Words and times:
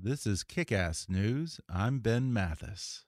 This 0.00 0.28
is 0.28 0.44
Kick 0.44 0.70
Ass 0.70 1.06
News. 1.08 1.60
I'm 1.68 1.98
Ben 1.98 2.32
Mathis. 2.32 3.04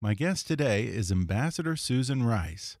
My 0.00 0.14
guest 0.14 0.46
today 0.46 0.84
is 0.84 1.10
Ambassador 1.10 1.74
Susan 1.74 2.22
Rice. 2.22 2.78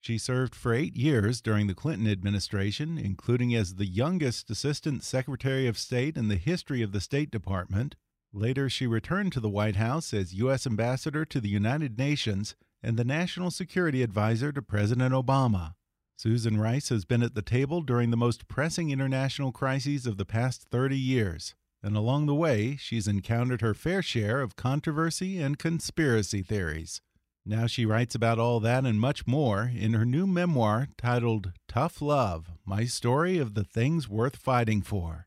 She 0.00 0.18
served 0.18 0.56
for 0.56 0.74
eight 0.74 0.96
years 0.96 1.40
during 1.40 1.68
the 1.68 1.74
Clinton 1.74 2.08
administration, 2.08 2.98
including 2.98 3.54
as 3.54 3.76
the 3.76 3.86
youngest 3.86 4.50
Assistant 4.50 5.04
Secretary 5.04 5.68
of 5.68 5.78
State 5.78 6.16
in 6.16 6.26
the 6.26 6.34
history 6.34 6.82
of 6.82 6.90
the 6.90 7.00
State 7.00 7.30
Department. 7.30 7.94
Later, 8.32 8.68
she 8.68 8.86
returned 8.86 9.32
to 9.32 9.40
the 9.40 9.48
White 9.48 9.76
House 9.76 10.14
as 10.14 10.34
U.S. 10.34 10.66
Ambassador 10.66 11.24
to 11.24 11.40
the 11.40 11.48
United 11.48 11.98
Nations 11.98 12.54
and 12.82 12.96
the 12.96 13.04
National 13.04 13.50
Security 13.50 14.02
Advisor 14.02 14.52
to 14.52 14.62
President 14.62 15.12
Obama. 15.12 15.74
Susan 16.16 16.60
Rice 16.60 16.90
has 16.90 17.04
been 17.04 17.22
at 17.22 17.34
the 17.34 17.42
table 17.42 17.80
during 17.80 18.10
the 18.10 18.16
most 18.16 18.46
pressing 18.46 18.90
international 18.90 19.52
crises 19.52 20.06
of 20.06 20.16
the 20.16 20.24
past 20.24 20.66
30 20.70 20.98
years 20.98 21.54
and 21.82 21.96
along 21.96 22.26
the 22.26 22.34
way, 22.34 22.76
she's 22.76 23.08
encountered 23.08 23.62
her 23.62 23.74
fair 23.74 24.02
share 24.02 24.42
of 24.42 24.56
controversy 24.56 25.40
and 25.40 25.58
conspiracy 25.58 26.42
theories. 26.42 27.00
Now 27.46 27.66
she 27.66 27.86
writes 27.86 28.14
about 28.14 28.38
all 28.38 28.60
that 28.60 28.84
and 28.84 29.00
much 29.00 29.26
more 29.26 29.70
in 29.74 29.94
her 29.94 30.04
new 30.04 30.26
memoir 30.26 30.88
titled 30.98 31.52
Tough 31.68 32.02
Love 32.02 32.52
My 32.66 32.84
Story 32.84 33.38
of 33.38 33.54
the 33.54 33.64
Things 33.64 34.08
Worth 34.08 34.36
Fighting 34.36 34.82
For. 34.82 35.26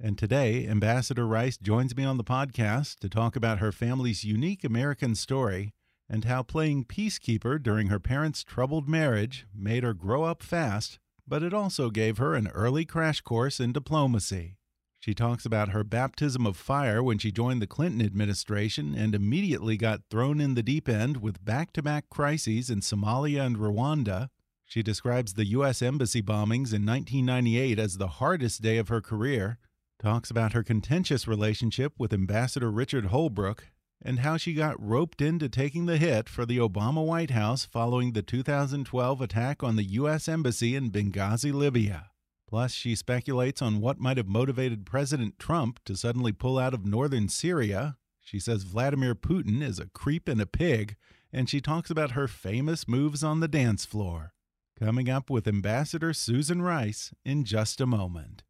And 0.00 0.18
today, 0.18 0.66
Ambassador 0.66 1.26
Rice 1.26 1.56
joins 1.56 1.96
me 1.96 2.04
on 2.04 2.16
the 2.16 2.24
podcast 2.24 2.98
to 2.98 3.08
talk 3.08 3.36
about 3.36 3.60
her 3.60 3.72
family's 3.72 4.24
unique 4.24 4.64
American 4.64 5.14
story 5.14 5.72
and 6.08 6.24
how 6.24 6.42
playing 6.42 6.84
peacekeeper 6.84 7.62
during 7.62 7.86
her 7.86 8.00
parents' 8.00 8.44
troubled 8.44 8.88
marriage 8.88 9.46
made 9.54 9.84
her 9.84 9.94
grow 9.94 10.24
up 10.24 10.42
fast, 10.42 10.98
but 11.26 11.42
it 11.42 11.54
also 11.54 11.90
gave 11.90 12.18
her 12.18 12.34
an 12.34 12.48
early 12.48 12.84
crash 12.84 13.20
course 13.20 13.60
in 13.60 13.72
diplomacy. 13.72 14.56
She 15.00 15.14
talks 15.14 15.46
about 15.46 15.68
her 15.68 15.84
baptism 15.84 16.46
of 16.46 16.56
fire 16.56 17.02
when 17.02 17.18
she 17.18 17.30
joined 17.30 17.62
the 17.62 17.66
Clinton 17.66 18.02
administration 18.02 18.94
and 18.94 19.14
immediately 19.14 19.76
got 19.76 20.00
thrown 20.10 20.40
in 20.40 20.54
the 20.54 20.62
deep 20.62 20.88
end 20.88 21.18
with 21.18 21.44
back 21.44 21.72
to 21.74 21.82
back 21.82 22.10
crises 22.10 22.68
in 22.68 22.80
Somalia 22.80 23.46
and 23.46 23.56
Rwanda. 23.56 24.28
She 24.64 24.82
describes 24.82 25.34
the 25.34 25.46
U.S. 25.46 25.82
Embassy 25.82 26.22
bombings 26.22 26.72
in 26.72 26.84
1998 26.84 27.78
as 27.78 27.98
the 27.98 28.08
hardest 28.08 28.62
day 28.62 28.78
of 28.78 28.88
her 28.88 29.00
career, 29.00 29.58
talks 30.04 30.30
about 30.30 30.52
her 30.52 30.62
contentious 30.62 31.26
relationship 31.26 31.94
with 31.96 32.12
Ambassador 32.12 32.70
Richard 32.70 33.06
Holbrooke, 33.06 33.70
and 34.04 34.18
how 34.18 34.36
she 34.36 34.52
got 34.52 34.78
roped 34.78 35.22
into 35.22 35.48
taking 35.48 35.86
the 35.86 35.96
hit 35.96 36.28
for 36.28 36.44
the 36.44 36.58
Obama 36.58 37.02
White 37.02 37.30
House 37.30 37.64
following 37.64 38.12
the 38.12 38.20
2012 38.20 39.22
attack 39.22 39.62
on 39.62 39.76
the 39.76 39.84
U.S. 39.84 40.28
Embassy 40.28 40.76
in 40.76 40.90
Benghazi, 40.90 41.54
Libya. 41.54 42.10
Plus, 42.46 42.72
she 42.72 42.94
speculates 42.94 43.62
on 43.62 43.80
what 43.80 43.98
might 43.98 44.18
have 44.18 44.28
motivated 44.28 44.84
President 44.84 45.38
Trump 45.38 45.80
to 45.86 45.96
suddenly 45.96 46.32
pull 46.32 46.58
out 46.58 46.74
of 46.74 46.84
northern 46.84 47.30
Syria. 47.30 47.96
She 48.20 48.38
says 48.38 48.64
Vladimir 48.64 49.14
Putin 49.14 49.62
is 49.62 49.78
a 49.78 49.88
creep 49.94 50.28
and 50.28 50.38
a 50.38 50.44
pig, 50.44 50.96
and 51.32 51.48
she 51.48 51.62
talks 51.62 51.88
about 51.88 52.10
her 52.10 52.28
famous 52.28 52.86
moves 52.86 53.24
on 53.24 53.40
the 53.40 53.48
dance 53.48 53.86
floor. 53.86 54.34
Coming 54.78 55.08
up 55.08 55.30
with 55.30 55.48
Ambassador 55.48 56.12
Susan 56.12 56.60
Rice 56.60 57.14
in 57.24 57.44
just 57.44 57.80
a 57.80 57.86
moment. 57.86 58.42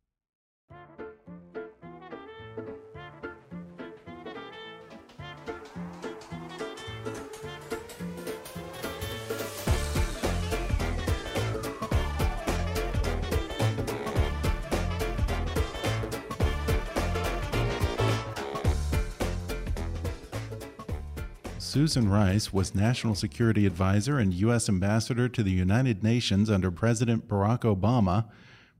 Susan 21.74 22.08
Rice 22.08 22.52
was 22.52 22.72
National 22.72 23.16
Security 23.16 23.66
Advisor 23.66 24.20
and 24.20 24.32
U.S. 24.32 24.68
Ambassador 24.68 25.28
to 25.28 25.42
the 25.42 25.50
United 25.50 26.04
Nations 26.04 26.48
under 26.48 26.70
President 26.70 27.26
Barack 27.26 27.62
Obama. 27.62 28.26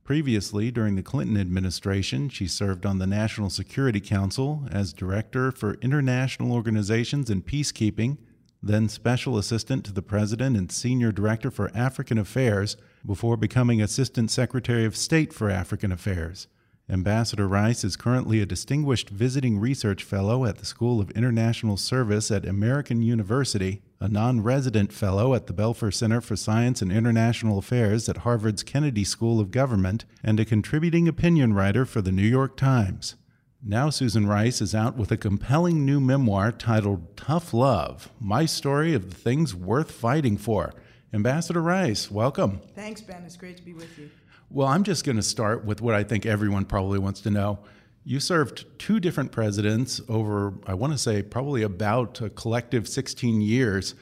Previously, 0.05 0.71
during 0.71 0.95
the 0.95 1.03
Clinton 1.03 1.37
administration, 1.37 2.29
she 2.29 2.47
served 2.47 2.85
on 2.85 2.99
the 2.99 3.05
National 3.05 3.49
Security 3.49 3.99
Council 3.99 4.65
as 4.71 4.93
Director 4.93 5.51
for 5.51 5.73
International 5.81 6.53
Organizations 6.53 7.29
and 7.29 7.45
Peacekeeping, 7.45 8.17
then 8.63 8.87
Special 8.87 9.37
Assistant 9.37 9.83
to 9.83 9.91
the 9.91 10.01
President 10.01 10.55
and 10.55 10.71
Senior 10.71 11.11
Director 11.11 11.51
for 11.51 11.75
African 11.75 12.17
Affairs, 12.17 12.77
before 13.05 13.35
becoming 13.35 13.81
Assistant 13.81 14.31
Secretary 14.31 14.85
of 14.85 14.95
State 14.95 15.33
for 15.33 15.49
African 15.49 15.91
Affairs. 15.91 16.47
Ambassador 16.87 17.47
Rice 17.47 17.83
is 17.83 17.95
currently 17.95 18.41
a 18.41 18.45
distinguished 18.45 19.09
visiting 19.09 19.57
research 19.57 20.03
fellow 20.03 20.45
at 20.45 20.59
the 20.59 20.67
School 20.67 21.01
of 21.01 21.09
International 21.11 21.77
Service 21.77 22.29
at 22.29 22.45
American 22.45 23.01
University, 23.01 23.81
a 23.99 24.07
non 24.07 24.41
resident 24.41 24.93
fellow 24.93 25.33
at 25.33 25.47
the 25.47 25.53
Belfer 25.53 25.91
Center 25.91 26.21
for 26.21 26.35
Science 26.35 26.83
and 26.83 26.91
International 26.91 27.57
Affairs 27.57 28.07
at 28.07 28.17
Harvard's 28.17 28.61
Kennedy 28.61 29.03
School 29.03 29.39
of 29.39 29.49
Government, 29.49 30.05
and 30.23 30.39
a 30.39 30.45
contributing 30.45 31.07
opinion 31.07 31.53
writer 31.53 31.87
for 31.87 32.03
the 32.03 32.11
New 32.11 32.21
York 32.21 32.55
Times. 32.55 33.15
Now, 33.63 33.89
Susan 33.89 34.27
Rice 34.27 34.61
is 34.61 34.75
out 34.75 34.95
with 34.95 35.11
a 35.11 35.17
compelling 35.17 35.87
new 35.87 35.99
memoir 35.99 36.51
titled 36.51 37.17
Tough 37.17 37.51
Love 37.51 38.11
My 38.19 38.45
Story 38.45 38.93
of 38.93 39.09
the 39.09 39.15
Things 39.15 39.55
Worth 39.55 39.89
Fighting 39.89 40.37
For. 40.37 40.71
Ambassador 41.11 41.63
Rice, 41.63 42.11
welcome. 42.11 42.61
Thanks, 42.75 43.01
Ben. 43.01 43.23
It's 43.25 43.37
great 43.37 43.57
to 43.57 43.63
be 43.63 43.73
with 43.73 43.97
you. 43.97 44.11
Well, 44.55 44.69
I'm 44.69 44.83
just 44.83 45.03
going 45.03 45.17
to 45.17 45.21
start 45.21 45.65
with 45.65 45.81
what 45.81 45.95
I 45.95 46.05
think 46.05 46.25
everyone 46.25 46.63
probably 46.63 46.97
wants 46.97 47.19
to 47.21 47.29
know. 47.29 47.59
You 48.05 48.21
served 48.21 48.65
two 48.79 49.01
different 49.01 49.33
presidents 49.33 49.99
over, 50.07 50.53
I 50.65 50.75
want 50.75 50.93
to 50.93 50.97
say, 50.97 51.23
probably 51.23 51.61
about 51.61 52.21
a 52.21 52.29
collective 52.29 52.87
16 52.87 53.41
years. 53.41 53.95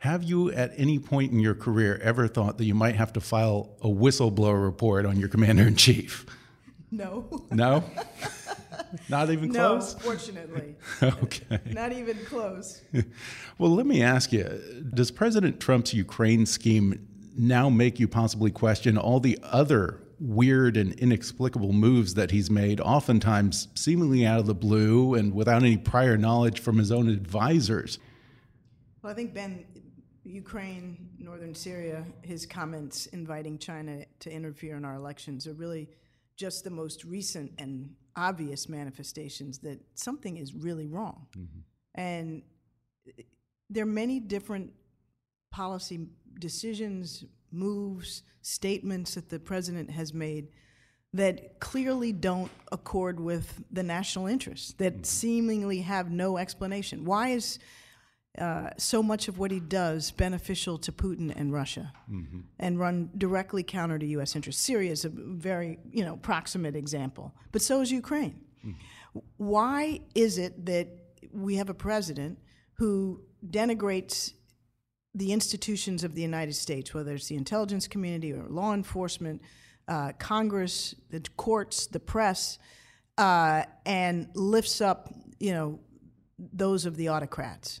Have 0.00 0.22
you 0.22 0.52
at 0.52 0.72
any 0.76 0.98
point 0.98 1.32
in 1.32 1.40
your 1.40 1.54
career 1.54 1.98
ever 2.02 2.28
thought 2.28 2.58
that 2.58 2.66
you 2.66 2.74
might 2.74 2.96
have 2.96 3.14
to 3.14 3.20
file 3.22 3.70
a 3.80 3.86
whistleblower 3.86 4.62
report 4.62 5.06
on 5.06 5.18
your 5.18 5.30
commander 5.30 5.62
in 5.66 5.74
chief? 5.74 6.26
No. 6.90 7.46
No? 7.50 7.82
Not 9.08 9.30
even 9.30 9.54
close? 9.54 9.94
no, 9.94 10.00
fortunately. 10.00 10.74
okay. 11.02 11.60
Not 11.72 11.92
even 11.92 12.18
close. 12.26 12.82
well, 13.56 13.70
let 13.70 13.86
me 13.86 14.02
ask 14.02 14.34
you 14.34 14.44
Does 14.92 15.10
President 15.10 15.60
Trump's 15.60 15.94
Ukraine 15.94 16.44
scheme 16.44 17.08
now 17.36 17.68
make 17.68 17.98
you 18.00 18.08
possibly 18.08 18.50
question 18.50 18.96
all 18.96 19.20
the 19.20 19.38
other 19.42 20.00
weird 20.20 20.76
and 20.76 20.92
inexplicable 20.94 21.72
moves 21.72 22.14
that 22.14 22.30
he's 22.30 22.50
made, 22.50 22.80
oftentimes 22.80 23.68
seemingly 23.74 24.24
out 24.24 24.40
of 24.40 24.46
the 24.46 24.54
blue 24.54 25.14
and 25.14 25.34
without 25.34 25.62
any 25.62 25.76
prior 25.76 26.16
knowledge 26.16 26.60
from 26.60 26.78
his 26.78 26.92
own 26.92 27.08
advisors. 27.08 27.98
Well, 29.02 29.12
I 29.12 29.16
think, 29.16 29.34
Ben, 29.34 29.64
Ukraine, 30.24 31.10
northern 31.18 31.54
Syria, 31.54 32.04
his 32.22 32.46
comments 32.46 33.06
inviting 33.06 33.58
China 33.58 34.04
to 34.20 34.30
interfere 34.30 34.76
in 34.76 34.84
our 34.84 34.94
elections 34.94 35.46
are 35.46 35.52
really 35.52 35.88
just 36.36 36.64
the 36.64 36.70
most 36.70 37.04
recent 37.04 37.52
and 37.58 37.94
obvious 38.16 38.68
manifestations 38.68 39.58
that 39.58 39.80
something 39.94 40.36
is 40.36 40.54
really 40.54 40.86
wrong. 40.86 41.26
Mm-hmm. 41.36 41.60
And 42.00 42.42
there 43.68 43.82
are 43.82 43.86
many 43.86 44.20
different 44.20 44.72
policy 45.52 46.08
decisions, 46.38 47.24
moves, 47.50 48.22
statements 48.42 49.14
that 49.14 49.28
the 49.28 49.38
president 49.38 49.90
has 49.90 50.12
made 50.12 50.48
that 51.14 51.60
clearly 51.60 52.12
don't 52.12 52.50
accord 52.72 53.20
with 53.20 53.62
the 53.70 53.84
national 53.84 54.26
interest, 54.26 54.78
that 54.78 54.94
mm-hmm. 54.94 55.02
seemingly 55.04 55.80
have 55.80 56.10
no 56.10 56.36
explanation. 56.36 57.04
Why 57.04 57.28
is 57.28 57.60
uh, 58.36 58.70
so 58.76 59.00
much 59.00 59.28
of 59.28 59.38
what 59.38 59.52
he 59.52 59.60
does 59.60 60.10
beneficial 60.10 60.76
to 60.78 60.90
Putin 60.90 61.32
and 61.34 61.52
Russia 61.52 61.92
mm-hmm. 62.10 62.40
and 62.58 62.80
run 62.80 63.10
directly 63.16 63.62
counter 63.62 63.96
to 63.96 64.06
U.S. 64.06 64.34
interests? 64.34 64.60
Syria 64.60 64.90
is 64.90 65.04
a 65.04 65.08
very 65.08 65.78
you 65.92 66.04
know 66.04 66.16
proximate 66.16 66.74
example, 66.74 67.32
but 67.52 67.62
so 67.62 67.80
is 67.80 67.92
Ukraine. 67.92 68.40
Mm-hmm. 68.66 69.20
Why 69.36 70.00
is 70.16 70.38
it 70.38 70.66
that 70.66 70.88
we 71.32 71.54
have 71.56 71.70
a 71.70 71.74
president 71.74 72.40
who 72.72 73.22
denigrates 73.48 74.32
the 75.14 75.32
institutions 75.32 76.04
of 76.04 76.14
the 76.14 76.22
United 76.22 76.54
States, 76.54 76.92
whether 76.92 77.14
it's 77.14 77.28
the 77.28 77.36
intelligence 77.36 77.86
community 77.86 78.32
or 78.32 78.46
law 78.48 78.74
enforcement, 78.74 79.42
uh, 79.86 80.12
Congress, 80.18 80.94
the 81.10 81.20
courts, 81.36 81.86
the 81.86 82.00
press, 82.00 82.58
uh, 83.18 83.62
and 83.86 84.28
lifts 84.34 84.80
up, 84.80 85.12
you 85.38 85.52
know, 85.52 85.78
those 86.38 86.84
of 86.84 86.96
the 86.96 87.08
autocrats 87.08 87.80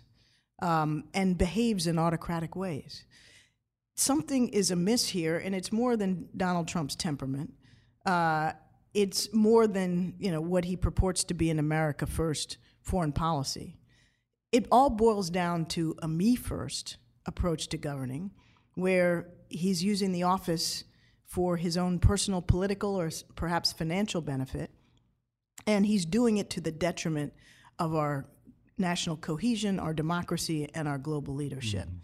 um, 0.62 1.04
and 1.12 1.36
behaves 1.36 1.86
in 1.86 1.98
autocratic 1.98 2.54
ways. 2.54 3.04
Something 3.96 4.48
is 4.48 4.70
amiss 4.70 5.08
here, 5.08 5.38
and 5.38 5.54
it's 5.54 5.72
more 5.72 5.96
than 5.96 6.28
Donald 6.36 6.68
Trump's 6.68 6.96
temperament. 6.96 7.54
Uh, 8.06 8.52
it's 8.92 9.32
more 9.32 9.66
than 9.66 10.14
you 10.18 10.30
know 10.30 10.40
what 10.40 10.64
he 10.64 10.76
purports 10.76 11.24
to 11.24 11.34
be 11.34 11.50
an 11.50 11.58
America 11.58 12.06
first 12.06 12.58
foreign 12.80 13.12
policy 13.12 13.76
it 14.54 14.68
all 14.70 14.88
boils 14.88 15.30
down 15.30 15.66
to 15.66 15.96
a 16.00 16.06
me 16.06 16.36
first 16.36 16.96
approach 17.26 17.68
to 17.68 17.78
governing, 17.78 18.30
where 18.74 19.28
he's 19.48 19.82
using 19.82 20.12
the 20.12 20.22
office 20.22 20.84
for 21.26 21.56
his 21.56 21.76
own 21.76 21.98
personal 21.98 22.42
political 22.42 22.94
or 22.94 23.10
perhaps 23.34 23.72
financial 23.72 24.20
benefit, 24.20 24.70
and 25.66 25.86
he's 25.86 26.04
doing 26.04 26.36
it 26.36 26.50
to 26.50 26.60
the 26.60 26.72
detriment 26.72 27.32
of 27.78 27.94
our 27.94 28.26
national 28.78 29.16
cohesion, 29.16 29.80
our 29.80 29.94
democracy, 29.94 30.68
and 30.74 30.86
our 30.86 30.98
global 30.98 31.34
leadership. 31.34 31.86
Mm-hmm. 31.86 31.98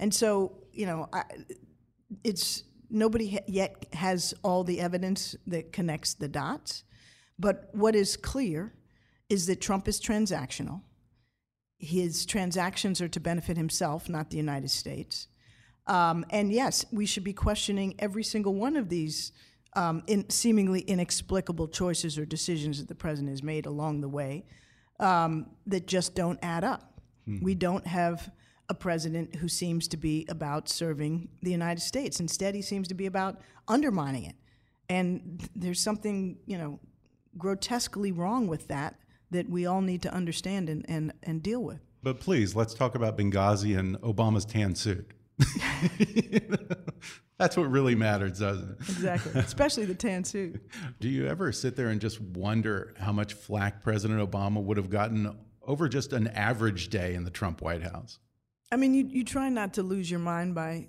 And 0.00 0.14
so, 0.14 0.64
you 0.72 0.86
know, 0.86 1.08
I, 1.12 1.22
it's 2.24 2.64
nobody 2.90 3.30
ha- 3.30 3.44
yet 3.46 3.86
has 3.92 4.34
all 4.42 4.64
the 4.64 4.80
evidence 4.80 5.36
that 5.46 5.72
connects 5.72 6.14
the 6.14 6.28
dots. 6.28 6.84
But 7.38 7.68
what 7.72 7.94
is 7.94 8.16
clear 8.16 8.74
is 9.28 9.46
that 9.46 9.60
Trump 9.60 9.88
is 9.88 10.00
transactional. 10.00 10.82
His 11.84 12.24
transactions 12.24 13.00
are 13.00 13.08
to 13.08 13.20
benefit 13.20 13.56
himself, 13.56 14.08
not 14.08 14.30
the 14.30 14.36
United 14.36 14.70
States. 14.70 15.28
Um, 15.86 16.24
and 16.30 16.50
yes, 16.50 16.84
we 16.90 17.04
should 17.04 17.24
be 17.24 17.34
questioning 17.34 17.94
every 17.98 18.24
single 18.24 18.54
one 18.54 18.76
of 18.76 18.88
these 18.88 19.32
um, 19.76 20.02
in 20.06 20.28
seemingly 20.30 20.80
inexplicable 20.80 21.68
choices 21.68 22.16
or 22.16 22.24
decisions 22.24 22.78
that 22.78 22.88
the 22.88 22.94
president 22.94 23.30
has 23.30 23.42
made 23.42 23.66
along 23.66 24.00
the 24.00 24.08
way 24.08 24.46
um, 25.00 25.46
that 25.66 25.86
just 25.86 26.14
don't 26.14 26.38
add 26.42 26.64
up. 26.64 27.00
We 27.42 27.54
don't 27.54 27.86
have 27.86 28.30
a 28.68 28.74
president 28.74 29.36
who 29.36 29.48
seems 29.48 29.88
to 29.88 29.96
be 29.96 30.26
about 30.28 30.68
serving 30.68 31.28
the 31.42 31.50
United 31.50 31.80
States. 31.80 32.20
Instead, 32.20 32.54
he 32.54 32.62
seems 32.62 32.88
to 32.88 32.94
be 32.94 33.06
about 33.06 33.40
undermining 33.68 34.24
it. 34.24 34.36
And 34.88 35.48
there's 35.56 35.80
something, 35.80 36.38
you 36.46 36.58
know, 36.58 36.80
grotesquely 37.38 38.12
wrong 38.12 38.46
with 38.46 38.68
that 38.68 38.96
that 39.34 39.50
we 39.50 39.66
all 39.66 39.80
need 39.80 40.02
to 40.02 40.14
understand 40.14 40.68
and, 40.68 40.84
and, 40.88 41.12
and 41.22 41.42
deal 41.42 41.62
with. 41.62 41.80
But 42.02 42.20
please, 42.20 42.54
let's 42.54 42.74
talk 42.74 42.94
about 42.94 43.18
Benghazi 43.18 43.78
and 43.78 44.00
Obama's 44.00 44.44
tan 44.44 44.74
suit. 44.74 45.10
That's 47.38 47.56
what 47.56 47.70
really 47.70 47.94
matters, 47.96 48.38
doesn't 48.38 48.70
it? 48.70 48.76
Exactly. 48.80 49.32
Especially 49.40 49.84
the 49.86 49.94
tan 49.94 50.22
suit. 50.22 50.62
Do 51.00 51.08
you 51.08 51.26
ever 51.26 51.50
sit 51.50 51.74
there 51.76 51.88
and 51.88 52.00
just 52.00 52.20
wonder 52.20 52.94
how 52.98 53.12
much 53.12 53.34
flack 53.34 53.82
President 53.82 54.20
Obama 54.20 54.62
would 54.62 54.76
have 54.76 54.90
gotten 54.90 55.36
over 55.62 55.88
just 55.88 56.12
an 56.12 56.28
average 56.28 56.88
day 56.88 57.14
in 57.14 57.24
the 57.24 57.30
Trump 57.30 57.60
White 57.60 57.82
House? 57.82 58.20
I 58.70 58.76
mean, 58.76 58.94
you, 58.94 59.06
you 59.06 59.24
try 59.24 59.48
not 59.48 59.74
to 59.74 59.82
lose 59.82 60.10
your 60.10 60.20
mind 60.20 60.54
by 60.54 60.88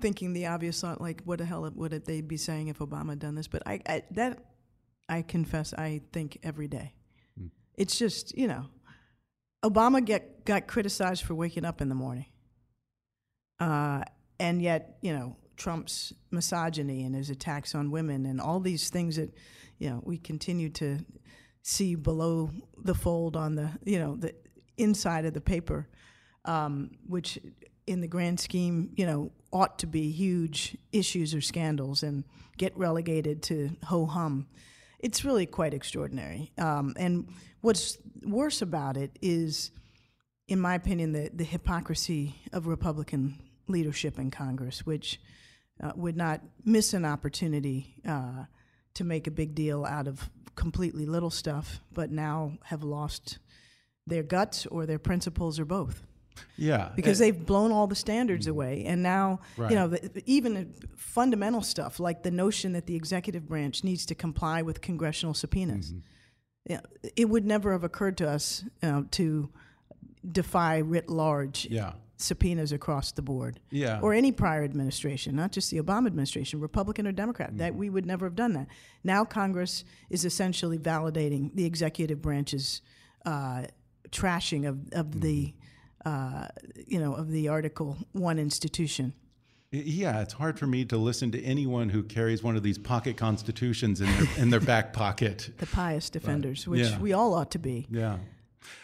thinking 0.00 0.32
the 0.32 0.46
obvious 0.46 0.80
thought, 0.80 1.00
like, 1.00 1.22
what 1.24 1.38
the 1.38 1.44
hell 1.44 1.70
would 1.74 1.92
it 1.92 2.04
they 2.04 2.20
be 2.20 2.36
saying 2.36 2.68
if 2.68 2.78
Obama 2.78 3.10
had 3.10 3.18
done 3.18 3.34
this? 3.34 3.48
But 3.48 3.62
I, 3.66 3.80
I 3.86 4.02
that 4.12 4.38
I 5.08 5.22
confess, 5.22 5.72
I 5.74 6.02
think 6.12 6.38
every 6.42 6.68
day. 6.68 6.94
It's 7.80 7.98
just 7.98 8.36
you 8.36 8.46
know, 8.46 8.66
Obama 9.64 10.04
get 10.04 10.44
got 10.44 10.66
criticized 10.66 11.24
for 11.24 11.34
waking 11.34 11.64
up 11.64 11.80
in 11.80 11.88
the 11.88 11.94
morning, 11.94 12.26
uh, 13.58 14.02
and 14.38 14.60
yet 14.60 14.98
you 15.00 15.14
know 15.14 15.36
Trump's 15.56 16.12
misogyny 16.30 17.04
and 17.04 17.14
his 17.14 17.30
attacks 17.30 17.74
on 17.74 17.90
women 17.90 18.26
and 18.26 18.40
all 18.40 18.60
these 18.60 18.90
things 18.90 19.16
that 19.16 19.30
you 19.78 19.88
know 19.88 20.02
we 20.04 20.18
continue 20.18 20.68
to 20.68 20.98
see 21.62 21.94
below 21.94 22.50
the 22.84 22.94
fold 22.94 23.34
on 23.36 23.54
the 23.54 23.70
you 23.84 23.98
know 23.98 24.14
the 24.16 24.34
inside 24.76 25.24
of 25.24 25.32
the 25.32 25.40
paper 25.40 25.88
um, 26.44 26.90
which 27.06 27.38
in 27.86 28.00
the 28.00 28.08
grand 28.08 28.38
scheme, 28.40 28.90
you 28.96 29.06
know, 29.06 29.32
ought 29.52 29.78
to 29.80 29.86
be 29.86 30.10
huge 30.10 30.76
issues 30.92 31.34
or 31.34 31.40
scandals 31.40 32.02
and 32.02 32.24
get 32.56 32.76
relegated 32.76 33.42
to 33.42 33.70
ho 33.84 34.06
hum. 34.06 34.46
It's 35.02 35.24
really 35.24 35.46
quite 35.46 35.74
extraordinary. 35.74 36.52
Um, 36.58 36.94
and 36.96 37.28
what's 37.62 37.98
worse 38.22 38.62
about 38.62 38.96
it 38.96 39.10
is, 39.22 39.70
in 40.46 40.60
my 40.60 40.74
opinion, 40.74 41.12
the, 41.12 41.30
the 41.32 41.44
hypocrisy 41.44 42.36
of 42.52 42.66
Republican 42.66 43.38
leadership 43.66 44.18
in 44.18 44.30
Congress, 44.30 44.84
which 44.84 45.20
uh, 45.82 45.92
would 45.96 46.16
not 46.16 46.42
miss 46.64 46.92
an 46.92 47.04
opportunity 47.04 47.94
uh, 48.06 48.44
to 48.94 49.04
make 49.04 49.26
a 49.26 49.30
big 49.30 49.54
deal 49.54 49.84
out 49.84 50.06
of 50.06 50.28
completely 50.54 51.06
little 51.06 51.30
stuff, 51.30 51.80
but 51.92 52.10
now 52.10 52.58
have 52.64 52.82
lost 52.82 53.38
their 54.06 54.22
guts 54.22 54.66
or 54.66 54.84
their 54.84 54.98
principles 54.98 55.58
or 55.58 55.64
both 55.64 56.06
Yeah, 56.56 56.90
because 56.96 57.18
they've 57.18 57.46
blown 57.46 57.72
all 57.72 57.86
the 57.86 57.94
standards 57.94 58.46
mm. 58.46 58.50
away 58.50 58.84
and 58.86 59.02
now 59.02 59.40
Right. 59.56 59.70
you 59.70 59.76
know 59.76 59.88
the, 59.88 60.22
even 60.26 60.74
fundamental 60.96 61.62
stuff 61.62 62.00
like 62.00 62.22
the 62.22 62.30
notion 62.30 62.72
that 62.72 62.86
the 62.86 62.96
executive 62.96 63.48
branch 63.48 63.84
needs 63.84 64.06
to 64.06 64.14
comply 64.14 64.62
with 64.62 64.80
congressional 64.80 65.34
subpoenas 65.34 65.92
mm-hmm. 65.92 66.00
yeah, 66.72 66.80
it 67.16 67.28
would 67.28 67.46
never 67.46 67.72
have 67.72 67.84
occurred 67.84 68.16
to 68.18 68.28
us 68.28 68.64
you 68.82 68.88
know, 68.88 69.06
to 69.12 69.50
defy 70.30 70.78
writ 70.78 71.08
large 71.08 71.66
yeah, 71.70 71.92
subpoenas 72.16 72.72
across 72.72 73.12
the 73.12 73.22
board 73.22 73.60
yeah. 73.70 73.98
or 74.02 74.12
any 74.12 74.32
prior 74.32 74.62
administration, 74.62 75.34
not 75.34 75.52
just 75.52 75.70
the 75.70 75.78
Obama 75.78 76.06
administration, 76.06 76.60
Republican 76.60 77.06
or 77.06 77.12
Democrat. 77.12 77.56
That 77.56 77.72
mm. 77.72 77.76
we 77.76 77.90
would 77.90 78.06
never 78.06 78.26
have 78.26 78.36
done 78.36 78.52
that. 78.54 78.68
Now 79.02 79.24
Congress 79.24 79.84
is 80.10 80.24
essentially 80.24 80.78
validating 80.78 81.54
the 81.54 81.64
executive 81.64 82.20
branch's 82.20 82.82
uh, 83.24 83.64
trashing 84.10 84.68
of 84.68 84.92
of 84.92 85.20
the 85.20 85.46
mm-hmm. 85.46 85.59
Uh, 86.04 86.46
you 86.86 86.98
know 87.00 87.14
of 87.14 87.30
the 87.30 87.48
Article 87.48 87.98
One 88.12 88.38
institution. 88.38 89.12
Yeah, 89.72 90.20
it's 90.20 90.32
hard 90.34 90.58
for 90.58 90.66
me 90.66 90.84
to 90.86 90.96
listen 90.96 91.30
to 91.30 91.40
anyone 91.44 91.90
who 91.90 92.02
carries 92.02 92.42
one 92.42 92.56
of 92.56 92.64
these 92.64 92.76
pocket 92.76 93.16
constitutions 93.16 94.00
in 94.00 94.06
their, 94.10 94.28
in 94.38 94.50
their 94.50 94.58
back 94.60 94.92
pocket. 94.92 95.50
The 95.58 95.66
pious 95.66 96.10
defenders, 96.10 96.66
which 96.66 96.88
Yeah. 96.88 96.98
we 96.98 97.12
all 97.12 97.34
ought 97.34 97.52
to 97.52 97.60
be. 97.60 97.86
Yeah. 97.88 98.18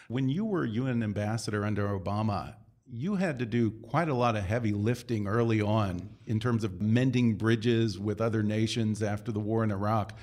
When 0.07 0.29
you 0.29 0.45
were 0.45 0.65
UN 0.65 1.03
ambassador 1.03 1.65
under 1.65 1.89
Obama, 1.89 2.55
you 2.89 3.17
had 3.17 3.41
to 3.41 3.47
do 3.47 3.73
quite 3.73 4.09
a 4.09 4.15
lot 4.15 4.37
of 4.37 4.45
heavy 4.45 4.71
lifting 4.71 5.27
early 5.27 5.61
on 5.61 6.09
in 6.25 6.39
terms 6.39 6.62
of 6.62 6.81
mending 6.81 7.35
bridges 7.35 7.99
with 7.99 8.21
other 8.21 8.45
nations 8.45 9.03
after 9.03 9.33
the 9.33 9.41
war 9.41 9.65
in 9.65 9.73
Iraq. 9.73 10.17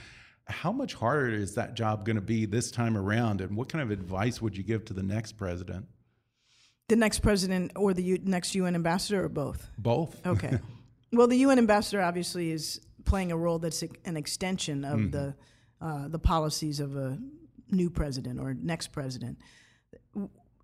How 0.45 0.71
much 0.71 0.93
harder 0.93 1.31
is 1.31 1.55
that 1.55 1.73
job 1.73 2.05
going 2.05 2.15
to 2.15 2.21
be 2.21 2.45
this 2.45 2.71
time 2.71 2.95
around? 2.95 3.41
And 3.41 3.57
what 3.57 3.67
kind 3.67 3.81
of 3.81 3.91
advice 3.91 4.41
would 4.41 4.55
you 4.55 4.63
give 4.63 4.85
to 4.85 4.93
the 4.93 5.03
next 5.03 5.33
president? 5.33 5.87
The 6.89 6.95
next 6.95 7.19
president 7.19 7.71
or 7.75 7.93
the 7.93 8.03
U- 8.03 8.19
next 8.23 8.55
UN 8.55 8.75
ambassador, 8.75 9.23
or 9.23 9.29
both. 9.29 9.69
Both. 9.77 10.19
Okay. 10.27 10.59
well, 11.11 11.27
the 11.27 11.37
UN 11.37 11.57
ambassador 11.59 12.01
obviously 12.01 12.51
is 12.51 12.81
playing 13.05 13.31
a 13.31 13.37
role 13.37 13.59
that's 13.59 13.83
a- 13.83 13.89
an 14.05 14.17
extension 14.17 14.83
of 14.85 15.11
the 15.11 15.35
uh, 15.81 16.07
the 16.07 16.19
policies 16.19 16.79
of 16.79 16.95
a 16.95 17.17
new 17.69 17.89
president 17.89 18.39
or 18.39 18.53
next 18.53 18.87
president. 18.93 19.37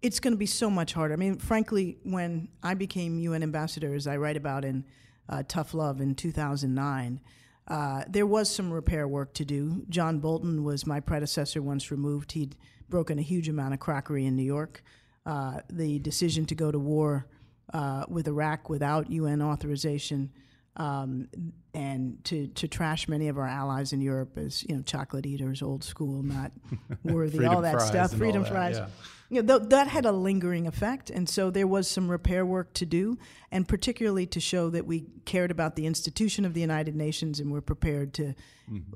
It's 0.02 0.20
going 0.22 0.34
to 0.34 0.38
be 0.38 0.46
so 0.46 0.70
much 0.70 0.94
harder. 0.94 1.14
I 1.14 1.18
mean, 1.18 1.38
frankly, 1.38 1.98
when 2.04 2.48
I 2.64 2.74
became 2.74 3.20
UN 3.20 3.44
ambassador, 3.44 3.94
as 3.94 4.08
I 4.08 4.16
write 4.16 4.38
about 4.38 4.64
in 4.64 4.86
uh, 5.28 5.44
Tough 5.46 5.74
Love 5.74 6.00
in 6.00 6.16
2009, 6.16 7.20
uh, 7.68 8.04
there 8.08 8.26
was 8.26 8.50
some 8.50 8.72
repair 8.72 9.08
work 9.10 9.34
to 9.34 9.44
do. 9.46 9.84
John 9.90 10.20
Bolton 10.20 10.64
was 10.64 10.88
my 10.88 11.02
predecessor 11.02 11.62
once 11.62 11.92
removed. 11.92 12.32
He'd 12.32 12.56
broken 12.88 13.20
a 13.20 13.22
huge 13.22 13.50
amount 13.50 13.74
of 13.74 13.80
crockery 13.82 14.26
in 14.26 14.38
New 14.38 14.44
York. 14.44 14.82
Uh, 15.30 15.62
the 15.70 16.00
decision 16.00 16.44
to 16.44 16.56
go 16.56 16.72
to 16.72 16.80
war 16.80 17.28
uh, 17.72 18.04
with 18.08 18.28
Iraq 18.28 18.68
without 18.68 19.12
UN 19.12 19.44
authorization 19.44 20.32
um, 20.76 21.28
and 21.76 22.18
to, 22.24 22.48
to 22.48 22.68
trash 22.68 23.08
many 23.08 23.28
of 23.28 23.38
our 23.38 23.46
allies 23.46 23.94
in 23.94 24.02
Europe 24.02 24.40
as 24.40 24.64
you 24.68 24.76
know 24.76 24.82
chocolate 24.82 25.28
eaters, 25.28 25.62
old 25.62 25.84
school, 25.84 26.24
not 26.24 26.52
worthy, 27.04 27.46
all 27.46 27.62
that 27.62 27.80
stuff, 27.80 28.12
freedom 28.16 28.42
that, 28.42 28.52
fries. 28.52 28.78
yeah. 28.78 28.88
You 29.30 29.44
know, 29.44 29.60
th- 29.60 29.70
that 29.70 29.88
had 29.88 30.08
a 30.08 30.12
lingering 30.12 30.66
effect, 30.66 31.12
and 31.12 31.30
so 31.30 31.52
there 31.52 31.68
was 31.68 31.88
some 31.88 32.10
repair 32.10 32.44
work 32.44 32.74
to 32.74 32.88
do, 32.88 33.20
and 33.52 33.68
particularly 33.68 34.26
to 34.26 34.40
show 34.40 34.72
that 34.72 34.88
we 34.88 35.06
cared 35.26 35.52
about 35.52 35.76
the 35.76 35.86
institution 35.86 36.44
of 36.44 36.56
the 36.56 36.62
United 36.62 36.96
Nations 36.96 37.40
and 37.40 37.52
were 37.52 37.62
prepared 37.62 38.16
to 38.16 38.34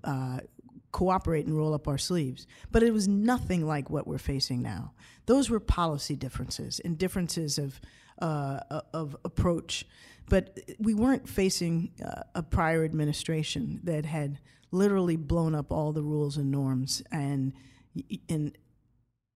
uh, 0.03 0.39
cooperate 0.93 1.45
and 1.45 1.57
roll 1.57 1.73
up 1.73 1.89
our 1.89 1.97
sleeves. 1.97 2.47
But 2.71 2.83
it 2.83 2.93
was 2.93 3.07
nothing 3.07 3.67
like 3.67 3.89
what 3.89 4.07
we're 4.07 4.17
facing 4.17 4.62
now. 4.62 4.93
Those 5.25 5.50
were 5.50 5.59
policy 5.59 6.15
differences 6.15 6.79
and 6.79 6.97
differences 6.97 7.57
of 7.57 7.81
uh, 8.21 8.59
of 8.93 9.17
approach, 9.25 9.85
but 10.29 10.57
we 10.79 10.93
weren't 10.93 11.27
facing 11.27 11.91
uh, 12.05 12.21
a 12.35 12.43
prior 12.43 12.85
administration 12.85 13.81
that 13.83 14.05
had 14.05 14.39
literally 14.71 15.17
blown 15.17 15.55
up 15.55 15.71
all 15.71 15.91
the 15.91 16.03
rules 16.03 16.38
and 16.38 16.50
norms 16.50 17.03
and 17.12 17.53
and 18.29 18.57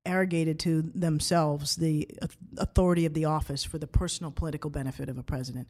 arrogated 0.05 0.57
to 0.57 0.83
themselves 0.95 1.75
the 1.75 2.07
authority 2.57 3.05
of 3.05 3.13
the 3.13 3.25
office 3.25 3.63
for 3.63 3.77
the 3.77 3.87
personal 3.87 4.31
political 4.31 4.69
benefit 4.69 5.09
of 5.09 5.17
a 5.17 5.23
president. 5.23 5.67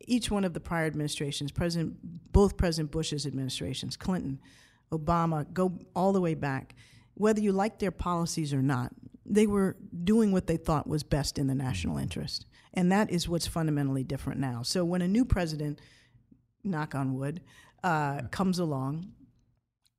Each 0.00 0.30
one 0.30 0.44
of 0.44 0.54
the 0.54 0.60
prior 0.60 0.86
administrations, 0.86 1.52
President, 1.52 2.32
both 2.32 2.56
President 2.56 2.90
Bush's 2.90 3.26
administrations, 3.26 3.96
Clinton, 3.96 4.40
Obama, 4.92 5.50
go 5.52 5.78
all 5.94 6.12
the 6.12 6.20
way 6.20 6.34
back, 6.34 6.74
whether 7.14 7.40
you 7.40 7.52
like 7.52 7.78
their 7.78 7.90
policies 7.90 8.52
or 8.52 8.62
not, 8.62 8.92
they 9.26 9.46
were 9.46 9.76
doing 10.04 10.32
what 10.32 10.46
they 10.46 10.56
thought 10.56 10.86
was 10.86 11.02
best 11.02 11.38
in 11.38 11.46
the 11.46 11.54
national 11.54 11.98
interest. 11.98 12.46
And 12.72 12.90
that 12.92 13.10
is 13.10 13.28
what's 13.28 13.46
fundamentally 13.46 14.04
different 14.04 14.40
now. 14.40 14.62
So 14.62 14.84
when 14.84 15.02
a 15.02 15.08
new 15.08 15.24
president, 15.24 15.80
knock 16.64 16.94
on 16.94 17.14
wood, 17.14 17.40
uh, 17.82 18.22
comes 18.30 18.58
along, 18.58 19.12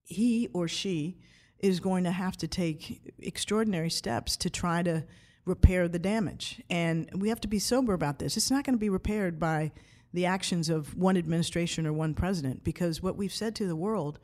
he 0.04 0.50
or 0.54 0.68
she 0.68 1.18
is 1.60 1.80
going 1.80 2.04
to 2.06 2.12
have 2.12 2.38
to 2.38 2.48
take 2.48 3.14
extraordinary 3.20 3.90
steps 3.90 4.38
to 4.38 4.50
try 4.50 4.82
to 4.84 5.04
repair 5.46 5.88
the 5.88 6.00
damage. 6.00 6.62
And 6.70 7.10
we 7.14 7.30
have 7.30 7.42
to 7.42 7.48
be 7.48 7.60
sober 7.60 7.94
about 7.94 8.20
this. 8.20 8.38
It's 8.38 8.52
not 8.52 8.64
going 8.64 8.76
to 8.76 8.80
be 8.80 8.90
repaired 8.90 9.40
by 9.40 9.72
the 10.14 10.26
actions 10.26 10.70
of 10.70 10.96
one 10.96 11.18
administration 11.18 11.86
or 11.86 11.94
one 11.94 12.14
president 12.14 12.64
because 12.64 13.04
what 13.04 13.18
we've 13.18 13.34
said 13.34 13.56
to 13.56 13.68
the 13.68 13.76
world 13.76 14.20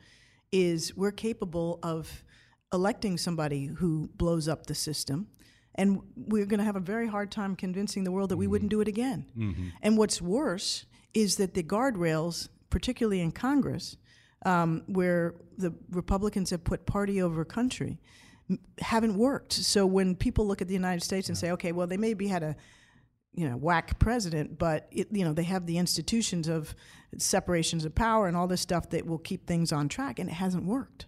is 0.52 0.96
we're 0.96 1.12
capable 1.12 1.78
of 1.82 2.24
electing 2.72 3.16
somebody 3.16 3.66
who 3.66 4.10
blows 4.16 4.48
up 4.48 4.66
the 4.66 4.74
system 4.74 5.28
and 5.76 6.00
we're 6.16 6.46
going 6.46 6.58
to 6.58 6.64
have 6.64 6.76
a 6.76 6.80
very 6.80 7.06
hard 7.06 7.30
time 7.30 7.54
convincing 7.54 8.04
the 8.04 8.10
world 8.10 8.30
that 8.30 8.36
we 8.36 8.46
wouldn't 8.46 8.70
do 8.70 8.80
it 8.80 8.88
again. 8.88 9.26
Mm-hmm. 9.36 9.68
And 9.82 9.98
what's 9.98 10.20
worse 10.22 10.86
is 11.14 11.36
that 11.36 11.54
the 11.54 11.62
guardrails, 11.62 12.48
particularly 12.70 13.20
in 13.20 13.30
Congress, 13.30 13.96
um, 14.44 14.82
where 14.86 15.34
the 15.58 15.74
Republicans 15.90 16.50
have 16.50 16.64
put 16.64 16.86
party 16.86 17.20
over 17.20 17.44
country, 17.44 17.98
haven't 18.78 19.16
worked. 19.16 19.52
So 19.52 19.86
when 19.86 20.14
people 20.14 20.46
look 20.46 20.62
at 20.62 20.68
the 20.68 20.74
United 20.74 21.02
States 21.02 21.28
and 21.28 21.36
say, 21.36 21.50
okay, 21.52 21.72
well, 21.72 21.86
they 21.86 21.96
maybe 21.96 22.28
had 22.28 22.42
a 22.42 22.56
you 23.36 23.48
know 23.48 23.56
whack 23.56 23.98
president, 23.98 24.58
but 24.58 24.88
it, 24.90 25.08
you 25.12 25.24
know 25.24 25.32
they 25.32 25.44
have 25.44 25.66
the 25.66 25.78
institutions 25.78 26.48
of 26.48 26.74
separations 27.18 27.84
of 27.84 27.94
power 27.94 28.26
and 28.26 28.36
all 28.36 28.48
this 28.48 28.60
stuff 28.60 28.90
that 28.90 29.06
will 29.06 29.18
keep 29.18 29.46
things 29.46 29.72
on 29.72 29.88
track, 29.88 30.18
and 30.18 30.28
it 30.28 30.34
hasn't 30.34 30.64
worked. 30.64 31.06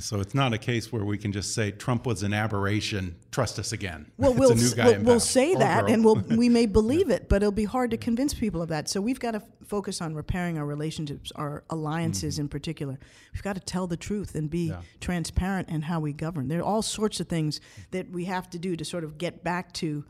So 0.00 0.20
it's 0.20 0.34
not 0.34 0.52
a 0.52 0.58
case 0.58 0.92
where 0.92 1.04
we 1.04 1.16
can 1.16 1.32
just 1.32 1.54
say 1.54 1.70
Trump 1.70 2.04
was 2.04 2.22
an 2.22 2.34
aberration. 2.34 3.16
Trust 3.30 3.58
us 3.58 3.72
again. 3.72 4.10
Well, 4.18 4.34
we'll, 4.34 4.54
we'll, 4.54 5.00
we'll, 5.02 5.20
say 5.20 5.54
that, 5.54 5.88
and 5.88 6.04
we'll, 6.04 6.22
we 6.36 6.48
may 6.48 6.66
believe 6.80 7.08
it, 7.08 7.28
but 7.28 7.36
it'll 7.36 7.52
be 7.52 7.64
hard 7.64 7.90
to 7.92 7.96
convince 7.96 8.34
people 8.34 8.60
of 8.60 8.68
that. 8.68 8.88
So 8.88 9.00
we've 9.00 9.20
got 9.20 9.32
to 9.32 9.42
focus 9.64 10.02
on 10.02 10.14
repairing 10.14 10.58
our 10.58 10.66
relationships, 10.66 11.32
our 11.34 11.64
alliances 11.70 12.34
mm-hmm. 12.34 12.42
in 12.42 12.48
particular. 12.48 12.98
We've 13.32 13.42
got 13.42 13.54
to 13.54 13.60
tell 13.60 13.86
the 13.86 13.96
truth 13.96 14.34
and 14.34 14.50
be 14.50 14.68
yeah. 14.68 14.80
transparent 15.00 15.70
in 15.70 15.82
how 15.82 16.00
we 16.00 16.12
govern. 16.12 16.48
There 16.48 16.60
are 16.60 16.64
all 16.64 16.82
sorts 16.82 17.20
of 17.20 17.28
things 17.28 17.60
that 17.90 18.10
we 18.10 18.26
have 18.26 18.50
to 18.50 18.58
do 18.58 18.76
to 18.76 18.84
sort 18.84 19.04
of 19.04 19.18
get 19.18 19.42
back 19.42 19.72
to 19.74 20.04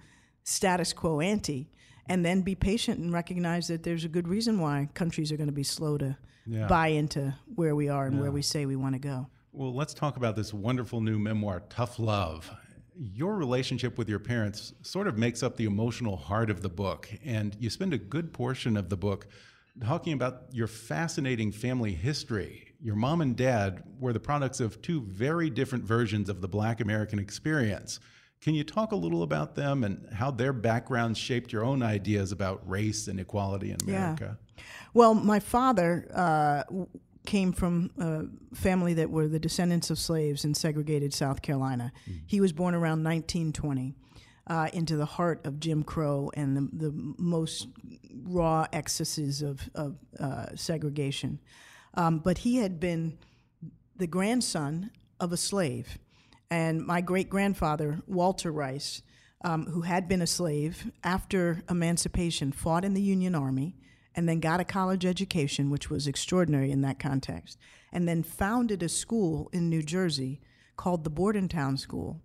status 0.45 0.93
quo 0.93 1.21
ante, 1.21 1.71
and 2.07 2.25
then 2.25 2.43
be 2.43 2.55
patient 2.55 2.99
and 2.99 3.13
recognize 3.13 3.69
that 3.69 3.83
there's 3.83 4.05
a 4.05 4.09
good 4.09 4.27
reason 4.27 4.59
why 4.61 4.89
countries 4.95 5.31
are 5.31 5.37
going 5.37 5.49
to 5.49 5.53
be 5.53 5.63
slow 5.63 5.97
to 5.99 6.17
yeah. 6.47 6.67
buy 6.67 6.89
into 6.89 7.35
where 7.55 7.75
we 7.75 7.89
are 7.89 8.07
and 8.07 8.17
yeah. 8.17 8.23
where 8.23 8.33
we 8.33 8.43
say 8.43 8.67
we 8.67 8.77
want 8.77 8.95
to 8.95 8.99
go. 8.99 9.27
Well, 9.53 9.75
let's 9.75 9.95
talk 9.95 10.17
about 10.17 10.37
this 10.37 10.55
wonderful 10.55 11.01
new 11.01 11.19
memoir, 11.19 11.63
Tough 11.69 11.99
Love. 11.99 12.51
Your 12.97 13.37
relationship 13.37 13.99
with 13.99 14.09
your 14.09 14.19
parents 14.19 14.75
sort 14.83 15.07
of 15.07 15.19
makes 15.19 15.43
up 15.43 15.57
the 15.57 15.65
emotional 15.65 16.17
heart 16.17 16.51
of 16.51 16.63
the 16.63 16.69
book, 16.69 17.11
and 17.25 17.57
you 17.59 17.71
spend 17.71 17.95
a 17.95 17.99
good 17.99 18.33
portion 18.33 18.77
of 18.77 18.89
the 18.89 18.97
book 18.97 19.27
talking 19.85 20.13
about 20.13 20.43
your 20.53 20.67
fascinating 20.67 21.53
family 21.53 21.93
history. 21.93 22.75
Your 22.83 22.97
mom 22.97 23.21
and 23.21 23.37
dad 23.37 23.83
were 23.99 24.13
the 24.13 24.21
products 24.21 24.61
of 24.61 24.81
two 24.83 25.03
very 25.03 25.51
different 25.51 25.85
versions 25.85 26.29
of 26.29 26.41
the 26.41 26.49
black 26.49 26.81
American 26.81 27.19
experience. 27.19 28.01
Can 28.41 28.55
you 28.55 28.65
talk 28.65 28.93
a 28.93 28.97
little 28.97 29.23
about 29.23 29.55
them 29.55 29.85
and 29.85 30.09
how 30.15 30.31
their 30.31 30.53
backgrounds 30.53 31.19
shaped 31.19 31.53
your 31.53 31.65
own 31.65 31.83
ideas 31.83 32.33
about 32.33 32.67
race 32.69 33.07
and 33.07 33.21
equality 33.21 33.71
in 33.71 33.77
America? 33.87 34.39
Yeah. 34.57 34.63
Well, 34.95 35.15
my 35.15 35.41
father 35.41 36.09
uh, 36.15 36.63
came 37.27 37.53
from 37.53 37.91
a 37.99 38.57
family 38.57 38.95
that 38.95 39.11
were 39.11 39.29
the 39.29 39.39
descendants 39.39 39.91
of 39.91 39.99
slaves 39.99 40.45
in 40.45 40.55
segregated 40.55 41.13
South 41.13 41.43
Carolina. 41.43 41.93
Mm-hmm. 42.09 42.19
He 42.27 42.41
was 42.41 42.53
born 42.53 42.75
around 42.75 43.05
1920. 43.05 43.95
Uh, 44.47 44.69
into 44.73 44.97
the 44.97 45.05
heart 45.05 45.47
of 45.47 45.61
Jim 45.61 45.85
Crow 45.85 46.29
and 46.35 46.57
the, 46.57 46.87
the 46.87 47.15
most 47.19 47.69
raw 48.25 48.67
excesses 48.73 49.43
of, 49.43 49.71
of 49.77 49.97
uh, 50.19 50.47
segregation. 50.57 51.39
Um, 51.95 52.19
but 52.19 52.39
he 52.39 52.57
had 52.57 52.81
been 52.81 53.17
the 53.95 54.09
grandson 54.09 54.91
of 55.21 55.33
a 55.33 55.37
slave. 55.37 55.99
And 56.51 56.85
my 56.85 57.01
great 57.01 57.31
grandfather, 57.31 58.01
Walter 58.07 58.51
Rice, 58.51 59.03
um, 59.43 59.67
who 59.67 59.83
had 59.83 60.09
been 60.09 60.21
a 60.21 60.27
slave 60.27 60.91
after 61.05 61.63
emancipation, 61.71 62.53
fought 62.53 62.85
in 62.85 62.95
the 62.95 63.03
Union 63.03 63.35
Army 63.35 63.77
and 64.15 64.29
then 64.29 64.41
got 64.41 64.61
a 64.61 64.65
college 64.65 65.07
education, 65.07 65.71
which 65.71 65.89
was 65.89 66.09
extraordinary 66.09 66.73
in 66.73 66.81
that 66.81 66.99
context, 66.99 67.57
and 67.93 68.09
then 68.09 68.25
founded 68.25 68.83
a 68.83 68.89
school 68.89 69.49
in 69.53 69.71
New 69.71 69.83
Jersey 69.83 70.41
called 70.77 71.05
the 71.05 71.11
Bordentown 71.11 71.77
School 71.77 72.21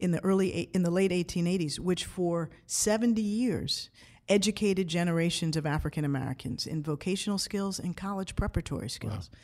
in 0.00 0.12
the 0.12 0.24
early 0.24 0.70
in 0.72 0.82
the 0.82 0.90
late 0.90 1.10
1880s, 1.10 1.78
which 1.78 2.06
for 2.06 2.48
70 2.66 3.20
years 3.20 3.90
educated 4.28 4.88
generations 4.88 5.56
of 5.56 5.66
African 5.66 6.04
Americans 6.04 6.66
in 6.66 6.82
vocational 6.82 7.38
skills 7.38 7.78
and 7.78 7.96
college 7.96 8.34
preparatory 8.34 8.88
skills. 8.88 9.30
Wow 9.32 9.38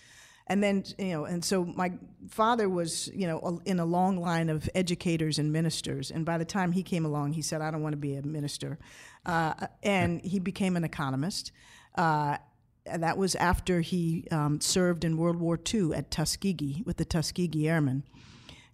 and 0.47 0.63
then 0.63 0.85
you 0.99 1.13
know 1.13 1.25
and 1.25 1.45
so 1.45 1.65
my 1.65 1.93
father 2.29 2.69
was 2.69 3.11
you 3.15 3.27
know 3.27 3.61
in 3.65 3.81
a 3.81 3.85
long 3.85 4.19
line 4.19 4.49
of 4.49 4.69
educators 4.75 5.39
and 5.39 5.53
ministers. 5.53 6.11
And 6.11 6.25
by 6.25 6.39
the 6.39 6.45
time 6.45 6.73
he 6.73 6.83
came 6.83 7.05
along 7.05 7.33
he 7.33 7.43
said 7.43 7.61
i 7.61 7.71
don't 7.71 7.83
want 7.83 7.93
to 7.93 7.99
be 7.99 8.15
a 8.15 8.23
minister. 8.23 8.79
Uh, 9.25 9.55
and 9.83 10.21
he 10.23 10.39
became 10.39 10.77
an 10.77 10.85
economist. 10.85 11.53
Uh, 11.95 12.37
and 12.87 13.03
that 13.03 13.17
was 13.17 13.35
after 13.37 13.81
he 13.81 14.27
um, 14.31 14.61
served 14.61 15.05
in 15.05 15.17
world 15.17 15.37
war 15.37 15.59
ii 15.73 15.95
at 15.95 16.11
tuskegee 16.11 16.83
with 16.85 16.99
the 16.99 17.05
tuskegee 17.05 17.69
airmen. 17.69 18.03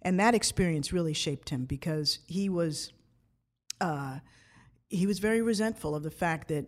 And 0.01 0.19
that 0.19 0.33
experience 0.33 0.91
really 0.91 1.13
shaped 1.13 1.49
him 1.49 1.65
because 1.65 2.19
he 2.27 2.49
was 2.49 2.91
uh, 3.79 4.19
he 4.89 5.07
was 5.07 5.19
very 5.19 5.41
resentful 5.41 5.95
of 5.95 6.03
the 6.03 6.11
fact 6.11 6.49
that 6.49 6.65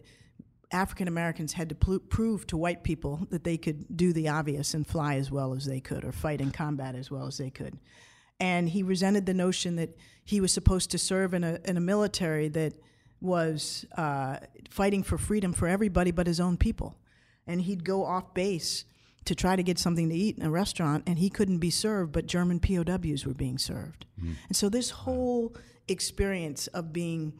African 0.74 1.08
Americans 1.08 1.54
had 1.54 1.70
to 1.70 1.76
pl- 1.76 2.00
prove 2.00 2.48
to 2.48 2.58
white 2.58 2.84
people 2.84 3.28
that 3.30 3.44
they 3.44 3.58
could 3.58 3.86
do 3.96 4.12
the 4.12 4.28
obvious 4.28 4.74
and 4.74 4.86
fly 4.86 5.16
as 5.16 5.32
well 5.32 5.54
as 5.54 5.66
they 5.66 5.80
could 5.80 6.04
or 6.04 6.12
fight 6.12 6.42
in 6.42 6.52
combat 6.52 6.96
as 6.96 7.12
well 7.12 7.28
as 7.28 7.38
they 7.38 7.50
could. 7.50 7.78
And 8.40 8.68
he 8.68 8.84
resented 8.84 9.26
the 9.26 9.34
notion 9.34 9.76
that 9.78 9.96
he 10.26 10.42
was 10.42 10.52
supposed 10.52 10.92
to 10.92 10.98
serve 10.98 11.34
in 11.34 11.44
a, 11.44 11.60
in 11.64 11.78
a 11.78 11.82
military 11.82 12.50
that 12.50 12.74
was 13.22 13.86
uh, 13.98 14.38
fighting 14.70 15.04
for 15.04 15.18
freedom 15.18 15.54
for 15.54 15.68
everybody 15.68 16.12
but 16.12 16.28
his 16.28 16.40
own 16.40 16.58
people. 16.58 16.98
And 17.48 17.62
he'd 17.62 17.86
go 17.86 18.04
off 18.04 18.34
base 18.34 18.86
to 19.26 19.36
try 19.36 19.56
to 19.56 19.64
get 19.64 19.80
something 19.80 20.10
to 20.10 20.16
eat 20.16 20.38
in 20.38 20.44
a 20.44 20.50
restaurant, 20.50 21.04
and 21.08 21.18
he 21.18 21.30
couldn't 21.30 21.60
be 21.60 21.70
served, 21.70 22.12
but 22.12 22.26
German 22.26 22.60
POWs 22.60 23.26
were 23.26 23.34
being 23.34 23.58
served. 23.58 24.06
Mm. 24.22 24.36
And 24.50 24.56
so 24.56 24.68
this 24.68 24.90
whole 24.90 25.56
experience 25.88 26.68
of 26.68 26.92
being 26.92 27.34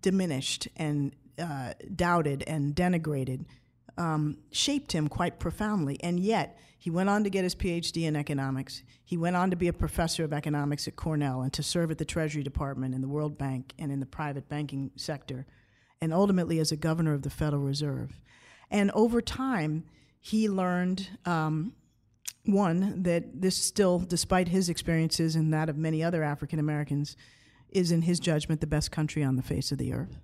diminished 0.00 0.68
and 0.76 1.14
uh, 1.38 1.72
doubted 1.94 2.44
and 2.46 2.74
denigrated 2.74 3.44
um, 3.96 4.38
shaped 4.50 4.92
him 4.92 5.08
quite 5.08 5.38
profoundly. 5.38 5.98
And 6.02 6.18
yet, 6.18 6.58
he 6.78 6.90
went 6.90 7.08
on 7.08 7.22
to 7.24 7.30
get 7.30 7.44
his 7.44 7.54
PhD 7.54 8.04
in 8.04 8.16
economics. 8.16 8.82
He 9.04 9.16
went 9.16 9.36
on 9.36 9.50
to 9.50 9.56
be 9.56 9.68
a 9.68 9.72
professor 9.72 10.24
of 10.24 10.32
economics 10.32 10.88
at 10.88 10.96
Cornell 10.96 11.42
and 11.42 11.52
to 11.52 11.62
serve 11.62 11.90
at 11.90 11.98
the 11.98 12.04
Treasury 12.04 12.42
Department, 12.42 12.94
in 12.94 13.00
the 13.00 13.08
World 13.08 13.38
Bank, 13.38 13.72
and 13.78 13.92
in 13.92 14.00
the 14.00 14.06
private 14.06 14.48
banking 14.48 14.90
sector, 14.96 15.46
and 16.00 16.12
ultimately 16.12 16.58
as 16.58 16.72
a 16.72 16.76
governor 16.76 17.14
of 17.14 17.22
the 17.22 17.30
Federal 17.30 17.62
Reserve. 17.62 18.20
And 18.70 18.90
over 18.92 19.20
time, 19.20 19.84
he 20.20 20.48
learned 20.48 21.08
um, 21.24 21.74
one, 22.44 23.02
that 23.04 23.40
this 23.40 23.56
still, 23.56 24.00
despite 24.00 24.48
his 24.48 24.68
experiences 24.68 25.36
and 25.36 25.52
that 25.54 25.68
of 25.68 25.76
many 25.76 26.02
other 26.02 26.24
African 26.24 26.58
Americans, 26.58 27.16
is 27.68 27.92
in 27.92 28.02
his 28.02 28.18
judgment 28.18 28.60
the 28.60 28.66
best 28.66 28.90
country 28.90 29.22
on 29.22 29.36
the 29.36 29.42
face 29.42 29.70
of 29.70 29.78
the 29.78 29.92
earth. 29.92 30.18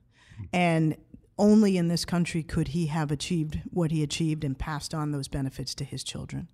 And 0.52 0.97
only 1.38 1.76
in 1.76 1.88
this 1.88 2.04
country 2.04 2.42
could 2.42 2.68
he 2.68 2.87
have 2.87 3.11
achieved 3.11 3.61
what 3.71 3.90
he 3.90 4.02
achieved 4.02 4.45
and 4.45 4.59
passed 4.59 4.92
on 4.92 5.12
those 5.12 5.28
benefits 5.28 5.75
to 5.76 5.85
his 5.85 6.02
children. 6.02 6.49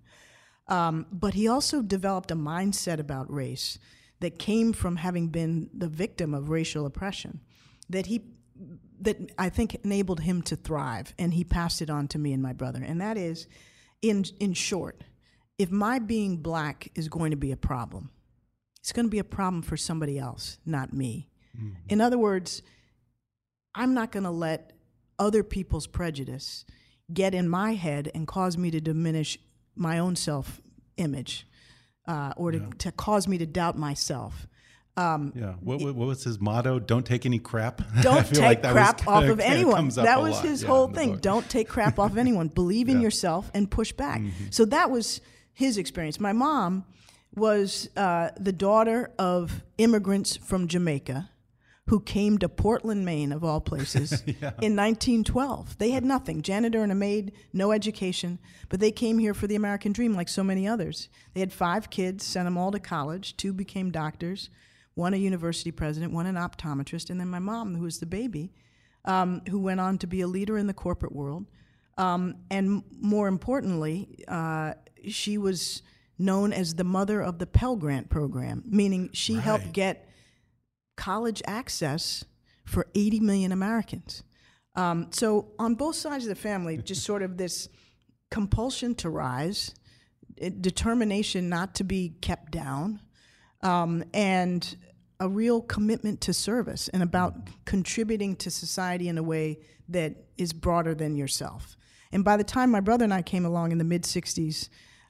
Um, 0.67 1.07
but 1.11 1.33
he 1.33 1.47
also 1.47 1.81
developed 1.81 2.31
a 2.31 2.35
mindset 2.35 2.99
about 2.99 3.31
race 3.31 3.77
that 4.19 4.39
came 4.39 4.73
from 4.73 4.97
having 4.97 5.27
been 5.27 5.69
the 5.73 5.87
victim 5.87 6.33
of 6.33 6.49
racial 6.49 6.85
oppression 6.85 7.41
that 7.89 8.07
he 8.07 8.21
that 9.01 9.31
I 9.37 9.49
think 9.49 9.75
enabled 9.83 10.21
him 10.21 10.41
to 10.43 10.55
thrive 10.55 11.13
and 11.19 11.33
he 11.33 11.43
passed 11.43 11.81
it 11.81 11.89
on 11.89 12.07
to 12.09 12.17
me 12.17 12.31
and 12.31 12.41
my 12.41 12.53
brother 12.53 12.81
and 12.81 13.01
that 13.01 13.17
is 13.17 13.47
in 14.01 14.25
in 14.39 14.53
short 14.53 15.03
if 15.57 15.69
my 15.69 15.99
being 15.99 16.37
black 16.37 16.89
is 16.95 17.09
going 17.09 17.31
to 17.31 17.37
be 17.37 17.51
a 17.51 17.57
problem 17.57 18.09
it's 18.79 18.93
going 18.93 19.05
to 19.05 19.11
be 19.11 19.19
a 19.19 19.25
problem 19.25 19.61
for 19.61 19.75
somebody 19.75 20.17
else 20.17 20.57
not 20.65 20.93
me 20.93 21.29
mm-hmm. 21.55 21.73
in 21.89 21.99
other 21.99 22.17
words 22.17 22.61
I'm 23.75 23.93
not 23.93 24.11
going 24.11 24.23
to 24.23 24.31
let 24.31 24.73
other 25.19 25.43
people's 25.43 25.87
prejudice 25.87 26.65
get 27.13 27.35
in 27.35 27.47
my 27.47 27.73
head 27.73 28.09
and 28.15 28.27
cause 28.27 28.57
me 28.57 28.71
to 28.71 28.81
diminish 28.81 29.37
my 29.75 29.99
own 29.99 30.15
self 30.15 30.61
image 30.97 31.47
uh, 32.07 32.33
or 32.37 32.51
to, 32.51 32.57
yeah. 32.57 32.69
to, 32.79 32.91
cause 32.91 33.27
me 33.27 33.37
to 33.37 33.45
doubt 33.45 33.77
myself. 33.77 34.47
Um, 34.97 35.33
yeah. 35.35 35.55
What, 35.59 35.81
what, 35.81 35.95
was 35.95 36.23
his 36.23 36.39
motto? 36.39 36.79
Don't 36.79 37.05
take 37.05 37.25
any 37.25 37.39
crap. 37.39 37.81
Don't 38.01 38.25
take 38.27 38.63
like 38.63 38.63
crap 38.63 39.05
off 39.07 39.25
of 39.25 39.41
anyone. 39.41 39.89
That 39.89 40.21
was 40.21 40.39
his 40.39 40.61
yeah, 40.61 40.69
whole 40.69 40.87
thing. 40.87 41.17
Don't 41.17 41.47
take 41.49 41.67
crap 41.67 41.99
off 41.99 42.11
of 42.11 42.17
anyone. 42.17 42.47
Believe 42.47 42.87
in 42.87 42.97
yeah. 42.97 43.03
yourself 43.03 43.51
and 43.53 43.69
push 43.69 43.91
back. 43.91 44.21
Mm-hmm. 44.21 44.45
So 44.51 44.63
that 44.65 44.89
was 44.89 45.19
his 45.53 45.77
experience. 45.77 46.19
My 46.19 46.31
mom 46.31 46.85
was 47.35 47.89
uh, 47.97 48.29
the 48.39 48.53
daughter 48.53 49.11
of 49.19 49.63
immigrants 49.77 50.37
from 50.37 50.69
Jamaica 50.69 51.29
who 51.87 51.99
came 51.99 52.39
to 52.39 52.49
Portland, 52.49 53.05
Maine, 53.05 53.31
of 53.31 53.43
all 53.43 53.61
places, 53.61 54.23
yeah. 54.25 54.53
in 54.61 54.75
1912. 54.75 55.77
They 55.77 55.91
had 55.91 56.03
nothing 56.03 56.41
janitor 56.41 56.81
and 56.81 56.91
a 56.91 56.95
maid, 56.95 57.31
no 57.53 57.71
education, 57.71 58.39
but 58.69 58.79
they 58.79 58.91
came 58.91 59.19
here 59.19 59.35
for 59.35 59.45
the 59.45 59.55
American 59.55 59.91
dream 59.91 60.15
like 60.15 60.27
so 60.27 60.43
many 60.43 60.67
others. 60.67 61.09
They 61.33 61.41
had 61.41 61.53
five 61.53 61.91
kids, 61.91 62.25
sent 62.25 62.45
them 62.45 62.57
all 62.57 62.71
to 62.71 62.79
college, 62.79 63.37
two 63.37 63.53
became 63.53 63.91
doctors. 63.91 64.49
one 64.95 65.13
a 65.13 65.17
university 65.17 65.71
president, 65.71 66.13
one 66.13 66.25
an 66.25 66.35
optometrist, 66.35 67.09
and 67.09 67.19
then 67.19 67.27
my 67.27 67.39
mom, 67.39 67.75
who 67.75 67.83
was 67.83 67.99
the 67.99 68.05
baby, 68.05 68.51
um, 69.03 69.41
who 69.49 69.59
went 69.59 69.79
on 69.79 69.97
to 69.99 70.07
be 70.07 70.21
a 70.21 70.27
leader 70.27 70.57
in 70.57 70.67
the 70.67 70.73
corporate 70.73 71.13
world. 71.13 71.45
Um, 71.97 72.37
and 72.49 72.83
more 72.99 73.27
importantly, 73.27 74.23
uh, 74.27 74.73
she 75.07 75.37
was 75.37 75.81
known 76.17 76.53
as 76.53 76.75
the 76.75 76.83
mother 76.83 77.21
of 77.21 77.39
the 77.39 77.45
Pell 77.45 77.75
Grant 77.75 78.09
program, 78.09 78.63
meaning 78.65 79.09
she 79.13 79.35
helped 79.35 79.71
get 79.73 80.09
college 81.05 81.43
access 81.45 82.25
for 82.65 82.87
80 82.95 83.19
million 83.19 83.51
Americans. 83.51 84.23
Um, 84.75 85.09
so 85.11 85.51
on 85.59 85.75
both 85.75 85.95
sides 85.95 86.25
of 86.25 86.29
the 86.29 86.35
family, 86.35 86.77
just 86.83 87.03
sort 87.03 87.21
of 87.21 87.37
this 87.37 87.69
compulsion 88.31 88.95
to 88.95 89.11
rise, 89.11 89.75
eh, 90.41 90.49
determination 90.59 91.47
not 91.47 91.75
to 91.75 91.83
be 91.83 92.15
kept 92.21 92.51
down, 92.51 93.01
um, 93.61 94.03
and 94.15 94.75
a 95.19 95.29
real 95.29 95.61
commitment 95.61 96.21
to 96.21 96.33
service 96.33 96.87
and 96.87 97.03
about 97.03 97.35
contributing 97.65 98.35
to 98.37 98.49
society 98.49 99.07
in 99.07 99.19
a 99.19 99.23
way 99.23 99.59
that 99.87 100.15
is 100.37 100.53
broader 100.53 100.95
than 100.95 101.15
yourself. 101.15 101.77
And 102.11 102.25
by 102.25 102.35
the 102.35 102.43
time 102.43 102.71
my 102.71 102.79
brother 102.81 103.03
and 103.03 103.13
I 103.13 103.21
came 103.21 103.45
along 103.45 103.71
in 103.71 103.77
the 103.77 103.83
mid 103.83 104.03
60s, 104.03 104.69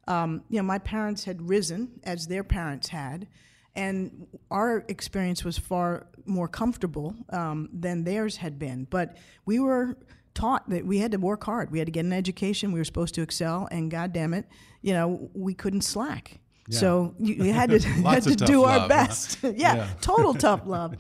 um, 0.10 0.44
you 0.50 0.58
know, 0.58 0.64
my 0.64 0.78
parents 0.78 1.24
had 1.24 1.48
risen 1.48 2.02
as 2.04 2.28
their 2.28 2.44
parents 2.44 2.90
had, 2.90 3.30
and 3.76 4.28
our 4.52 4.86
experience 4.88 5.44
was 5.44 5.58
far 5.58 6.08
more 6.26 6.48
comfortable 6.48 7.16
um, 7.30 7.70
than 7.74 8.04
theirs 8.04 8.38
had 8.38 8.58
been. 8.58 8.88
But 8.90 9.18
we 9.46 9.60
were 9.60 9.98
taught 10.34 10.70
that 10.70 10.86
we 10.86 11.00
had 11.00 11.12
to 11.12 11.18
work 11.18 11.44
hard. 11.44 11.72
We 11.72 11.80
had 11.80 11.88
to 11.88 11.92
get 11.92 12.06
an 12.06 12.14
education. 12.14 12.72
We 12.72 12.80
were 12.80 12.86
supposed 12.86 13.16
to 13.16 13.22
excel, 13.22 13.68
and 13.72 13.90
God 13.92 14.12
damn 14.14 14.34
it, 14.34 14.46
you 14.82 14.94
know, 14.94 15.30
we 15.34 15.54
couldn't 15.54 15.82
slack. 15.82 16.40
So 16.72 17.14
you, 17.20 17.36
you 17.36 17.54
had 17.54 17.70
to, 17.70 17.80
had 18.14 18.24
to 18.24 18.36
do 18.36 18.64
our 18.64 18.78
love, 18.80 18.82
huh? 18.82 18.88
best. 18.88 19.38
yeah, 19.44 19.52
Yeah. 19.54 19.88
total 20.02 20.34
tough 20.34 20.62
love. 20.66 20.96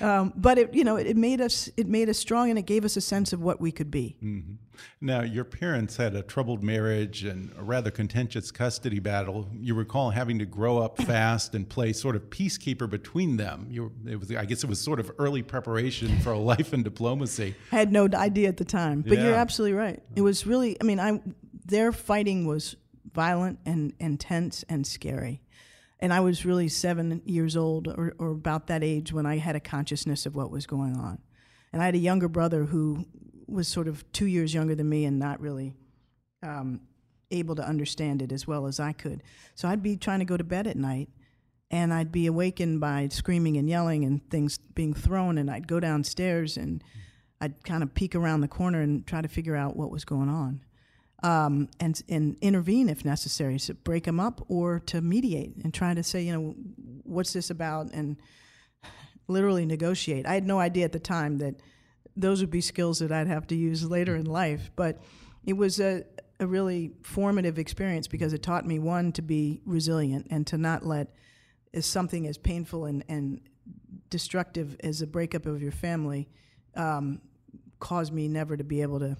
Um, 0.00 0.32
but 0.36 0.58
it, 0.58 0.74
you 0.74 0.84
know, 0.84 0.96
it, 0.96 1.06
it 1.06 1.16
made 1.16 1.40
us 1.40 1.70
it 1.76 1.86
made 1.86 2.08
us 2.08 2.18
strong, 2.18 2.50
and 2.50 2.58
it 2.58 2.66
gave 2.66 2.84
us 2.84 2.96
a 2.96 3.00
sense 3.00 3.32
of 3.32 3.40
what 3.40 3.60
we 3.60 3.70
could 3.72 3.90
be. 3.90 4.16
Now, 5.00 5.22
your 5.22 5.44
parents 5.44 5.96
had 5.96 6.14
a 6.14 6.22
troubled 6.22 6.62
marriage 6.62 7.24
and 7.24 7.52
a 7.58 7.62
rather 7.62 7.90
contentious 7.90 8.50
custody 8.50 8.98
battle. 8.98 9.48
You 9.52 9.74
recall 9.74 10.10
having 10.10 10.38
to 10.38 10.46
grow 10.46 10.78
up 10.78 10.96
fast 11.02 11.54
and 11.54 11.68
play 11.68 11.92
sort 11.92 12.16
of 12.16 12.30
peacekeeper 12.30 12.88
between 12.88 13.36
them. 13.36 13.66
You 13.70 13.82
were, 13.84 14.10
it 14.10 14.18
was, 14.18 14.34
I 14.34 14.44
guess, 14.44 14.64
it 14.64 14.68
was 14.68 14.80
sort 14.80 15.00
of 15.00 15.10
early 15.18 15.42
preparation 15.42 16.18
for 16.20 16.32
a 16.32 16.38
life 16.38 16.72
in 16.72 16.82
diplomacy. 16.82 17.54
I 17.72 17.76
had 17.76 17.92
no 17.92 18.08
idea 18.14 18.48
at 18.48 18.56
the 18.56 18.64
time, 18.64 19.02
but 19.02 19.18
you're 19.18 19.34
absolutely 19.34 19.76
right. 19.76 20.02
It 20.16 20.22
was 20.22 20.46
really, 20.46 20.76
I 20.80 20.84
mean, 20.84 21.00
I 21.00 21.20
their 21.66 21.92
fighting 21.92 22.46
was 22.46 22.76
violent 23.12 23.58
and 23.66 23.92
intense 23.98 24.64
and 24.68 24.86
scary. 24.86 25.42
And 26.00 26.12
I 26.12 26.20
was 26.20 26.44
really 26.44 26.68
seven 26.68 27.22
years 27.24 27.56
old 27.56 27.88
or, 27.88 28.14
or 28.18 28.30
about 28.30 28.66
that 28.68 28.82
age 28.82 29.12
when 29.12 29.26
I 29.26 29.36
had 29.36 29.54
a 29.54 29.60
consciousness 29.60 30.26
of 30.26 30.34
what 30.34 30.50
was 30.50 30.66
going 30.66 30.96
on. 30.96 31.18
And 31.72 31.82
I 31.82 31.84
had 31.84 31.94
a 31.94 31.98
younger 31.98 32.28
brother 32.28 32.64
who 32.64 33.04
was 33.46 33.68
sort 33.68 33.86
of 33.86 34.10
two 34.12 34.26
years 34.26 34.54
younger 34.54 34.74
than 34.74 34.88
me 34.88 35.04
and 35.04 35.18
not 35.18 35.40
really 35.40 35.74
um, 36.42 36.80
able 37.30 37.54
to 37.56 37.66
understand 37.66 38.22
it 38.22 38.32
as 38.32 38.46
well 38.46 38.66
as 38.66 38.80
I 38.80 38.92
could. 38.92 39.22
So 39.54 39.68
I'd 39.68 39.82
be 39.82 39.96
trying 39.96 40.20
to 40.20 40.24
go 40.24 40.36
to 40.36 40.44
bed 40.44 40.66
at 40.66 40.76
night 40.76 41.08
and 41.70 41.94
I'd 41.94 42.10
be 42.10 42.26
awakened 42.26 42.80
by 42.80 43.08
screaming 43.08 43.56
and 43.56 43.68
yelling 43.68 44.04
and 44.04 44.28
things 44.28 44.58
being 44.58 44.92
thrown, 44.92 45.38
and 45.38 45.50
I'd 45.50 45.68
go 45.68 45.78
downstairs 45.78 46.56
and 46.56 46.82
I'd 47.40 47.62
kind 47.64 47.82
of 47.82 47.94
peek 47.94 48.14
around 48.14 48.40
the 48.40 48.48
corner 48.48 48.80
and 48.80 49.06
try 49.06 49.22
to 49.22 49.28
figure 49.28 49.54
out 49.54 49.76
what 49.76 49.90
was 49.90 50.04
going 50.04 50.28
on, 50.28 50.60
um, 51.22 51.68
and 51.78 52.02
and 52.08 52.36
intervene 52.40 52.88
if 52.88 53.04
necessary, 53.04 53.58
to 53.58 53.74
break 53.74 54.04
them 54.04 54.20
up 54.20 54.44
or 54.48 54.80
to 54.86 55.00
mediate 55.00 55.56
and 55.62 55.72
try 55.72 55.94
to 55.94 56.02
say, 56.02 56.22
you 56.22 56.32
know, 56.32 56.54
what's 57.04 57.32
this 57.32 57.50
about, 57.50 57.90
and 57.92 58.16
literally 59.28 59.66
negotiate. 59.66 60.26
I 60.26 60.34
had 60.34 60.46
no 60.46 60.58
idea 60.58 60.84
at 60.84 60.92
the 60.92 61.00
time 61.00 61.38
that 61.38 61.56
those 62.16 62.40
would 62.40 62.50
be 62.50 62.60
skills 62.60 62.98
that 62.98 63.12
I'd 63.12 63.28
have 63.28 63.46
to 63.48 63.54
use 63.54 63.88
later 63.88 64.16
in 64.16 64.26
life, 64.26 64.70
but 64.76 65.00
it 65.44 65.54
was 65.54 65.80
a 65.80 66.04
a 66.40 66.46
really 66.46 66.92
formative 67.02 67.58
experience 67.58 68.08
because 68.08 68.32
it 68.32 68.42
taught 68.42 68.66
me 68.66 68.78
one 68.78 69.12
to 69.12 69.20
be 69.20 69.60
resilient 69.66 70.26
and 70.30 70.46
to 70.46 70.56
not 70.56 70.84
let 70.84 71.14
as 71.74 71.84
something 71.84 72.26
as 72.26 72.38
painful 72.38 72.86
and, 72.86 73.04
and 73.08 73.40
destructive 74.08 74.74
as 74.82 75.02
a 75.02 75.06
breakup 75.06 75.44
of 75.44 75.62
your 75.62 75.70
family 75.70 76.28
um, 76.76 77.20
cause 77.78 78.10
me 78.10 78.26
never 78.26 78.56
to 78.56 78.64
be 78.64 78.80
able 78.80 78.98
to 78.98 79.16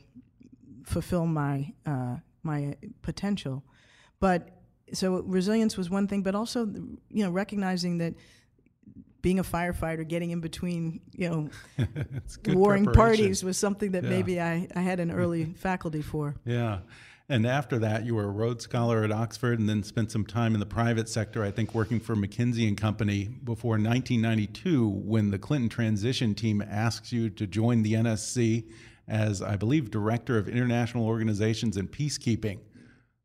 fulfill 0.91 1.27
my 1.27 1.73
uh, 1.87 2.17
my 2.43 2.77
potential. 3.03 3.63
But 4.19 4.49
so 4.93 5.23
resilience 5.23 5.77
was 5.77 5.89
one 5.89 6.07
thing, 6.09 6.23
but 6.23 6.35
also 6.35 6.67
you 6.67 7.25
know 7.25 7.31
recognizing 7.31 7.99
that 7.99 8.15
being 9.23 9.39
a 9.39 9.45
firefighter, 9.45 10.07
getting 10.07 10.31
in 10.31 10.41
between 10.41 11.01
you 11.13 11.29
know 11.31 11.49
warring 12.49 12.87
parties 12.87 13.45
was 13.45 13.57
something 13.59 13.93
that 13.93 14.05
Yeah. 14.05 14.11
maybe 14.11 14.41
I, 14.41 14.67
I 14.75 14.81
had 14.81 15.01
an 15.01 15.11
early 15.11 15.45
faculty 15.57 16.03
for. 16.03 16.35
Yeah. 16.45 16.79
And 17.29 17.47
after 17.47 17.79
that, 17.79 18.05
you 18.05 18.17
were 18.17 18.25
a 18.25 18.31
Rhodes 18.31 18.65
Scholar 18.65 19.05
at 19.05 19.13
Oxford 19.13 19.61
and 19.61 19.69
then 19.69 19.85
spent 19.85 20.11
some 20.11 20.25
time 20.27 20.53
in 20.55 20.59
the 20.59 20.67
private 20.67 21.09
sector, 21.09 21.45
I 21.45 21.53
think 21.53 21.77
working 21.77 22.01
for 22.01 22.17
McKinsey 22.17 22.67
and 22.67 22.77
Company 22.77 23.29
before 23.45 23.75
1992 23.75 24.89
when 24.89 25.31
the 25.31 25.39
Clinton 25.39 25.69
transition 25.69 26.35
team 26.35 26.61
asks 26.61 27.13
you 27.13 27.31
to 27.31 27.47
join 27.47 27.83
the 27.85 27.93
NSC 27.93 28.65
as, 29.09 29.43
I 29.43 29.57
believe, 29.57 29.91
Director 29.91 30.39
of 30.39 30.49
International 30.49 31.07
Organizations 31.07 31.77
and 31.77 31.91
Peacekeeping. 31.91 32.61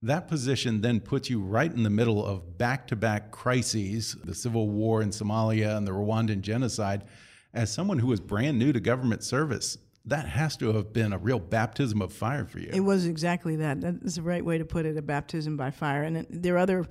That 0.02 0.28
position 0.28 0.82
then 0.82 1.00
puts 1.00 1.30
you 1.30 1.42
right 1.42 1.72
in 1.72 1.84
the 1.84 1.90
middle 1.90 2.24
of 2.24 2.58
back 2.58 2.88
to 2.88 2.96
back 2.96 3.32
crises 3.32 4.16
the 4.24 4.36
civil 4.36 4.70
war 4.70 5.02
in 5.02 5.10
Somalia 5.10 5.78
and 5.78 5.88
the 5.88 5.92
Rwandan 5.92 6.42
genocide. 6.42 7.06
As 7.54 7.72
someone 7.72 8.00
who 8.00 8.08
was 8.08 8.20
brand 8.20 8.60
new 8.60 8.72
to 8.74 8.80
government 8.80 9.24
service, 9.24 9.78
that 10.06 10.28
has 10.28 10.56
to 10.58 10.74
have 10.74 10.94
been 10.94 11.14
a 11.14 11.18
real 11.18 11.40
baptism 11.40 12.02
of 12.02 12.14
fire 12.14 12.46
for 12.46 12.60
you. 12.60 12.70
It 12.72 12.82
was 12.82 13.08
exactly 13.08 13.56
that. 13.56 13.82
That 13.82 14.04
is 14.04 14.16
the 14.16 14.22
right 14.22 14.46
way 14.46 14.58
to 14.58 14.66
put 14.66 14.86
it 14.86 14.98
a 14.98 15.02
baptism 15.02 15.58
by 15.58 15.72
fire. 15.72 16.04
And 16.04 16.18
it, 16.18 16.28
there 16.30 16.56
are 16.56 16.60
other 16.60 16.86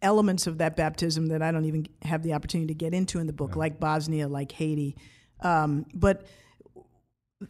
elements 0.00 0.46
of 0.46 0.58
that 0.58 0.76
baptism 0.76 1.26
that 1.26 1.42
I 1.42 1.52
don't 1.52 1.66
even 1.66 1.86
have 2.02 2.22
the 2.22 2.32
opportunity 2.32 2.68
to 2.68 2.74
get 2.74 2.94
into 2.94 3.18
in 3.18 3.26
the 3.26 3.32
book, 3.32 3.56
like 3.56 3.78
Bosnia, 3.78 4.28
like 4.28 4.52
Haiti. 4.52 4.96
Um, 5.40 5.84
but 5.92 6.26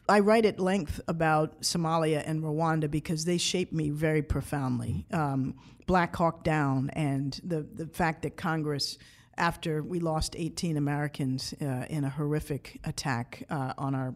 I 0.09 0.21
write 0.21 0.45
at 0.45 0.59
length 0.59 1.01
about 1.07 1.61
Somalia 1.63 2.23
and 2.27 2.43
Rwanda 2.43 2.91
because 2.91 3.25
they 3.25 3.39
shaped 3.39 3.73
me 3.73 3.91
very 3.91 4.23
profoundly. 4.23 5.07
Um, 5.13 5.55
Black 5.87 6.15
Hawk 6.17 6.43
Down 6.43 6.91
and 6.95 7.39
the, 7.45 7.63
the 7.63 7.87
fact 7.87 8.23
that 8.23 8.37
Congress, 8.37 8.99
after 9.37 9.83
we 9.83 10.01
lost 10.01 10.35
18 10.37 10.77
Americans 10.77 11.55
uh, 11.61 11.85
in 11.89 12.05
a 12.05 12.11
horrific 12.11 12.81
attack 12.83 13.45
uh, 13.49 13.75
on 13.79 13.95
our 13.95 14.15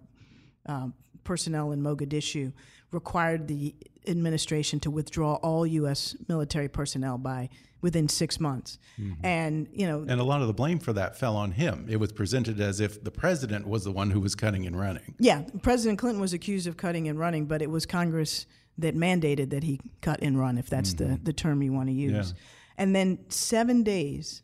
um, 0.66 0.94
personnel 1.22 1.70
in 1.70 1.80
Mogadishu, 1.80 2.52
required 2.90 3.46
the 3.46 3.74
administration 4.08 4.80
to 4.80 4.90
withdraw 4.90 5.34
all 5.34 5.64
U.S. 5.64 6.16
military 6.26 6.68
personnel 6.68 7.16
by 7.16 7.48
within 7.80 8.08
six 8.08 8.38
months. 8.38 8.78
And, 9.22 9.68
you 9.72 9.86
know, 9.86 10.04
And 10.06 10.20
a 10.20 10.24
lot 10.24 10.42
of 10.42 10.46
the 10.46 10.52
blame 10.52 10.78
for 10.78 10.92
that 10.92 11.16
fell 11.18 11.36
on 11.36 11.52
him. 11.52 11.86
It 11.88 11.96
was 11.96 12.12
presented 12.12 12.60
as 12.60 12.80
if 12.80 13.02
the 13.02 13.10
president 13.10 13.66
was 13.66 13.84
the 13.84 13.92
one 13.92 14.10
who 14.10 14.20
was 14.20 14.34
cutting 14.34 14.66
and 14.66 14.78
running. 14.78 15.14
Yeah, 15.18 15.44
President 15.62 15.98
Clinton 15.98 16.20
was 16.20 16.32
accused 16.32 16.66
of 16.66 16.76
cutting 16.76 17.08
and 17.08 17.18
running, 17.18 17.46
but 17.46 17.62
it 17.62 17.70
was 17.70 17.86
Congress 17.86 18.46
that 18.78 18.96
mandated 18.96 19.50
that 19.50 19.62
he 19.62 19.80
cut 20.00 20.20
and 20.22 20.38
run, 20.38 20.58
if 20.58 20.68
that's 20.68 20.94
the, 20.94 21.18
the 21.22 21.32
term 21.32 21.62
you 21.62 21.72
want 21.72 21.88
to 21.88 21.94
use. 21.94 22.32
Yeah. 22.34 22.38
And 22.76 22.94
then 22.94 23.18
seven 23.28 23.82
days 23.82 24.42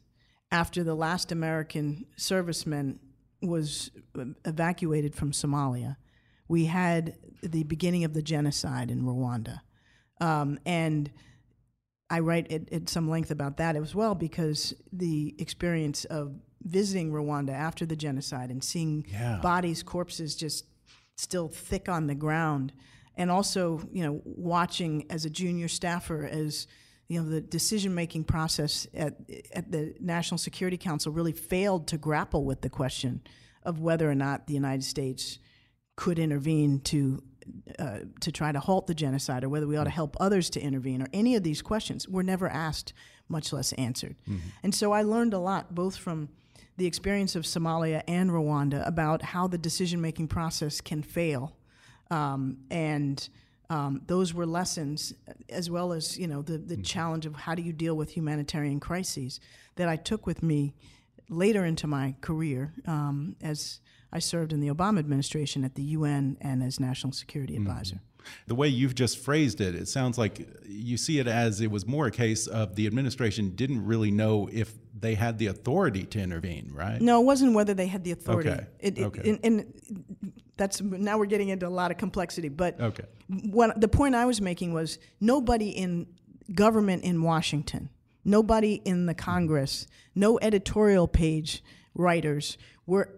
after 0.51 0.85
the 0.85 0.95
last 0.95 1.33
American 1.33 2.07
serviceman 2.19 2.99
was 3.43 3.91
evacuated 4.45 5.15
from 5.15 5.33
Somalia, 5.33 5.97
we 6.49 6.67
had 6.67 7.17
the 7.43 7.65
beginning 7.65 8.05
of 8.05 8.15
the 8.15 8.23
genocide 8.23 8.91
in 8.91 9.03
Rwanda. 9.03 9.61
Um, 10.21 10.59
and 10.65 11.11
I 12.09 12.21
write 12.21 12.53
at, 12.53 12.73
at 12.73 12.89
some 12.89 13.09
length 13.11 13.31
about 13.31 13.57
that 13.57 13.77
as 13.77 13.95
well 13.95 14.15
because 14.15 14.75
the 14.93 15.35
experience 15.39 16.05
of 16.05 16.35
visiting 16.63 17.11
Rwanda 17.13 17.51
after 17.53 17.87
the 17.87 17.97
genocide 17.97 18.51
and 18.51 18.63
seeing 18.63 19.07
Yeah. 19.09 19.41
bodies, 19.41 19.83
corpses 19.83 20.37
just 20.37 20.65
still 21.17 21.49
thick 21.49 21.89
on 21.89 22.07
the 22.07 22.15
ground, 22.15 22.73
and 23.17 23.31
also 23.31 23.89
you 23.93 24.05
know 24.05 24.21
watching 24.25 25.07
as 25.11 25.25
a 25.25 25.31
junior 25.31 25.69
staffer 25.69 26.25
as 26.27 26.67
you 27.09 27.21
know 27.23 27.29
the 27.29 27.41
decision 27.41 27.95
making 27.95 28.25
process 28.25 28.87
at 28.95 29.17
at 29.55 29.71
the 29.73 29.95
National 30.01 30.39
Security 30.39 30.77
Council 30.77 31.13
really 31.13 31.33
failed 31.33 31.87
to 31.89 31.99
grapple 31.99 32.45
with 32.45 32.61
the 32.63 32.71
question 32.71 33.23
of 33.63 33.81
whether 33.81 34.09
or 34.11 34.15
not 34.15 34.47
the 34.47 34.55
United 34.55 34.85
States 34.85 35.39
could 35.97 36.19
intervene 36.19 36.81
to 36.81 37.23
uh, 37.79 37.99
to 38.21 38.33
try 38.33 38.53
to 38.53 38.61
halt 38.61 38.87
the 38.87 38.95
genocide, 38.95 39.45
or 39.45 39.49
whether 39.49 39.67
we 39.67 39.77
ought 39.77 39.85
to 39.85 39.91
help 39.91 40.17
others 40.21 40.51
to 40.51 40.61
intervene, 40.61 41.03
or 41.03 41.09
any 41.13 41.37
of 41.37 41.43
these 41.43 41.63
questions 41.63 42.09
were 42.09 42.23
never 42.23 42.49
asked, 42.49 42.93
much 43.29 43.53
less 43.53 43.73
answered. 43.75 44.17
And 44.63 44.75
so 44.75 44.93
I 44.93 45.03
learned 45.03 45.35
a 45.35 45.39
lot, 45.39 45.75
both 45.75 45.97
from 45.97 46.29
the 46.77 46.87
experience 46.87 47.37
of 47.37 47.45
Somalia 47.45 48.03
and 48.07 48.31
Rwanda, 48.31 48.87
about 48.87 49.23
how 49.23 49.47
the 49.49 49.59
decision 49.59 50.01
making 50.01 50.29
process 50.29 50.81
can 50.81 51.03
fail, 51.03 51.57
um, 52.11 52.59
and 52.71 53.29
um, 53.69 54.03
those 54.07 54.33
were 54.33 54.47
lessons, 54.47 55.13
as 55.49 55.69
well 55.71 55.93
as 55.93 56.19
you 56.19 56.29
know 56.29 56.43
the 56.43 56.59
the 56.59 56.77
challenge 56.77 57.27
of 57.27 57.35
how 57.35 57.55
do 57.55 57.63
you 57.63 57.73
deal 57.73 57.97
with 57.97 58.11
humanitarian 58.11 58.81
crises 58.81 59.41
that 59.75 59.89
I 59.89 59.97
took 59.97 60.27
with 60.27 60.43
me 60.43 60.75
later 61.29 61.65
into 61.65 61.87
my 61.87 62.15
career 62.21 62.73
um, 62.87 63.37
as 63.43 63.81
I 64.17 64.19
served 64.19 64.53
in 64.55 64.61
the 64.61 64.69
Obama 64.69 64.99
administration 64.99 65.63
at 65.63 65.75
the 65.75 65.83
UN 65.83 66.39
and 66.41 66.63
as 66.63 66.81
National 66.81 67.13
Security 67.13 67.55
Mm-hmm. 67.59 67.67
Advisor. 67.71 68.01
The 68.49 68.57
way 68.57 68.67
you've 68.67 68.97
just 68.97 69.19
phrased 69.19 69.61
it, 69.61 69.75
it 69.77 69.87
sounds 69.87 70.19
like 70.19 70.49
you 70.67 70.97
see 70.97 71.21
it 71.21 71.29
as 71.29 71.61
it 71.61 71.71
was 71.71 71.87
more 71.87 72.07
a 72.07 72.11
case 72.11 72.49
of 72.49 72.75
the 72.75 72.87
administration 72.89 73.51
didn't 73.55 73.85
really 73.85 74.11
know 74.11 74.49
if 74.53 74.75
they 74.99 75.15
had 75.15 75.39
the 75.39 75.47
authority 75.47 76.05
to 76.07 76.19
intervene, 76.19 76.73
right? 76.75 77.01
No, 77.01 77.21
it 77.21 77.25
wasn't 77.25 77.55
whether 77.55 77.73
they 77.73 77.87
had 77.87 78.03
the 78.03 78.11
authority. 78.11 78.49
Okay. 78.51 78.67
It, 78.81 78.99
it, 78.99 79.05
Okay. 79.05 79.31
And, 79.31 79.39
and 79.45 79.75
that's 80.57 80.81
now 80.81 81.19
we're 81.19 81.27
getting 81.27 81.51
into 81.51 81.69
a 81.69 81.75
lot 81.81 81.91
of 81.93 81.99
complexity. 81.99 82.49
But 82.49 82.81
Okay. 82.81 83.05
what 83.29 83.81
the 83.81 83.87
point 83.89 84.17
I 84.17 84.25
was 84.25 84.41
making 84.41 84.73
was 84.73 84.99
nobody 85.21 85.69
in 85.69 86.07
government 86.53 87.05
in 87.05 87.23
Washington, 87.23 87.91
nobody 88.25 88.75
in 88.85 89.07
the 89.07 89.15
Congress, 89.15 89.87
no 90.17 90.39
editorial 90.43 91.07
page 91.07 91.63
writers 91.95 92.59
were 92.87 93.11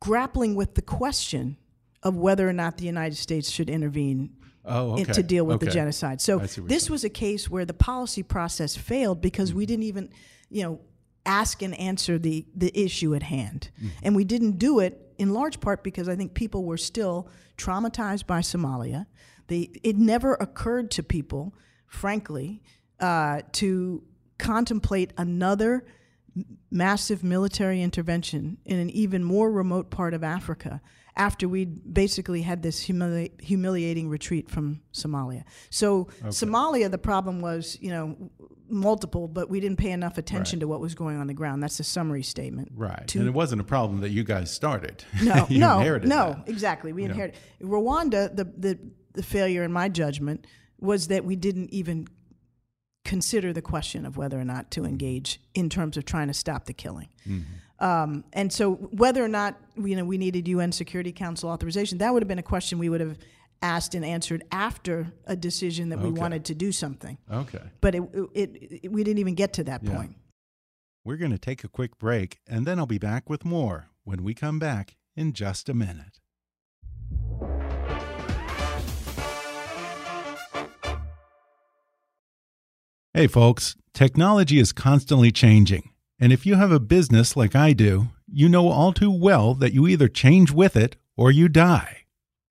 grappling 0.00 0.54
with 0.54 0.74
the 0.74 0.82
question 0.82 1.56
of 2.02 2.16
whether 2.16 2.48
or 2.48 2.52
not 2.52 2.78
the 2.78 2.84
United 2.86 3.16
States 3.16 3.50
should 3.50 3.68
intervene 3.70 4.30
Oh, 4.64 4.96
in- 4.96 5.06
to 5.06 5.22
deal 5.22 5.44
with 5.46 5.60
the 5.60 5.70
genocide. 5.70 6.20
So 6.20 6.38
I 6.40 6.46
see 6.46 6.60
what 6.60 6.68
this 6.68 6.90
was 6.90 7.02
a 7.04 7.08
case 7.08 7.48
where 7.48 7.64
the 7.64 7.72
policy 7.74 8.22
process 8.22 8.76
failed 8.76 9.20
because 9.22 9.50
Mm-hmm. 9.50 9.58
we 9.58 9.66
didn't 9.66 9.84
even, 9.84 10.10
you 10.50 10.62
know, 10.64 10.80
ask 11.24 11.62
and 11.62 11.74
answer 11.78 12.18
the 12.18 12.44
the 12.54 12.70
issue 12.78 13.14
at 13.14 13.22
hand, 13.22 13.70
Mm-hmm. 13.78 13.88
and 14.02 14.16
we 14.16 14.24
didn't 14.24 14.58
do 14.58 14.80
it 14.80 15.14
in 15.18 15.32
large 15.32 15.60
part 15.60 15.82
because 15.82 16.08
I 16.10 16.16
think 16.16 16.34
people 16.34 16.64
were 16.64 16.76
still 16.76 17.28
traumatized 17.56 18.26
by 18.26 18.40
Somalia. 18.40 19.06
They 19.46 19.70
it 19.82 19.96
never 19.96 20.34
occurred 20.34 20.90
to 20.92 21.02
people, 21.02 21.54
frankly, 21.86 22.62
uh, 23.00 23.40
to 23.52 24.02
contemplate 24.38 25.12
another 25.16 25.84
massive 26.70 27.24
military 27.24 27.82
intervention 27.82 28.58
in 28.64 28.78
an 28.78 28.90
even 28.90 29.24
more 29.24 29.50
remote 29.50 29.90
part 29.90 30.14
of 30.14 30.22
Africa 30.22 30.80
after 31.16 31.48
we'd 31.48 31.92
basically 31.92 32.42
had 32.42 32.62
this 32.62 32.86
humili- 32.86 33.38
humiliating 33.40 34.08
retreat 34.08 34.48
from 34.48 34.80
Somalia. 34.92 35.42
So 35.68 36.08
Somalia, 36.24 36.90
the 36.90 36.98
problem 36.98 37.40
was, 37.40 37.76
you 37.80 37.90
know, 37.90 38.30
multiple, 38.68 39.26
but 39.26 39.50
we 39.50 39.58
didn't 39.60 39.78
pay 39.78 39.90
enough 39.90 40.16
attention 40.18 40.60
to 40.60 40.68
what 40.68 40.80
was 40.80 40.94
going 40.94 41.18
on 41.18 41.26
the 41.26 41.34
ground. 41.34 41.62
That's 41.62 41.80
a 41.80 41.84
summary 41.84 42.22
statement. 42.22 42.70
Right. 42.74 43.06
to- 43.08 43.18
and 43.18 43.28
it 43.28 43.34
wasn't 43.34 43.60
a 43.60 43.64
problem 43.64 44.00
that 44.00 44.10
you 44.10 44.24
guys 44.24 44.50
started. 44.50 45.04
No, 45.22 45.46
you 45.50 45.58
no, 45.58 45.80
no, 45.98 45.98
that. 45.98 46.44
exactly. 46.46 46.92
We 46.92 47.04
inherited 47.04 47.38
Rwanda. 47.60 48.34
The, 48.34 48.44
the 48.44 48.78
the 49.12 49.22
failure, 49.24 49.64
in 49.64 49.72
my 49.72 49.88
judgment, 49.88 50.46
was 50.78 51.08
that 51.08 51.24
we 51.24 51.34
didn't 51.34 51.70
even 51.74 52.06
consider 53.04 53.52
the 53.52 53.62
question 53.62 54.04
of 54.06 54.16
whether 54.16 54.38
or 54.38 54.44
not 54.44 54.70
to 54.72 54.84
engage 54.84 55.40
in 55.54 55.68
terms 55.68 55.96
of 55.96 56.04
trying 56.04 56.28
to 56.28 56.34
stop 56.34 56.66
the 56.66 56.72
killing. 56.72 57.08
Mm-hmm. 57.26 57.84
Um, 57.84 58.24
and 58.32 58.52
so, 58.52 58.74
whether 58.74 59.24
or 59.24 59.28
not 59.28 59.56
you 59.76 59.96
know 59.96 60.04
we 60.04 60.18
needed 60.18 60.46
UN 60.48 60.70
Security 60.72 61.12
Council 61.12 61.48
authorization, 61.48 61.98
that 61.98 62.12
would 62.12 62.22
have 62.22 62.28
been 62.28 62.38
a 62.38 62.42
question 62.42 62.78
we 62.78 62.88
would 62.90 63.00
have 63.00 63.18
asked 63.62 63.94
and 63.94 64.04
answered 64.04 64.42
after 64.52 65.12
a 65.26 65.36
decision 65.36 65.90
that 65.90 65.98
we 65.98 66.10
wanted 66.10 66.44
to 66.46 66.54
do 66.54 66.72
something. 66.72 67.18
Okay. 67.30 67.60
But 67.80 67.94
it, 67.94 68.02
it, 68.34 68.80
it 68.84 68.92
we 68.92 69.02
didn't 69.04 69.18
even 69.18 69.34
get 69.34 69.52
to 69.54 69.64
that 69.64 69.82
Yeah. 69.82 69.96
point. 69.96 70.16
We're 71.04 71.16
going 71.16 71.30
to 71.30 71.38
take 71.38 71.64
a 71.64 71.68
quick 71.68 71.98
break, 71.98 72.40
and 72.46 72.66
then 72.66 72.78
I'll 72.78 72.86
be 72.86 72.98
back 72.98 73.30
with 73.30 73.44
more 73.44 73.88
when 74.04 74.22
we 74.22 74.34
come 74.34 74.58
back 74.58 74.96
in 75.16 75.32
just 75.32 75.68
a 75.68 75.74
minute. 75.74 76.19
Hey, 83.12 83.26
folks, 83.26 83.74
technology 83.92 84.60
is 84.60 84.70
constantly 84.70 85.32
changing. 85.32 85.90
And 86.20 86.32
if 86.32 86.46
you 86.46 86.54
have 86.54 86.70
a 86.70 86.78
business 86.78 87.36
like 87.36 87.56
I 87.56 87.72
do, 87.72 88.10
you 88.32 88.48
know 88.48 88.68
all 88.68 88.92
too 88.92 89.10
well 89.10 89.52
that 89.54 89.72
you 89.72 89.88
either 89.88 90.06
change 90.06 90.52
with 90.52 90.76
it 90.76 90.94
or 91.16 91.32
you 91.32 91.48
die. 91.48 92.04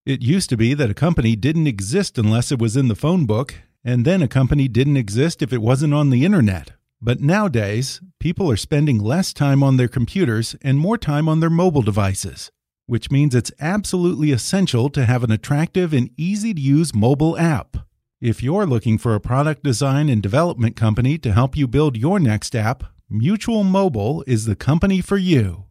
It 0.04 0.20
used 0.20 0.50
to 0.50 0.58
be 0.58 0.74
that 0.74 0.90
a 0.90 0.94
company 0.94 1.34
didn't 1.34 1.66
exist 1.66 2.18
unless 2.18 2.52
it 2.52 2.58
was 2.58 2.76
in 2.76 2.88
the 2.88 2.94
phone 2.94 3.24
book, 3.24 3.54
and 3.82 4.04
then 4.04 4.20
a 4.20 4.28
company 4.28 4.68
didn't 4.68 4.98
exist 4.98 5.40
if 5.40 5.50
it 5.50 5.62
wasn't 5.62 5.94
on 5.94 6.10
the 6.10 6.26
internet. 6.26 6.72
But 7.00 7.22
nowadays, 7.22 8.02
people 8.18 8.50
are 8.50 8.56
spending 8.58 8.98
less 8.98 9.32
time 9.32 9.62
on 9.62 9.78
their 9.78 9.88
computers 9.88 10.56
and 10.60 10.78
more 10.78 10.98
time 10.98 11.26
on 11.26 11.40
their 11.40 11.48
mobile 11.48 11.80
devices, 11.80 12.52
which 12.84 13.10
means 13.10 13.34
it's 13.34 13.50
absolutely 13.60 14.30
essential 14.30 14.90
to 14.90 15.06
have 15.06 15.24
an 15.24 15.32
attractive 15.32 15.94
and 15.94 16.10
easy 16.18 16.52
to 16.52 16.60
use 16.60 16.94
mobile 16.94 17.38
app. 17.38 17.78
If 18.20 18.42
you're 18.42 18.66
looking 18.66 18.98
for 18.98 19.14
a 19.14 19.20
product 19.20 19.62
design 19.62 20.10
and 20.10 20.22
development 20.22 20.76
company 20.76 21.16
to 21.16 21.32
help 21.32 21.56
you 21.56 21.66
build 21.66 21.96
your 21.96 22.20
next 22.20 22.54
app, 22.54 22.84
Mutual 23.08 23.64
Mobile 23.64 24.22
is 24.26 24.44
the 24.44 24.54
company 24.54 25.00
for 25.00 25.16
you. 25.16 25.64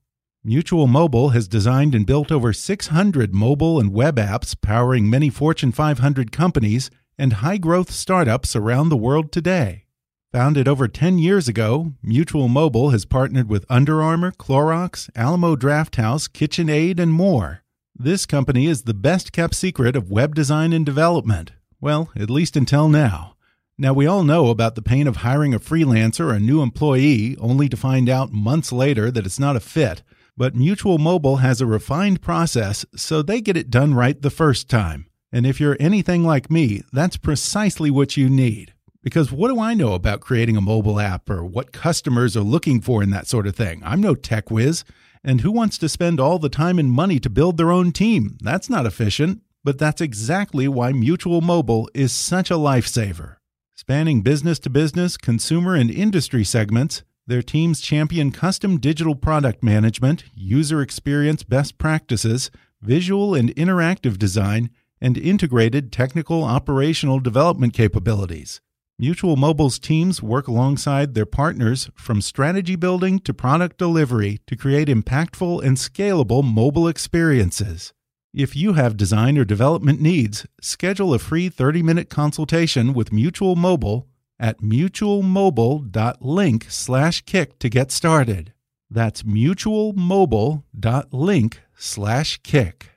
Mutual 0.44 0.88
Mobile 0.88 1.30
has 1.30 1.48
designed 1.48 1.94
and 1.94 2.08
built 2.08 2.32
over 2.32 2.52
600 2.52 3.36
mobile 3.36 3.80
and 3.80 3.94
web 3.94 4.16
apps 4.16 4.60
powering 4.60 5.08
many 5.08 5.30
Fortune 5.30 5.72
500 5.72 6.32
companies 6.32 6.90
and 7.20 7.34
high 7.34 7.60
growth 7.60 7.92
startups 7.92 8.56
around 8.56 8.90
the 8.90 8.98
world 8.98 9.32
today. 9.32 9.86
Founded 10.32 10.68
over 10.68 10.88
10 10.88 11.20
years 11.20 11.48
ago, 11.48 11.94
Mutual 12.02 12.48
Mobile 12.48 12.90
has 12.90 13.06
partnered 13.06 13.48
with 13.48 13.64
Under 13.70 14.02
Armour, 14.02 14.32
Clorox, 14.32 15.08
Alamo 15.16 15.56
Drafthouse, 15.56 16.28
KitchenAid, 16.28 17.00
and 17.00 17.14
more. 17.14 17.62
This 17.94 18.26
company 18.26 18.66
is 18.66 18.84
the 18.84 18.96
best 18.96 19.32
kept 19.32 19.54
secret 19.54 19.96
of 19.96 20.10
web 20.10 20.34
design 20.34 20.74
and 20.74 20.84
development. 20.84 21.52
Well, 21.82 22.10
at 22.16 22.30
least 22.30 22.58
until 22.58 22.90
now. 22.90 23.36
Now, 23.78 23.94
we 23.94 24.06
all 24.06 24.24
know 24.24 24.50
about 24.50 24.76
the 24.76 24.82
pain 24.82 25.08
of 25.08 25.18
hiring 25.18 25.54
a 25.54 25.60
freelancer 25.60 26.26
or 26.26 26.34
a 26.34 26.40
new 26.40 26.62
employee 26.62 27.38
only 27.40 27.70
to 27.70 27.78
find 27.78 28.10
out 28.10 28.34
months 28.34 28.74
later 28.74 29.10
that 29.10 29.26
it's 29.26 29.40
not 29.40 29.56
a 29.56 29.62
fit. 29.62 30.04
But 30.36 30.56
Mutual 30.56 30.98
Mobile 30.98 31.38
has 31.38 31.62
a 31.62 31.66
refined 31.66 32.22
process, 32.22 32.86
so 32.96 33.22
they 33.22 33.40
get 33.40 33.56
it 33.56 33.70
done 33.70 33.94
right 33.94 34.22
the 34.22 34.30
first 34.30 34.70
time. 34.70 35.06
And 35.32 35.46
if 35.46 35.60
you're 35.62 35.78
anything 35.80 36.26
like 36.26 36.52
me, 36.52 36.84
that's 36.92 37.16
precisely 37.16 37.90
what 37.90 38.18
you 38.18 38.30
need. 38.30 38.74
Because 39.02 39.32
what 39.32 39.48
do 39.48 39.62
I 39.62 39.74
know 39.74 39.94
about 39.94 40.20
creating 40.20 40.58
a 40.58 40.62
mobile 40.62 41.00
app 41.00 41.30
or 41.30 41.46
what 41.46 41.72
customers 41.72 42.36
are 42.36 42.42
looking 42.42 42.82
for 42.82 43.02
in 43.02 43.12
that 43.12 43.28
sort 43.28 43.48
of 43.48 43.56
thing? 43.56 43.82
I'm 43.86 44.02
no 44.02 44.16
tech 44.16 44.52
whiz. 44.52 44.84
And 45.24 45.42
who 45.42 45.52
wants 45.52 45.78
to 45.78 45.90
spend 45.90 46.20
all 46.20 46.40
the 46.40 46.50
time 46.50 46.80
and 46.80 46.92
money 46.92 47.20
to 47.20 47.30
build 47.30 47.56
their 47.58 47.72
own 47.72 47.94
team? 47.94 48.38
That's 48.42 48.70
not 48.70 48.86
efficient. 48.86 49.42
But 49.64 49.78
that's 49.78 50.02
exactly 50.02 50.68
why 50.68 50.94
Mutual 50.94 51.42
Mobile 51.42 51.90
is 51.94 52.14
such 52.14 52.50
a 52.50 52.56
lifesaver. 52.56 53.36
Spanning 53.76 54.22
business 54.22 54.60
to 54.60 54.70
business, 54.70 55.18
consumer, 55.18 55.76
and 55.76 55.92
industry 55.92 56.44
segments, 56.44 57.04
their 57.28 57.42
teams 57.42 57.82
champion 57.82 58.32
custom 58.32 58.80
digital 58.80 59.16
product 59.16 59.62
management, 59.64 60.24
user 60.34 60.82
experience 60.82 61.44
best 61.44 61.78
practices, 61.78 62.50
visual 62.82 63.36
and 63.36 63.56
interactive 63.56 64.18
design, 64.18 64.70
and 65.02 65.18
integrated 65.18 65.92
technical 65.92 66.44
operational 66.44 67.20
development 67.20 67.74
capabilities. 67.74 68.62
Mutual 68.98 69.36
Mobile's 69.36 69.80
teams 69.80 70.22
work 70.22 70.48
alongside 70.48 71.14
their 71.14 71.26
partners 71.26 71.90
from 71.96 72.22
strategy 72.22 72.76
building 72.76 73.20
to 73.20 73.34
product 73.34 73.78
delivery 73.78 74.40
to 74.48 74.58
create 74.58 74.88
impactful 74.88 75.64
and 75.64 75.78
scalable 75.78 76.44
mobile 76.44 76.88
experiences. 76.88 77.94
If 78.40 78.56
you 78.56 78.72
have 78.72 78.96
design 78.96 79.38
or 79.38 79.44
development 79.44 80.00
needs, 80.00 80.48
schedule 80.62 81.14
a 81.14 81.20
free 81.20 81.50
30-minute 81.50 82.10
consultation 82.10 82.94
with 82.94 83.12
Mutual 83.12 83.58
Mobile 83.58 84.08
at 84.40 84.62
mutualmobile.link 84.62 86.68
slash 86.70 87.22
kick 87.24 87.60
to 87.60 87.68
get 87.68 87.92
started. 87.92 88.54
That's 88.90 89.24
mutualmobile.link 89.24 91.62
slash 91.76 92.40
kick. 92.42 92.92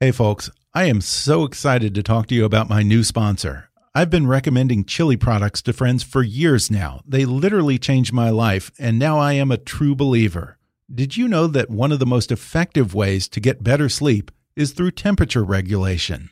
Hey 0.00 0.10
folks, 0.10 0.50
I 0.74 0.84
am 0.84 1.00
so 1.00 1.44
excited 1.44 1.94
to 1.94 2.02
talk 2.02 2.26
to 2.26 2.34
you 2.34 2.44
about 2.44 2.68
my 2.68 2.82
new 2.82 3.04
sponsor. 3.04 3.70
I've 3.94 4.10
been 4.10 4.26
recommending 4.26 4.84
chili 4.84 5.16
products 5.16 5.62
to 5.62 5.72
friends 5.72 6.02
for 6.02 6.22
years 6.22 6.70
now. 6.70 7.00
They 7.06 7.24
literally 7.24 7.78
changed 7.78 8.12
my 8.12 8.28
life, 8.28 8.70
and 8.78 8.98
now 8.98 9.18
I 9.18 9.32
am 9.32 9.50
a 9.50 9.56
true 9.56 9.94
believer. 9.94 10.58
Did 10.92 11.16
you 11.16 11.28
know 11.28 11.46
that 11.46 11.70
one 11.70 11.92
of 11.92 11.98
the 11.98 12.04
most 12.04 12.30
effective 12.30 12.94
ways 12.94 13.26
to 13.28 13.40
get 13.40 13.64
better 13.64 13.88
sleep 13.88 14.30
is 14.54 14.72
through 14.72 14.90
temperature 14.90 15.42
regulation? 15.42 16.28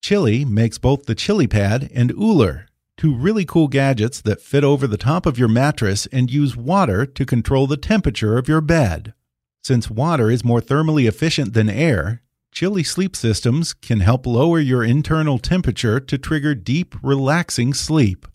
Chili 0.00 0.44
makes 0.44 0.78
both 0.78 1.06
the 1.06 1.16
Chili 1.16 1.48
Pad 1.48 1.90
and 1.92 2.12
OOLER, 2.12 2.66
two 2.96 3.12
really 3.12 3.44
cool 3.44 3.66
gadgets 3.66 4.20
that 4.20 4.40
fit 4.40 4.62
over 4.62 4.86
the 4.86 4.96
top 4.96 5.26
of 5.26 5.36
your 5.36 5.48
mattress 5.48 6.06
and 6.12 6.30
use 6.30 6.56
water 6.56 7.04
to 7.04 7.26
control 7.26 7.66
the 7.66 7.76
temperature 7.76 8.38
of 8.38 8.46
your 8.46 8.60
bed. 8.60 9.14
Since 9.64 9.90
water 9.90 10.30
is 10.30 10.44
more 10.44 10.60
thermally 10.60 11.08
efficient 11.08 11.52
than 11.52 11.68
air, 11.68 12.22
Chili 12.52 12.84
sleep 12.84 13.16
systems 13.16 13.72
can 13.72 13.98
help 13.98 14.26
lower 14.26 14.60
your 14.60 14.84
internal 14.84 15.40
temperature 15.40 15.98
to 15.98 16.18
trigger 16.18 16.54
deep, 16.54 16.94
relaxing 17.02 17.74
sleep. 17.74 18.28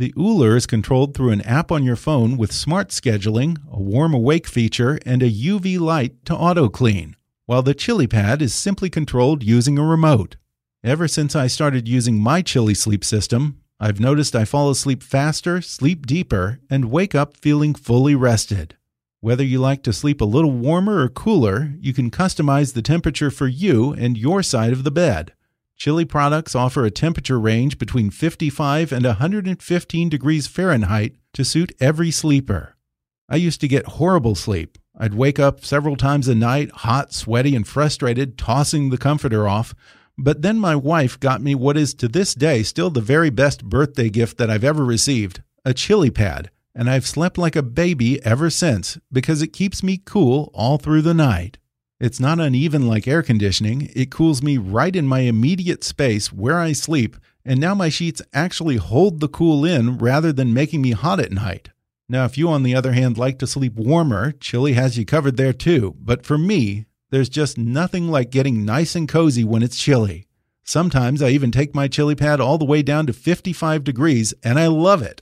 The 0.00 0.14
OOLER 0.16 0.56
is 0.56 0.64
controlled 0.64 1.12
through 1.12 1.32
an 1.32 1.42
app 1.42 1.70
on 1.70 1.84
your 1.84 1.94
phone 1.94 2.38
with 2.38 2.54
smart 2.54 2.88
scheduling, 2.88 3.58
a 3.70 3.78
warm 3.78 4.14
awake 4.14 4.46
feature, 4.46 4.98
and 5.04 5.22
a 5.22 5.30
UV 5.30 5.78
light 5.78 6.24
to 6.24 6.34
auto 6.34 6.70
clean, 6.70 7.16
while 7.44 7.60
the 7.60 7.74
Chili 7.74 8.06
Pad 8.06 8.40
is 8.40 8.54
simply 8.54 8.88
controlled 8.88 9.42
using 9.42 9.76
a 9.76 9.84
remote. 9.84 10.36
Ever 10.82 11.06
since 11.06 11.36
I 11.36 11.48
started 11.48 11.86
using 11.86 12.18
my 12.18 12.40
Chili 12.40 12.72
sleep 12.72 13.04
system, 13.04 13.60
I've 13.78 14.00
noticed 14.00 14.34
I 14.34 14.46
fall 14.46 14.70
asleep 14.70 15.02
faster, 15.02 15.60
sleep 15.60 16.06
deeper, 16.06 16.60
and 16.70 16.90
wake 16.90 17.14
up 17.14 17.36
feeling 17.36 17.74
fully 17.74 18.14
rested. 18.14 18.78
Whether 19.20 19.44
you 19.44 19.58
like 19.58 19.82
to 19.82 19.92
sleep 19.92 20.22
a 20.22 20.24
little 20.24 20.52
warmer 20.52 21.02
or 21.02 21.10
cooler, 21.10 21.74
you 21.78 21.92
can 21.92 22.10
customize 22.10 22.72
the 22.72 22.80
temperature 22.80 23.30
for 23.30 23.48
you 23.48 23.92
and 23.92 24.16
your 24.16 24.42
side 24.42 24.72
of 24.72 24.82
the 24.82 24.90
bed. 24.90 25.34
Chili 25.80 26.04
products 26.04 26.54
offer 26.54 26.84
a 26.84 26.90
temperature 26.90 27.40
range 27.40 27.78
between 27.78 28.10
55 28.10 28.92
and 28.92 29.06
115 29.06 30.10
degrees 30.10 30.46
Fahrenheit 30.46 31.16
to 31.32 31.42
suit 31.42 31.72
every 31.80 32.10
sleeper. 32.10 32.76
I 33.30 33.36
used 33.36 33.62
to 33.62 33.68
get 33.68 33.96
horrible 33.96 34.34
sleep. 34.34 34.76
I'd 34.94 35.14
wake 35.14 35.38
up 35.38 35.64
several 35.64 35.96
times 35.96 36.28
a 36.28 36.34
night, 36.34 36.70
hot, 36.70 37.14
sweaty, 37.14 37.56
and 37.56 37.66
frustrated, 37.66 38.36
tossing 38.36 38.90
the 38.90 38.98
comforter 38.98 39.48
off. 39.48 39.74
But 40.18 40.42
then 40.42 40.58
my 40.58 40.76
wife 40.76 41.18
got 41.18 41.40
me 41.40 41.54
what 41.54 41.78
is 41.78 41.94
to 41.94 42.08
this 42.08 42.34
day 42.34 42.62
still 42.62 42.90
the 42.90 43.00
very 43.00 43.30
best 43.30 43.64
birthday 43.64 44.10
gift 44.10 44.36
that 44.36 44.50
I've 44.50 44.64
ever 44.64 44.84
received 44.84 45.42
a 45.64 45.72
chili 45.72 46.10
pad. 46.10 46.50
And 46.74 46.90
I've 46.90 47.06
slept 47.06 47.38
like 47.38 47.56
a 47.56 47.62
baby 47.62 48.22
ever 48.22 48.50
since 48.50 48.98
because 49.10 49.40
it 49.40 49.54
keeps 49.54 49.82
me 49.82 50.02
cool 50.04 50.50
all 50.52 50.76
through 50.76 51.00
the 51.00 51.14
night. 51.14 51.56
It's 52.00 52.18
not 52.18 52.40
uneven 52.40 52.86
like 52.86 53.06
air 53.06 53.22
conditioning. 53.22 53.90
It 53.94 54.10
cools 54.10 54.42
me 54.42 54.56
right 54.56 54.96
in 54.96 55.06
my 55.06 55.20
immediate 55.20 55.84
space 55.84 56.32
where 56.32 56.58
I 56.58 56.72
sleep, 56.72 57.14
and 57.44 57.60
now 57.60 57.74
my 57.74 57.90
sheets 57.90 58.22
actually 58.32 58.76
hold 58.76 59.20
the 59.20 59.28
cool 59.28 59.66
in 59.66 59.98
rather 59.98 60.32
than 60.32 60.54
making 60.54 60.80
me 60.80 60.92
hot 60.92 61.20
at 61.20 61.30
night. 61.30 61.68
Now, 62.08 62.24
if 62.24 62.38
you, 62.38 62.48
on 62.48 62.62
the 62.62 62.74
other 62.74 62.92
hand, 62.92 63.18
like 63.18 63.38
to 63.40 63.46
sleep 63.46 63.76
warmer, 63.76 64.32
Chili 64.32 64.72
has 64.72 64.96
you 64.96 65.04
covered 65.04 65.36
there 65.36 65.52
too. 65.52 65.94
But 66.00 66.24
for 66.24 66.38
me, 66.38 66.86
there's 67.10 67.28
just 67.28 67.58
nothing 67.58 68.08
like 68.08 68.30
getting 68.30 68.64
nice 68.64 68.94
and 68.94 69.06
cozy 69.06 69.44
when 69.44 69.62
it's 69.62 69.76
chilly. 69.76 70.26
Sometimes 70.64 71.20
I 71.22 71.28
even 71.30 71.50
take 71.50 71.74
my 71.74 71.86
chili 71.86 72.14
pad 72.14 72.40
all 72.40 72.56
the 72.56 72.64
way 72.64 72.82
down 72.82 73.06
to 73.08 73.12
55 73.12 73.84
degrees, 73.84 74.32
and 74.42 74.58
I 74.58 74.68
love 74.68 75.02
it. 75.02 75.20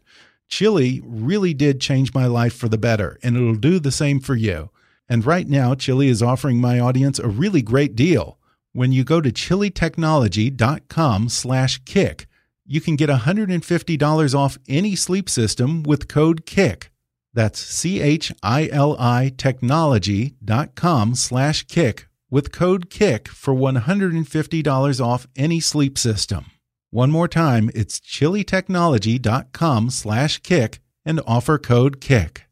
Chili 0.48 1.02
really 1.04 1.54
did 1.54 1.80
change 1.80 2.14
my 2.14 2.26
life 2.26 2.54
for 2.54 2.68
the 2.68 2.78
better, 2.78 3.18
and 3.22 3.36
it'll 3.36 3.56
do 3.56 3.80
the 3.80 3.90
same 3.90 4.20
for 4.20 4.36
you. 4.36 4.70
And 5.08 5.24
right 5.24 5.48
now, 5.48 5.74
Chili 5.74 6.08
is 6.08 6.22
offering 6.22 6.60
my 6.60 6.78
audience 6.78 7.18
a 7.18 7.28
really 7.28 7.62
great 7.62 7.96
deal. 7.96 8.38
When 8.72 8.92
you 8.92 9.04
go 9.04 9.20
to 9.20 9.32
chilitechnology.com 9.32 11.28
slash 11.30 11.80
kick, 11.84 12.26
you 12.66 12.80
can 12.80 12.96
get 12.96 13.08
$150 13.08 14.34
off 14.34 14.58
any 14.68 14.94
sleep 14.94 15.28
system 15.30 15.82
with 15.82 16.06
code 16.08 16.44
KICK. 16.44 16.90
That's 17.32 17.60
C-H-I-L-I 17.60 19.32
technology.com 19.36 21.14
slash 21.14 21.62
kick 21.64 22.08
with 22.30 22.52
code 22.52 22.90
KICK 22.90 23.28
for 23.28 23.54
$150 23.54 25.04
off 25.04 25.26
any 25.36 25.60
sleep 25.60 25.96
system. 25.96 26.46
One 26.90 27.10
more 27.10 27.28
time, 27.28 27.70
it's 27.74 28.00
chilitechnology.com 28.00 29.90
slash 29.90 30.38
kick 30.38 30.80
and 31.04 31.20
offer 31.26 31.58
code 31.58 32.00
KICK. 32.00 32.47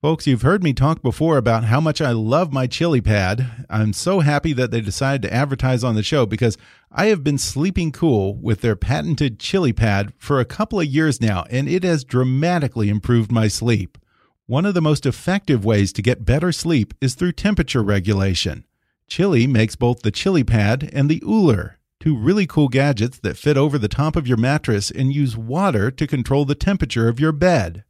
Folks, 0.00 0.28
you've 0.28 0.42
heard 0.42 0.62
me 0.62 0.72
talk 0.72 1.02
before 1.02 1.36
about 1.36 1.64
how 1.64 1.80
much 1.80 2.00
I 2.00 2.12
love 2.12 2.52
my 2.52 2.68
chili 2.68 3.00
pad. 3.00 3.66
I'm 3.68 3.92
so 3.92 4.20
happy 4.20 4.52
that 4.52 4.70
they 4.70 4.80
decided 4.80 5.22
to 5.22 5.34
advertise 5.34 5.82
on 5.82 5.96
the 5.96 6.04
show 6.04 6.24
because 6.24 6.56
I 6.92 7.06
have 7.06 7.24
been 7.24 7.36
sleeping 7.36 7.90
cool 7.90 8.36
with 8.36 8.60
their 8.60 8.76
patented 8.76 9.40
chili 9.40 9.72
pad 9.72 10.12
for 10.16 10.38
a 10.38 10.44
couple 10.44 10.78
of 10.78 10.86
years 10.86 11.20
now, 11.20 11.46
and 11.50 11.68
it 11.68 11.82
has 11.82 12.04
dramatically 12.04 12.88
improved 12.88 13.32
my 13.32 13.48
sleep. 13.48 13.98
One 14.46 14.64
of 14.64 14.74
the 14.74 14.80
most 14.80 15.04
effective 15.04 15.64
ways 15.64 15.92
to 15.94 16.02
get 16.02 16.24
better 16.24 16.52
sleep 16.52 16.94
is 17.00 17.16
through 17.16 17.32
temperature 17.32 17.82
regulation. 17.82 18.66
Chili 19.08 19.48
makes 19.48 19.74
both 19.74 20.02
the 20.02 20.12
chili 20.12 20.44
pad 20.44 20.88
and 20.92 21.10
the 21.10 21.24
OOLER, 21.26 21.80
two 21.98 22.16
really 22.16 22.46
cool 22.46 22.68
gadgets 22.68 23.18
that 23.18 23.36
fit 23.36 23.56
over 23.56 23.78
the 23.78 23.88
top 23.88 24.14
of 24.14 24.28
your 24.28 24.36
mattress 24.36 24.92
and 24.92 25.12
use 25.12 25.36
water 25.36 25.90
to 25.90 26.06
control 26.06 26.44
the 26.44 26.54
temperature 26.54 27.08
of 27.08 27.18
your 27.18 27.32
bed. 27.32 27.82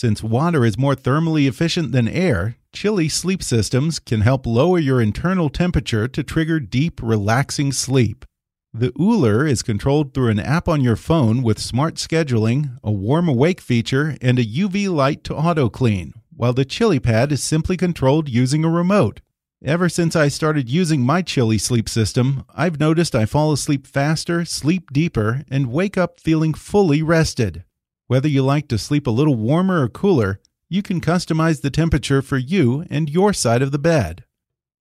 Since 0.00 0.22
water 0.22 0.64
is 0.64 0.78
more 0.78 0.96
thermally 0.96 1.46
efficient 1.46 1.92
than 1.92 2.08
air, 2.08 2.56
Chili 2.72 3.06
sleep 3.06 3.42
systems 3.42 3.98
can 3.98 4.22
help 4.22 4.46
lower 4.46 4.78
your 4.78 4.98
internal 4.98 5.50
temperature 5.50 6.08
to 6.08 6.22
trigger 6.22 6.58
deep, 6.58 7.02
relaxing 7.02 7.70
sleep. 7.70 8.24
The 8.72 8.94
OOLER 8.98 9.46
is 9.46 9.62
controlled 9.62 10.14
through 10.14 10.30
an 10.30 10.40
app 10.40 10.68
on 10.68 10.80
your 10.80 10.96
phone 10.96 11.42
with 11.42 11.58
smart 11.58 11.96
scheduling, 11.96 12.78
a 12.82 12.90
warm 12.90 13.28
awake 13.28 13.60
feature, 13.60 14.16
and 14.22 14.38
a 14.38 14.42
UV 14.42 14.88
light 14.88 15.22
to 15.24 15.36
auto 15.36 15.68
clean, 15.68 16.14
while 16.34 16.54
the 16.54 16.64
Chili 16.64 16.98
Pad 16.98 17.30
is 17.30 17.42
simply 17.42 17.76
controlled 17.76 18.26
using 18.26 18.64
a 18.64 18.70
remote. 18.70 19.20
Ever 19.62 19.90
since 19.90 20.16
I 20.16 20.28
started 20.28 20.70
using 20.70 21.02
my 21.02 21.20
Chili 21.20 21.58
sleep 21.58 21.90
system, 21.90 22.46
I've 22.56 22.80
noticed 22.80 23.14
I 23.14 23.26
fall 23.26 23.52
asleep 23.52 23.86
faster, 23.86 24.46
sleep 24.46 24.94
deeper, 24.94 25.44
and 25.50 25.70
wake 25.70 25.98
up 25.98 26.18
feeling 26.18 26.54
fully 26.54 27.02
rested. 27.02 27.64
Whether 28.10 28.26
you 28.26 28.42
like 28.42 28.66
to 28.66 28.76
sleep 28.76 29.06
a 29.06 29.12
little 29.12 29.36
warmer 29.36 29.84
or 29.84 29.88
cooler, 29.88 30.40
you 30.68 30.82
can 30.82 31.00
customize 31.00 31.62
the 31.62 31.70
temperature 31.70 32.22
for 32.22 32.38
you 32.38 32.84
and 32.90 33.08
your 33.08 33.32
side 33.32 33.62
of 33.62 33.70
the 33.70 33.78
bed. 33.78 34.24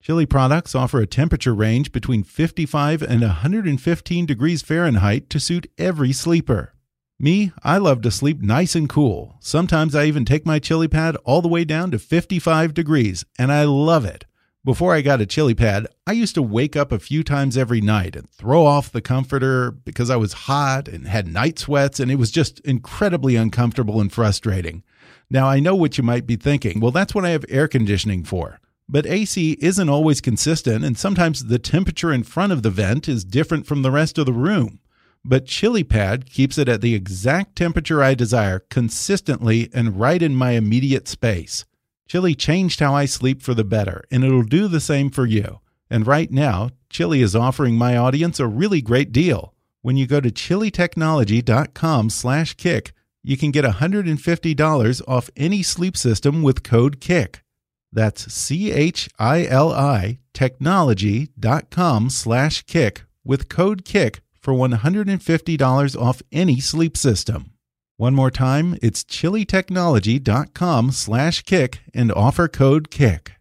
Chili 0.01 0.25
products 0.25 0.73
offer 0.73 0.99
a 0.99 1.05
temperature 1.05 1.53
range 1.53 1.91
between 1.91 2.23
55 2.23 3.03
and 3.03 3.21
115 3.21 4.25
degrees 4.25 4.63
Fahrenheit 4.63 5.29
to 5.29 5.39
suit 5.39 5.71
every 5.77 6.11
sleeper. 6.11 6.73
Me, 7.19 7.51
I 7.63 7.77
love 7.77 8.01
to 8.01 8.09
sleep 8.09 8.41
nice 8.41 8.73
and 8.73 8.89
cool. 8.89 9.35
Sometimes 9.41 9.93
I 9.93 10.05
even 10.05 10.25
take 10.25 10.43
my 10.43 10.57
chili 10.57 10.87
pad 10.87 11.15
all 11.17 11.43
the 11.43 11.47
way 11.47 11.63
down 11.63 11.91
to 11.91 11.99
55 11.99 12.73
degrees, 12.73 13.25
and 13.37 13.51
I 13.51 13.63
love 13.65 14.05
it. 14.05 14.25
Before 14.69 14.93
I 14.93 15.01
got 15.01 15.19
a 15.19 15.25
chili 15.25 15.55
pad, 15.55 15.87
I 16.05 16.11
used 16.11 16.35
to 16.35 16.43
wake 16.43 16.75
up 16.75 16.91
a 16.91 16.99
few 16.99 17.23
times 17.23 17.57
every 17.57 17.81
night 17.81 18.15
and 18.15 18.29
throw 18.29 18.67
off 18.67 18.91
the 18.91 19.01
comforter 19.01 19.71
because 19.71 20.11
I 20.11 20.15
was 20.15 20.45
hot 20.45 20.87
and 20.87 21.07
had 21.07 21.27
night 21.27 21.57
sweats, 21.57 21.99
and 21.99 22.11
it 22.11 22.17
was 22.17 22.29
just 22.29 22.59
incredibly 22.59 23.35
uncomfortable 23.35 23.99
and 23.99 24.13
frustrating. 24.13 24.83
Now, 25.27 25.47
I 25.47 25.59
know 25.59 25.73
what 25.73 25.97
you 25.97 26.03
might 26.03 26.27
be 26.27 26.35
thinking. 26.35 26.79
Well, 26.79 26.91
that's 26.91 27.15
what 27.15 27.25
I 27.25 27.31
have 27.31 27.45
air 27.49 27.67
conditioning 27.67 28.23
for. 28.23 28.59
But 28.87 29.07
AC 29.07 29.57
isn't 29.59 29.89
always 29.89 30.21
consistent, 30.21 30.85
and 30.85 30.99
sometimes 30.99 31.45
the 31.45 31.57
temperature 31.57 32.13
in 32.13 32.21
front 32.21 32.53
of 32.53 32.61
the 32.61 32.69
vent 32.69 33.09
is 33.09 33.25
different 33.25 33.65
from 33.65 33.81
the 33.81 33.89
rest 33.89 34.19
of 34.19 34.27
the 34.27 34.33
room. 34.33 34.81
But 35.25 35.47
Chili 35.47 35.83
Pad 35.83 36.29
keeps 36.29 36.59
it 36.59 36.69
at 36.69 36.81
the 36.81 36.93
exact 36.93 37.55
temperature 37.55 38.03
I 38.03 38.13
desire 38.13 38.59
consistently 38.69 39.71
and 39.73 39.99
right 39.99 40.21
in 40.21 40.35
my 40.35 40.51
immediate 40.51 41.07
space. 41.07 41.65
Chili 42.09 42.33
changed 42.33 42.79
how 42.79 42.95
I 42.95 43.05
sleep 43.05 43.43
for 43.43 43.53
the 43.53 43.63
better, 43.63 44.03
and 44.09 44.23
it'll 44.23 44.41
do 44.41 44.67
the 44.67 44.79
same 44.79 45.11
for 45.11 45.27
you. 45.27 45.59
And 45.91 46.07
right 46.07 46.31
now, 46.31 46.71
Chili 46.89 47.21
is 47.21 47.35
offering 47.35 47.75
my 47.75 47.95
audience 47.95 48.39
a 48.39 48.47
really 48.47 48.81
great 48.81 49.11
deal. 49.11 49.53
When 49.83 49.95
you 49.95 50.07
go 50.07 50.19
to 50.19 50.31
chilitechnology.com/kick, 50.31 52.93
you 53.21 53.37
can 53.37 53.51
get 53.51 53.63
$150 53.63 55.01
off 55.07 55.29
any 55.37 55.61
sleep 55.61 55.95
system 55.95 56.41
with 56.41 56.63
code 56.63 56.99
KICK. 56.99 57.43
That's 57.91 58.33
C 58.33 58.71
H 58.71 59.07
I 59.19 59.45
L 59.45 59.71
I 59.71 60.17
technology.com/kick 60.33 63.03
with 63.23 63.49
code 63.49 63.85
KICK 63.85 64.21
for 64.41 64.55
$150 64.55 65.95
off 65.95 66.23
any 66.31 66.59
sleep 66.59 66.97
system. 66.97 67.51
One 67.99 68.15
more 68.15 68.31
time, 68.31 68.77
it's 68.81 69.03
chilitechnology.com 69.03 70.91
slash 70.91 71.41
kick 71.41 71.81
and 71.93 72.13
offer 72.13 72.47
code 72.47 72.89
KICK. 72.89 73.33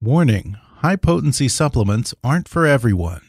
Warning, 0.00 0.56
high-potency 0.78 1.46
supplements 1.46 2.12
aren't 2.24 2.48
for 2.48 2.66
everyone. 2.66 3.20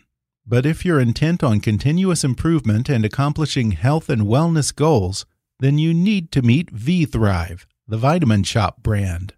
But 0.43 0.65
if 0.65 0.86
you're 0.86 1.00
intent 1.00 1.43
on 1.43 1.60
continuous 1.60 2.24
improvement 2.24 2.89
and 2.89 3.06
accomplishing 3.06 3.74
health 3.74 4.10
and 4.10 4.24
wellness 4.24 4.74
goals, 4.74 5.28
then 5.60 5.78
you 5.78 5.93
need 5.93 6.32
to 6.32 6.41
meet 6.41 6.71
V-Thrive, 6.71 7.67
the 7.88 7.98
Vitamin 7.98 8.41
Shoppe 8.41 8.82
brand. 8.82 9.36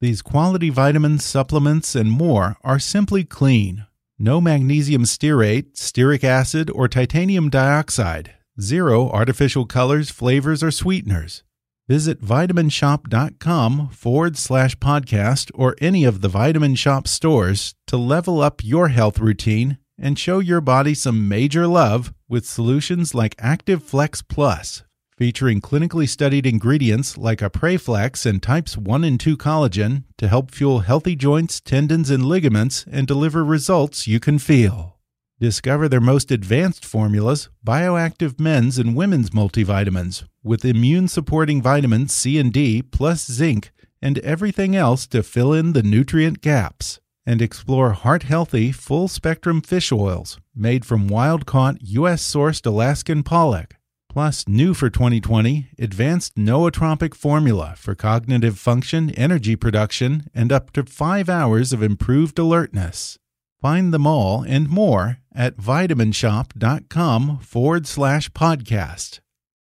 These 0.00 0.22
quality 0.22 0.70
vitamins, 0.70 1.24
supplements, 1.24 1.94
and 1.94 2.10
more 2.10 2.56
are 2.64 2.80
simply 2.80 3.22
clean. 3.22 3.86
No 4.18 4.40
magnesium 4.40 5.04
stearate, 5.04 5.74
stearic 5.74 6.24
acid, 6.24 6.68
or 6.68 6.88
titanium 6.88 7.48
dioxide 7.48 8.34
Zero 8.60 9.10
artificial 9.10 9.66
colors, 9.66 10.10
flavors, 10.10 10.62
or 10.62 10.70
sweeteners. 10.70 11.42
Visit 11.88 12.22
vitaminshoppe.com 12.22 13.88
forward 13.88 14.38
slash 14.38 14.76
podcast 14.76 15.50
or 15.54 15.74
any 15.80 16.04
of 16.04 16.20
the 16.20 16.28
Vitamin 16.28 16.76
Shoppe 16.76 17.08
stores 17.08 17.74
to 17.88 17.96
level 17.96 18.40
up 18.40 18.64
your 18.64 18.88
health 18.88 19.18
routine 19.18 19.78
and 19.98 20.18
show 20.18 20.38
your 20.38 20.60
body 20.60 20.94
some 20.94 21.28
major 21.28 21.66
love 21.66 22.14
with 22.28 22.46
solutions 22.46 23.14
like 23.14 23.34
Active 23.38 23.82
Flex 23.82 24.22
Plus, 24.22 24.84
featuring 25.18 25.60
clinically 25.60 26.08
studied 26.08 26.46
ingredients 26.46 27.18
like 27.18 27.40
AprèsFlex 27.40 28.24
and 28.24 28.42
types 28.42 28.78
1 28.78 29.04
and 29.04 29.18
2 29.18 29.36
collagen 29.36 30.04
to 30.16 30.28
help 30.28 30.52
fuel 30.52 30.80
healthy 30.80 31.16
joints, 31.16 31.60
tendons, 31.60 32.08
and 32.08 32.24
ligaments 32.24 32.84
and 32.90 33.06
deliver 33.06 33.44
results 33.44 34.06
you 34.06 34.20
can 34.20 34.38
feel. 34.38 34.93
Discover 35.40 35.88
their 35.88 36.00
most 36.00 36.30
advanced 36.30 36.84
formulas, 36.84 37.48
bioactive 37.66 38.38
men's 38.38 38.78
and 38.78 38.94
women's 38.94 39.30
multivitamins, 39.30 40.22
with 40.44 40.64
immune 40.64 41.08
supporting 41.08 41.60
vitamins 41.60 42.12
C 42.12 42.38
and 42.38 42.52
D, 42.52 42.82
plus 42.82 43.28
zinc, 43.30 43.72
and 44.00 44.20
everything 44.20 44.76
else 44.76 45.08
to 45.08 45.24
fill 45.24 45.52
in 45.52 45.72
the 45.72 45.82
nutrient 45.82 46.40
gaps. 46.40 47.00
And 47.26 47.42
explore 47.42 47.92
heart 47.92 48.22
healthy, 48.22 48.70
full 48.70 49.08
spectrum 49.08 49.60
fish 49.60 49.90
oils, 49.90 50.38
made 50.54 50.84
from 50.84 51.08
wild 51.08 51.46
caught 51.46 51.78
U.S. 51.80 52.22
sourced 52.22 52.64
Alaskan 52.64 53.24
pollock. 53.24 53.74
Plus, 54.08 54.46
new 54.46 54.72
for 54.72 54.88
2020, 54.88 55.70
advanced 55.80 56.36
nootropic 56.36 57.14
formula 57.14 57.74
for 57.76 57.96
cognitive 57.96 58.56
function, 58.56 59.10
energy 59.10 59.56
production, 59.56 60.30
and 60.32 60.52
up 60.52 60.70
to 60.72 60.84
five 60.84 61.28
hours 61.28 61.72
of 61.72 61.82
improved 61.82 62.38
alertness. 62.38 63.18
Find 63.60 63.94
them 63.94 64.06
all 64.06 64.42
and 64.42 64.68
more 64.68 65.18
at 65.34 65.56
vitaminshoppe.com 65.56 67.38
forward 67.38 67.86
slash 67.86 68.30
podcast. 68.30 69.20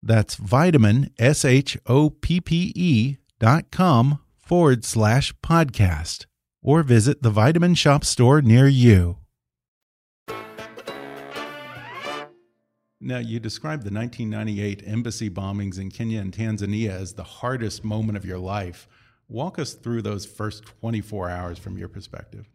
That's 0.03 0.35
vitamin, 0.35 1.11
S 1.19 1.45
H 1.45 1.79
O 1.87 2.11
P 2.11 2.41
P 2.41 2.73
E 2.75 3.19
dot 3.39 3.71
com 3.71 4.19
forward 4.37 4.85
slash 4.85 5.33
podcast. 5.45 6.27
Or 6.63 6.83
visit 6.83 7.23
the 7.23 7.31
Vitamin 7.31 7.75
Shoppe 7.75 8.05
store 8.05 8.41
near 8.43 8.67
you. 8.69 9.19
Now, 13.05 13.19
you 13.19 13.41
described 13.41 13.83
the 13.83 13.93
1998 13.93 14.85
embassy 14.87 15.29
bombings 15.29 15.81
in 15.81 15.91
Kenya 15.91 16.21
and 16.21 16.33
Tanzania 16.33 16.91
as 16.91 17.15
the 17.15 17.25
hardest 17.25 17.83
moment 17.83 18.17
of 18.17 18.25
your 18.25 18.39
life. 18.39 18.87
Walk 19.29 19.59
us 19.59 19.75
through 19.75 20.03
those 20.03 20.25
first 20.25 20.65
24 20.81 21.29
hours 21.29 21.59
from 21.59 21.77
your 21.77 21.89
perspective. 21.89 22.49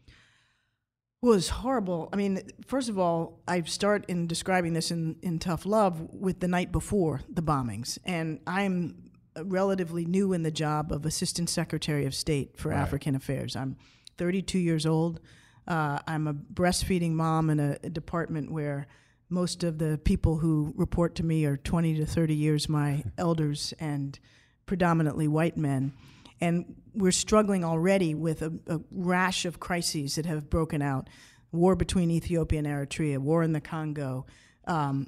Was 1.21 1.49
horrible. 1.49 2.09
I 2.13 2.15
mean, 2.15 2.41
first 2.67 2.89
of 2.89 2.99
all, 2.99 3.41
I 3.47 3.61
start 3.63 4.05
in 4.07 4.27
describing 4.27 4.73
this 4.73 4.91
in, 4.91 5.15
in 5.23 5.39
Tough 5.39 5.65
Love 5.65 5.99
with 6.13 6.39
the 6.41 6.47
night 6.47 6.71
before 6.71 7.21
the 7.27 7.41
bombings. 7.41 7.97
And 8.05 8.39
I'm 8.45 9.11
relatively 9.43 10.05
new 10.05 10.33
in 10.33 10.43
the 10.43 10.51
job 10.51 10.91
of 10.91 11.05
Assistant 11.05 11.49
Secretary 11.49 12.05
of 12.05 12.13
State 12.13 12.57
for 12.57 12.69
right. 12.69 12.77
African 12.77 13.15
Affairs. 13.15 13.55
I'm 13.55 13.77
32 14.17 14.59
years 14.59 14.85
old. 14.85 15.19
Uh, 15.67 15.99
I'm 16.07 16.27
a 16.27 16.33
breastfeeding 16.33 17.11
mom 17.11 17.49
in 17.49 17.59
a, 17.59 17.77
a 17.83 17.89
department 17.89 18.51
where 18.51 18.87
most 19.29 19.63
of 19.63 19.79
the 19.79 19.99
people 20.03 20.37
who 20.37 20.73
report 20.77 21.15
to 21.15 21.25
me 21.25 21.45
are 21.45 21.57
20 21.57 21.95
to 21.95 22.05
30 22.05 22.35
years 22.35 22.69
my 22.69 23.03
elders 23.17 23.73
and 23.79 24.19
predominantly 24.65 25.27
white 25.27 25.57
men. 25.57 25.93
And 26.39 26.75
we're 26.93 27.11
struggling 27.11 27.63
already 27.63 28.13
with 28.15 28.41
a, 28.41 28.53
a, 28.67 28.79
rash 28.91 29.45
of 29.45 29.59
crises 29.59 30.15
that 30.15 30.25
have 30.25 30.49
broken 30.49 30.81
out 30.81 31.09
war 31.51 31.75
between 31.75 32.11
Ethiopia 32.11 32.59
and 32.59 32.67
Eritrea, 32.67 33.17
war 33.17 33.43
in 33.43 33.53
the 33.53 33.61
Congo, 33.61 34.25
um, 34.65 35.07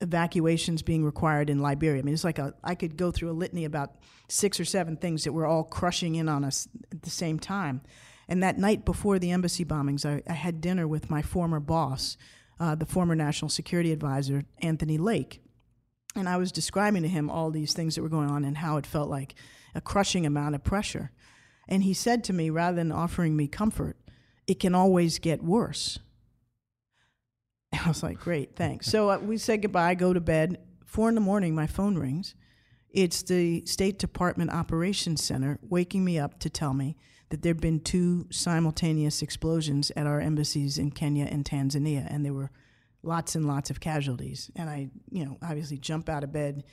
evacuations 0.00 0.82
being 0.82 1.04
required 1.04 1.48
in 1.50 1.60
Liberia. 1.60 2.00
I 2.00 2.02
mean, 2.02 2.14
it's 2.14 2.24
like 2.24 2.38
a, 2.38 2.54
I 2.62 2.74
could 2.74 2.96
go 2.96 3.10
through 3.10 3.30
a 3.30 3.32
litany 3.32 3.64
about 3.64 3.96
six 4.28 4.58
or 4.58 4.64
seven 4.64 4.96
things 4.96 5.24
that 5.24 5.32
were 5.32 5.46
all 5.46 5.64
crushing 5.64 6.14
in 6.16 6.28
on 6.28 6.44
us 6.44 6.68
at 6.90 7.02
the 7.02 7.10
same 7.10 7.38
time. 7.38 7.82
And 8.28 8.42
that 8.42 8.58
night 8.58 8.84
before 8.84 9.18
the 9.18 9.30
embassy 9.30 9.64
bombings, 9.64 10.06
I, 10.06 10.22
I 10.28 10.34
had 10.34 10.60
dinner 10.60 10.88
with 10.88 11.10
my 11.10 11.22
former 11.22 11.60
boss, 11.60 12.16
uh, 12.58 12.74
the 12.74 12.86
former 12.86 13.14
national 13.14 13.48
security 13.48 13.92
advisor, 13.92 14.44
Anthony 14.58 14.98
Lake. 14.98 15.42
And 16.14 16.28
I 16.28 16.36
was 16.36 16.52
describing 16.52 17.02
to 17.02 17.08
him 17.08 17.30
all 17.30 17.50
these 17.50 17.72
things 17.72 17.94
that 17.94 18.02
were 18.02 18.08
going 18.08 18.30
on 18.30 18.44
and 18.44 18.56
how 18.56 18.76
it 18.76 18.86
felt 18.86 19.08
like 19.08 19.34
a 19.74 19.80
crushing 19.80 20.26
amount 20.26 20.54
of 20.54 20.64
pressure. 20.64 21.10
And 21.68 21.82
he 21.82 21.94
said 21.94 22.24
to 22.24 22.32
me, 22.32 22.50
rather 22.50 22.76
than 22.76 22.92
offering 22.92 23.36
me 23.36 23.48
comfort, 23.48 23.96
it 24.46 24.60
can 24.60 24.74
always 24.74 25.18
get 25.18 25.42
worse. 25.42 25.98
I 27.72 27.88
was 27.88 28.02
like, 28.02 28.18
great, 28.18 28.56
thanks. 28.56 28.86
so 28.86 29.10
uh, 29.10 29.18
we 29.18 29.38
said 29.38 29.62
goodbye, 29.62 29.94
go 29.94 30.12
to 30.12 30.20
bed. 30.20 30.58
Four 30.84 31.08
in 31.08 31.14
the 31.14 31.20
morning, 31.20 31.54
my 31.54 31.66
phone 31.66 31.96
rings. 31.96 32.34
It's 32.90 33.22
the 33.22 33.64
State 33.64 33.98
Department 33.98 34.50
Operations 34.50 35.22
Center 35.24 35.58
waking 35.62 36.04
me 36.04 36.18
up 36.18 36.38
to 36.40 36.50
tell 36.50 36.74
me 36.74 36.96
that 37.30 37.40
there 37.40 37.54
had 37.54 37.62
been 37.62 37.80
two 37.80 38.26
simultaneous 38.30 39.22
explosions 39.22 39.90
at 39.96 40.06
our 40.06 40.20
embassies 40.20 40.76
in 40.76 40.90
Kenya 40.90 41.24
and 41.24 41.46
Tanzania, 41.46 42.06
and 42.12 42.26
there 42.26 42.34
were 42.34 42.50
lots 43.02 43.34
and 43.34 43.46
lots 43.46 43.70
of 43.70 43.80
casualties. 43.80 44.50
And 44.54 44.68
I, 44.68 44.90
you 45.10 45.24
know, 45.24 45.38
obviously 45.42 45.78
jump 45.78 46.10
out 46.10 46.24
of 46.24 46.32
bed, 46.32 46.64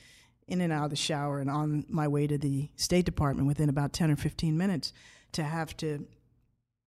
in 0.50 0.60
and 0.60 0.72
out 0.72 0.84
of 0.84 0.90
the 0.90 0.96
shower, 0.96 1.38
and 1.38 1.48
on 1.48 1.86
my 1.88 2.08
way 2.08 2.26
to 2.26 2.36
the 2.36 2.68
State 2.76 3.04
Department 3.06 3.46
within 3.46 3.68
about 3.68 3.92
10 3.92 4.10
or 4.10 4.16
15 4.16 4.56
minutes 4.58 4.92
to 5.32 5.44
have 5.44 5.76
to 5.78 6.06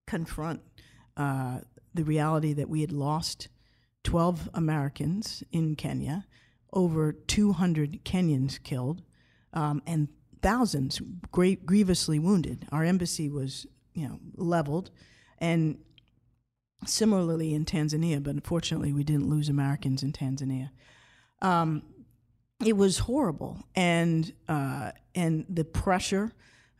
confront 0.05 0.61
uh, 1.17 1.59
the 1.93 2.03
reality 2.03 2.53
that 2.53 2.69
we 2.69 2.81
had 2.81 2.91
lost 2.91 3.47
12 4.03 4.49
Americans 4.53 5.43
in 5.51 5.75
Kenya, 5.75 6.25
over 6.73 7.13
200 7.13 8.03
Kenyans 8.03 8.61
killed, 8.61 9.01
um, 9.53 9.81
and 9.87 10.09
thousands 10.41 11.01
great, 11.31 11.65
grievously 11.65 12.19
wounded. 12.19 12.67
Our 12.71 12.83
embassy 12.83 13.29
was, 13.29 13.65
you 13.93 14.07
know, 14.07 14.19
leveled, 14.35 14.91
and 15.37 15.77
similarly 16.85 17.53
in 17.53 17.63
Tanzania, 17.63 18.21
but 18.21 18.31
unfortunately 18.31 18.91
we 18.91 19.03
didn't 19.03 19.29
lose 19.29 19.47
Americans 19.47 20.03
in 20.03 20.11
Tanzania. 20.11 20.71
Um, 21.41 21.83
it 22.65 22.77
was 22.77 22.99
horrible, 22.99 23.57
and 23.75 24.31
uh, 24.47 24.91
and 25.15 25.45
the 25.49 25.63
pressure, 25.63 26.31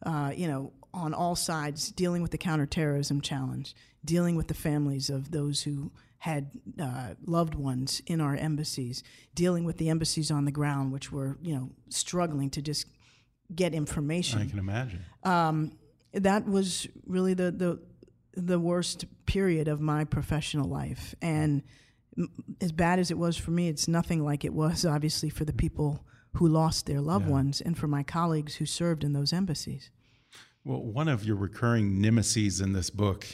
uh, 0.06 0.32
you 0.36 0.48
know, 0.48 0.74
on 0.94 1.14
all 1.14 1.36
sides, 1.36 1.92
dealing 1.92 2.22
with 2.22 2.32
the 2.32 2.38
counterterrorism 2.38 3.22
challenge, 3.22 3.76
dealing 4.06 4.36
with 4.36 4.48
the 4.48 4.54
families 4.54 5.10
of 5.10 5.32
those 5.32 5.64
who 5.64 5.92
had 6.20 6.52
uh, 6.80 7.16
loved 7.26 7.56
ones 7.56 8.02
in 8.06 8.22
our 8.22 8.36
embassies, 8.36 9.04
dealing 9.36 9.66
with 9.66 9.78
the 9.78 9.90
embassies 9.90 10.32
on 10.32 10.46
the 10.46 10.52
ground, 10.52 10.92
which 10.92 11.12
were 11.12 11.38
you 11.42 11.54
know 11.54 11.70
struggling 11.90 12.50
to 12.50 12.62
just 12.62 12.88
get 13.54 13.74
information. 13.74 14.42
I 14.42 14.46
can 14.46 14.60
imagine. 14.60 15.04
Um, 15.24 15.74
that 16.14 16.48
was 16.48 16.88
really 17.06 17.34
the, 17.34 17.52
the 17.52 17.80
the 18.36 18.60
worst 18.60 19.06
period 19.26 19.68
of 19.68 19.82
my 19.82 20.06
professional 20.06 20.68
life, 20.70 21.16
and 21.22 21.64
as 22.62 22.72
bad 22.72 23.00
as 23.00 23.12
it 23.12 23.18
was 23.18 23.38
for 23.38 23.52
me, 23.52 23.68
it's 23.68 23.88
nothing 23.88 24.24
like 24.24 24.46
it 24.46 24.54
was 24.54 24.86
obviously 24.86 25.30
for 25.30 25.46
the 25.46 25.54
people 25.54 26.06
who 26.34 26.48
lost 26.48 26.86
their 26.86 27.02
loved 27.02 27.26
yeah. 27.26 27.32
ones, 27.32 27.62
and 27.62 27.78
for 27.78 27.88
my 27.88 28.04
colleagues 28.04 28.56
who 28.56 28.66
served 28.66 29.04
in 29.04 29.14
those 29.14 29.32
embassies. 29.32 29.92
Well, 30.66 30.82
one 30.82 31.10
of 31.10 31.26
your 31.26 31.36
recurring 31.36 32.00
nemesis 32.00 32.62
in 32.62 32.74
this 32.74 32.90
book, 32.90 33.28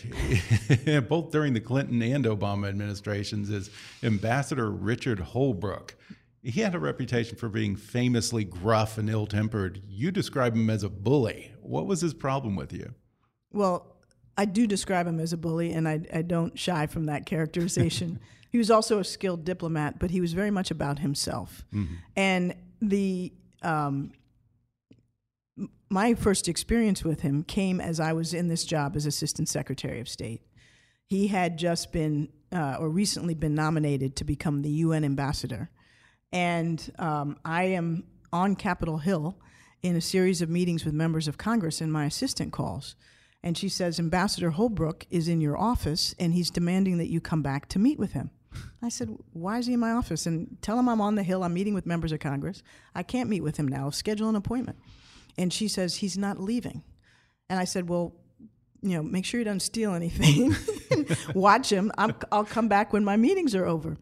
both 1.07 1.31
during 1.31 1.53
the 1.53 1.61
Clinton 1.61 2.01
and 2.01 2.25
Obama 2.25 2.67
administrations, 2.67 3.49
is 3.49 3.69
Ambassador 4.03 4.71
Richard 4.71 5.19
Holbrooke. 5.19 5.91
He 6.41 6.61
had 6.61 6.73
a 6.73 6.79
reputation 6.79 7.37
for 7.37 7.47
being 7.47 7.75
famously 7.75 8.45
gruff 8.45 8.97
and 8.97 9.09
ill 9.09 9.27
tempered. 9.27 9.81
You 9.87 10.11
describe 10.11 10.55
him 10.55 10.69
as 10.69 10.83
a 10.83 10.89
bully. 10.89 11.51
What 11.61 11.85
was 11.85 12.01
his 12.01 12.13
problem 12.13 12.55
with 12.55 12.73
you? 12.73 12.95
Well, 13.51 13.95
I 14.35 14.45
do 14.45 14.65
describe 14.65 15.05
him 15.05 15.19
as 15.19 15.31
a 15.31 15.37
bully, 15.37 15.71
and 15.71 15.87
I, 15.87 16.01
I 16.13 16.21
don't 16.23 16.57
shy 16.57 16.87
from 16.87 17.05
that 17.05 17.25
characterization. 17.27 18.19
He 18.49 18.57
was 18.57 18.71
also 18.71 18.99
a 18.99 19.03
skilled 19.03 19.45
diplomat, 19.45 19.99
but 19.99 20.11
he 20.11 20.21
was 20.21 20.33
very 20.33 20.51
much 20.51 20.71
about 20.71 20.99
himself. 20.99 21.65
Mm-hmm. 21.73 21.93
And 22.15 22.55
the 22.81 23.33
um, 23.61 24.11
my 25.89 26.13
first 26.13 26.47
experience 26.47 27.03
with 27.03 27.21
him 27.21 27.43
came 27.43 27.81
as 27.81 27.99
I 27.99 28.13
was 28.13 28.33
in 28.33 28.47
this 28.47 28.63
job 28.63 28.95
as 28.95 29.05
Assistant 29.05 29.49
Secretary 29.49 29.99
of 29.99 30.07
State. 30.07 30.41
He 31.07 31.27
had 31.27 31.57
just 31.57 31.91
been, 31.91 32.29
uh, 32.51 32.77
or 32.79 32.89
recently 32.89 33.33
been 33.33 33.55
nominated 33.55 34.15
to 34.17 34.23
become 34.23 34.61
the 34.61 34.69
UN 34.69 35.03
ambassador 35.03 35.69
and 36.31 36.91
um, 36.99 37.37
I 37.43 37.63
am 37.63 38.03
on 38.31 38.55
Capitol 38.55 38.99
Hill 38.99 39.37
in 39.81 39.95
a 39.95 40.01
series 40.01 40.41
of 40.41 40.49
meetings 40.49 40.85
with 40.85 40.93
members 40.93 41.27
of 41.27 41.37
Congress, 41.37 41.81
and 41.81 41.91
my 41.91 42.05
assistant 42.05 42.51
calls. 42.51 42.95
And 43.41 43.57
she 43.57 43.69
says, 43.69 43.99
Ambassador 43.99 44.51
Holbrooke 44.51 45.05
is 45.09 45.27
in 45.27 45.39
your 45.39 45.57
office, 45.57 46.13
and 46.19 46.33
he's 46.33 46.51
demanding 46.51 46.97
that 46.97 47.09
you 47.09 47.21
come 47.21 47.41
back 47.41 47.69
to 47.69 47.79
meet 47.79 47.97
with 47.97 48.11
him. 48.11 48.31
I 48.81 48.89
said, 48.89 49.15
Why 49.33 49.59
is 49.59 49.67
he 49.67 49.73
in 49.73 49.79
my 49.79 49.91
office? 49.91 50.25
And 50.25 50.57
tell 50.61 50.79
him 50.79 50.89
I'm 50.89 51.01
on 51.01 51.15
the 51.15 51.23
Hill. 51.23 51.43
I'm 51.43 51.53
meeting 51.53 51.73
with 51.73 51.85
members 51.85 52.11
of 52.11 52.19
Congress. 52.19 52.63
I 52.95 53.03
can't 53.03 53.29
meet 53.29 53.41
with 53.41 53.57
him 53.57 53.67
now. 53.67 53.89
Schedule 53.89 54.29
an 54.29 54.35
appointment. 54.35 54.77
And 55.37 55.53
she 55.53 55.67
says, 55.67 55.95
He's 55.95 56.17
not 56.17 56.39
leaving. 56.39 56.83
And 57.49 57.59
I 57.59 57.65
said, 57.65 57.89
Well, 57.89 58.13
you 58.81 58.95
know, 58.95 59.03
make 59.03 59.25
sure 59.25 59.39
he 59.39 59.43
doesn't 59.43 59.61
steal 59.61 59.93
anything. 59.93 60.55
Watch 61.33 61.71
him. 61.71 61.91
i 61.97 62.13
will 62.31 62.45
come 62.45 62.67
back 62.67 62.93
when 62.93 63.03
my 63.03 63.17
meetings 63.17 63.55
are 63.55 63.65
over. 63.65 63.97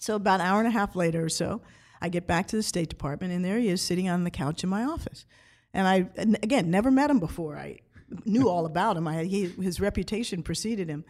So 0.00 0.14
about 0.14 0.40
an 0.40 0.46
hour 0.46 0.58
and 0.60 0.68
a 0.68 0.72
half 0.72 0.94
later 0.94 1.24
or 1.24 1.28
so, 1.28 1.60
I 2.00 2.08
get 2.08 2.26
back 2.26 2.46
to 2.48 2.56
the 2.56 2.62
State 2.62 2.88
Department, 2.88 3.32
and 3.32 3.44
there 3.44 3.58
he 3.58 3.68
is 3.68 3.82
sitting 3.82 4.08
on 4.08 4.22
the 4.22 4.30
couch 4.30 4.62
in 4.62 4.70
my 4.70 4.84
office. 4.84 5.26
And 5.74 5.88
I, 5.88 6.08
again, 6.42 6.70
never 6.70 6.90
met 6.90 7.10
him 7.10 7.18
before. 7.18 7.56
I 7.56 7.78
knew 8.24 8.48
all 8.48 8.66
about 8.66 8.96
him. 8.96 9.08
I, 9.08 9.24
he, 9.24 9.46
his 9.46 9.80
reputation 9.80 10.42
preceded 10.42 10.88
him. 10.88 11.04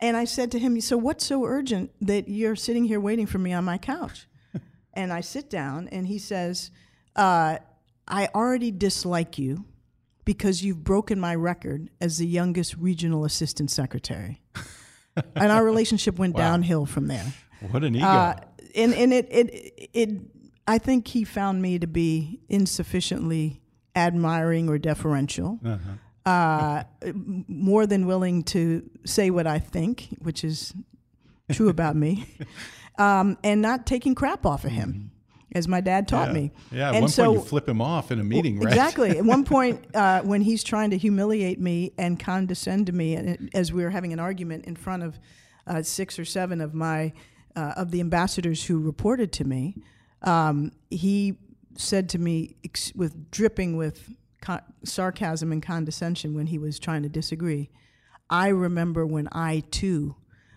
And 0.00 0.16
I 0.16 0.24
said 0.24 0.50
to 0.52 0.58
him, 0.58 0.80
So 0.80 0.96
what's 0.96 1.24
so 1.24 1.44
urgent 1.44 1.90
that 2.00 2.28
you're 2.28 2.56
sitting 2.56 2.84
here 2.84 3.00
waiting 3.00 3.26
for 3.26 3.38
me 3.38 3.52
on 3.52 3.64
my 3.64 3.78
couch? 3.78 4.26
and 4.94 5.12
I 5.12 5.20
sit 5.20 5.50
down, 5.50 5.88
and 5.88 6.06
he 6.06 6.18
says, 6.18 6.70
uh, 7.16 7.58
I 8.08 8.28
already 8.34 8.70
dislike 8.70 9.38
you 9.38 9.64
because 10.24 10.64
you've 10.64 10.82
broken 10.82 11.20
my 11.20 11.34
record 11.34 11.90
as 12.00 12.18
the 12.18 12.26
youngest 12.26 12.76
regional 12.76 13.24
assistant 13.24 13.70
secretary. 13.70 14.42
and 15.36 15.52
our 15.52 15.64
relationship 15.64 16.18
went 16.18 16.34
wow. 16.34 16.40
downhill 16.40 16.86
from 16.86 17.06
there. 17.06 17.32
What 17.70 17.84
an 17.84 17.96
ego! 17.96 18.06
Uh, 18.06 18.36
and 18.74 18.94
and 18.94 19.12
it, 19.12 19.28
it 19.30 19.90
it 19.92 20.10
I 20.66 20.78
think 20.78 21.08
he 21.08 21.24
found 21.24 21.60
me 21.60 21.78
to 21.78 21.86
be 21.86 22.40
insufficiently 22.48 23.60
admiring 23.94 24.68
or 24.68 24.78
deferential. 24.78 25.58
Uh-huh. 25.64 25.92
Uh, 26.30 26.84
more 27.48 27.86
than 27.86 28.06
willing 28.06 28.44
to 28.44 28.88
say 29.04 29.30
what 29.30 29.48
I 29.48 29.58
think, 29.58 30.08
which 30.20 30.44
is 30.44 30.72
true 31.50 31.68
about 31.76 31.96
me, 31.96 32.24
um, 32.98 33.36
and 33.42 33.60
not 33.60 33.84
taking 33.84 34.14
crap 34.14 34.46
off 34.46 34.64
of 34.64 34.70
him, 34.70 35.10
as 35.56 35.66
my 35.66 35.80
dad 35.80 36.06
taught 36.06 36.28
yeah. 36.28 36.34
me. 36.34 36.52
Yeah, 36.70 36.88
at 36.90 36.94
and 36.94 37.02
one 37.02 37.10
so, 37.10 37.24
point 37.24 37.38
you 37.38 37.44
flip 37.46 37.68
him 37.68 37.80
off 37.80 38.12
in 38.12 38.20
a 38.20 38.24
meeting, 38.24 38.60
right? 38.60 38.68
Exactly. 38.68 39.18
At 39.18 39.24
one 39.24 39.44
point, 39.56 39.84
uh, 39.92 40.22
when 40.22 40.40
he's 40.40 40.62
trying 40.62 40.90
to 40.90 40.98
humiliate 40.98 41.58
me 41.58 41.94
and 41.98 42.20
condescend 42.20 42.86
to 42.86 42.92
me, 42.92 43.16
and 43.16 43.50
as 43.52 43.72
we 43.72 43.82
were 43.82 43.90
having 43.90 44.12
an 44.12 44.20
argument 44.20 44.66
in 44.66 44.76
front 44.76 45.02
of 45.02 45.18
uh, 45.66 45.82
six 45.82 46.16
or 46.16 46.24
seven 46.24 46.60
of 46.60 46.74
my 46.74 47.12
uh, 47.56 47.72
of 47.76 47.90
the 47.90 47.98
ambassadors 47.98 48.64
who 48.66 48.78
reported 48.78 49.32
to 49.32 49.44
me, 49.44 49.74
um, 50.22 50.70
he 50.90 51.38
said 51.76 52.08
to 52.10 52.18
me 52.18 52.54
ex- 52.62 52.94
with 52.94 53.30
dripping 53.32 53.76
with 53.76 54.14
co- 54.40 54.60
sarcasm 54.84 55.52
and 55.52 55.62
condescension 55.62 56.34
when 56.34 56.46
he 56.46 56.58
was 56.58 56.78
trying 56.78 57.02
to 57.02 57.08
disagree. 57.08 57.70
I 58.28 58.48
remember 58.48 59.06
when 59.06 59.28
I 59.32 59.64
too 59.70 60.16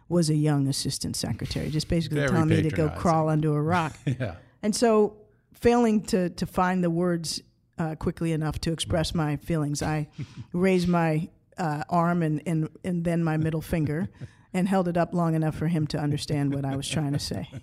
was 0.09 0.29
a 0.29 0.35
young 0.35 0.67
assistant 0.67 1.15
secretary, 1.15 1.69
just 1.69 1.87
basically 1.87 2.19
Very 2.19 2.29
telling 2.29 2.49
me 2.49 2.61
to 2.61 2.69
go 2.69 2.89
crawl 2.89 3.29
under 3.29 3.57
a 3.57 3.61
rock. 3.61 3.97
yeah. 4.05 4.35
And 4.61 4.75
so, 4.75 5.17
failing 5.53 6.01
to, 6.03 6.29
to 6.29 6.45
find 6.45 6.83
the 6.83 6.89
words 6.89 7.41
uh, 7.77 7.95
quickly 7.95 8.31
enough 8.31 8.59
to 8.61 8.71
express 8.71 9.15
my 9.15 9.37
feelings, 9.37 9.81
I 9.81 10.07
raised 10.53 10.87
my 10.87 11.29
uh, 11.57 11.83
arm 11.89 12.21
and, 12.21 12.41
and, 12.45 12.69
and 12.83 13.03
then 13.03 13.23
my 13.23 13.37
middle 13.37 13.61
finger 13.61 14.09
and 14.53 14.67
held 14.67 14.87
it 14.87 14.97
up 14.97 15.13
long 15.13 15.33
enough 15.33 15.55
for 15.55 15.67
him 15.67 15.87
to 15.87 15.97
understand 15.97 16.53
what 16.53 16.63
I 16.63 16.75
was 16.75 16.87
trying 16.87 17.13
to 17.13 17.19
say. 17.19 17.49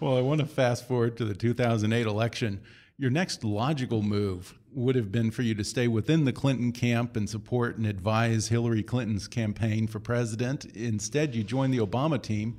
Well, 0.00 0.18
I 0.18 0.20
want 0.20 0.42
to 0.42 0.46
fast 0.46 0.86
forward 0.86 1.16
to 1.16 1.24
the 1.24 1.32
2008 1.32 2.06
election. 2.06 2.60
Your 2.98 3.10
next 3.10 3.42
logical 3.42 4.02
move 4.02 4.54
would 4.76 4.94
have 4.94 5.10
been 5.10 5.30
for 5.30 5.42
you 5.42 5.54
to 5.54 5.64
stay 5.64 5.88
within 5.88 6.26
the 6.26 6.32
Clinton 6.32 6.70
camp 6.70 7.16
and 7.16 7.28
support 7.28 7.78
and 7.78 7.86
advise 7.86 8.48
Hillary 8.48 8.82
Clinton's 8.82 9.26
campaign 9.26 9.86
for 9.86 9.98
president. 9.98 10.66
Instead, 10.66 11.34
you 11.34 11.42
joined 11.42 11.72
the 11.72 11.78
Obama 11.78 12.22
team. 12.22 12.58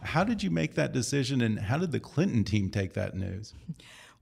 How 0.00 0.22
did 0.22 0.44
you 0.44 0.50
make 0.50 0.76
that 0.76 0.92
decision, 0.92 1.40
and 1.40 1.58
how 1.58 1.78
did 1.78 1.90
the 1.90 1.98
Clinton 1.98 2.44
team 2.44 2.70
take 2.70 2.92
that 2.92 3.14
news? 3.16 3.52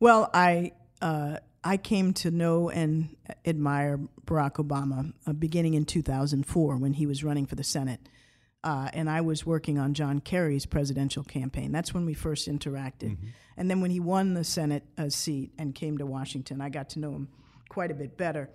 Well, 0.00 0.30
I 0.32 0.72
uh, 1.02 1.36
I 1.62 1.76
came 1.76 2.14
to 2.14 2.30
know 2.30 2.70
and 2.70 3.14
admire 3.44 4.00
Barack 4.26 4.54
Obama 4.54 5.12
uh, 5.26 5.32
beginning 5.34 5.74
in 5.74 5.84
2004 5.84 6.76
when 6.76 6.94
he 6.94 7.06
was 7.06 7.22
running 7.22 7.44
for 7.44 7.56
the 7.56 7.64
Senate, 7.64 8.00
uh, 8.64 8.88
and 8.94 9.08
I 9.08 9.20
was 9.20 9.46
working 9.46 9.78
on 9.78 9.94
John 9.94 10.20
Kerry's 10.20 10.66
presidential 10.66 11.22
campaign. 11.22 11.70
That's 11.70 11.94
when 11.94 12.06
we 12.06 12.14
first 12.14 12.48
interacted, 12.48 13.16
and 13.56 13.70
then 13.70 13.80
when 13.80 13.90
he 13.90 14.00
won 14.00 14.34
the 14.34 14.42
Senate 14.42 14.84
uh, 14.98 15.10
seat 15.10 15.52
and 15.58 15.74
came 15.74 15.98
to 15.98 16.06
Washington, 16.06 16.60
I 16.60 16.70
got 16.70 16.88
to 16.90 16.98
know 16.98 17.12
him 17.12 17.28
quite 17.68 17.90
a 17.90 17.94
bit 17.94 18.16
better, 18.16 18.50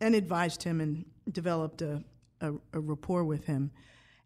and 0.00 0.14
advised 0.14 0.62
him 0.62 0.80
and 0.80 1.04
developed 1.30 1.82
a, 1.82 2.02
a, 2.40 2.52
a 2.72 2.80
rapport 2.80 3.24
with 3.24 3.44
him. 3.46 3.72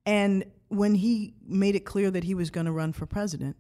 And 0.05 0.45
when 0.69 0.95
he 0.95 1.35
made 1.47 1.75
it 1.75 1.85
clear 1.85 2.11
that 2.11 2.25
he 2.25 2.35
was 2.35 2.51
going 2.51 2.67
to 2.67 2.73
run 2.73 2.93
for 2.93 3.07
president, 3.07 3.57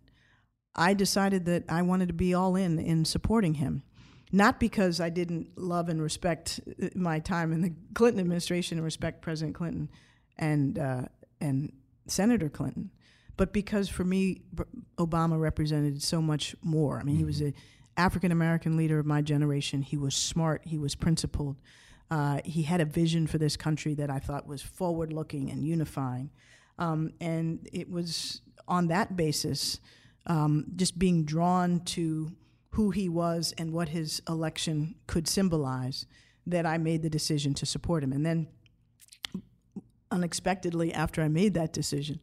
I 0.75 0.95
decided 0.95 1.47
that 1.47 1.65
I 1.69 1.83
wanted 1.83 2.09
to 2.09 2.15
be 2.15 2.35
all 2.35 2.57
in 2.57 2.79
in 2.79 3.05
supporting 3.05 3.55
him. 3.55 3.83
Not 4.31 4.61
because 4.61 5.01
I 5.01 5.09
didn't 5.09 5.57
love 5.57 5.89
and 5.89 6.03
respect 6.03 6.61
uh, 6.83 6.89
my 6.95 7.19
time 7.19 7.51
in 7.53 7.63
the 7.63 7.73
Clinton 7.95 8.21
administration 8.21 8.77
and 8.77 8.85
respect 8.85 9.23
President 9.23 9.55
Clinton 9.55 9.89
and 10.37 10.79
uh, 10.79 11.03
and 11.41 11.73
Senator 12.07 12.49
Clinton, 12.49 12.91
but 13.37 13.53
because 13.53 13.89
for 13.89 14.05
me, 14.05 14.43
Obama 14.97 15.39
represented 15.39 16.03
so 16.03 16.21
much 16.21 16.57
more. 16.63 16.99
I 16.99 17.05
mean, 17.05 17.17
he 17.17 17.25
was 17.25 17.41
a 17.41 17.53
African 17.97 18.33
American 18.33 18.77
leader 18.77 18.99
of 18.99 19.07
my 19.07 19.23
generation. 19.23 19.83
He 19.83 19.97
was 19.97 20.15
smart. 20.15 20.63
He 20.65 20.79
was 20.79 20.95
principled. 20.95 21.57
Uh, 22.11 22.41
he 22.45 22.63
had 22.63 22.81
a 22.81 22.85
vision 22.85 23.27
for 23.27 23.39
this 23.39 23.57
country 23.57 23.95
that 23.95 24.09
I 24.11 24.19
thought 24.19 24.47
was 24.47 24.63
forward 24.63 25.13
looking 25.13 25.51
and 25.51 25.65
unifying. 25.65 26.31
Um, 26.79 27.13
and 27.21 27.69
it 27.73 27.91
was 27.91 28.41
on 28.67 28.89
that 28.89 29.17
basis, 29.17 29.81
um, 30.27 30.67
just 30.77 30.99
being 30.99 31.25
drawn 31.25 31.81
to 31.81 32.33
who 32.71 32.91
he 32.91 33.09
was 33.09 33.53
and 33.59 33.73
what 33.73 33.91
his 33.91 34.23
election 34.29 34.95
could 35.07 35.27
symbolize, 35.27 36.07
that 36.47 36.65
I 36.65 36.79
made 36.79 37.03
the 37.03 37.11
decision 37.11 37.53
to 37.55 37.67
support 37.67 38.03
him. 38.03 38.13
And 38.13 38.25
then, 38.25 38.49
unexpectedly, 40.11 40.93
after 40.93 41.23
I 41.23 41.29
made 41.29 41.55
that 41.55 41.73
decision, 41.73 42.21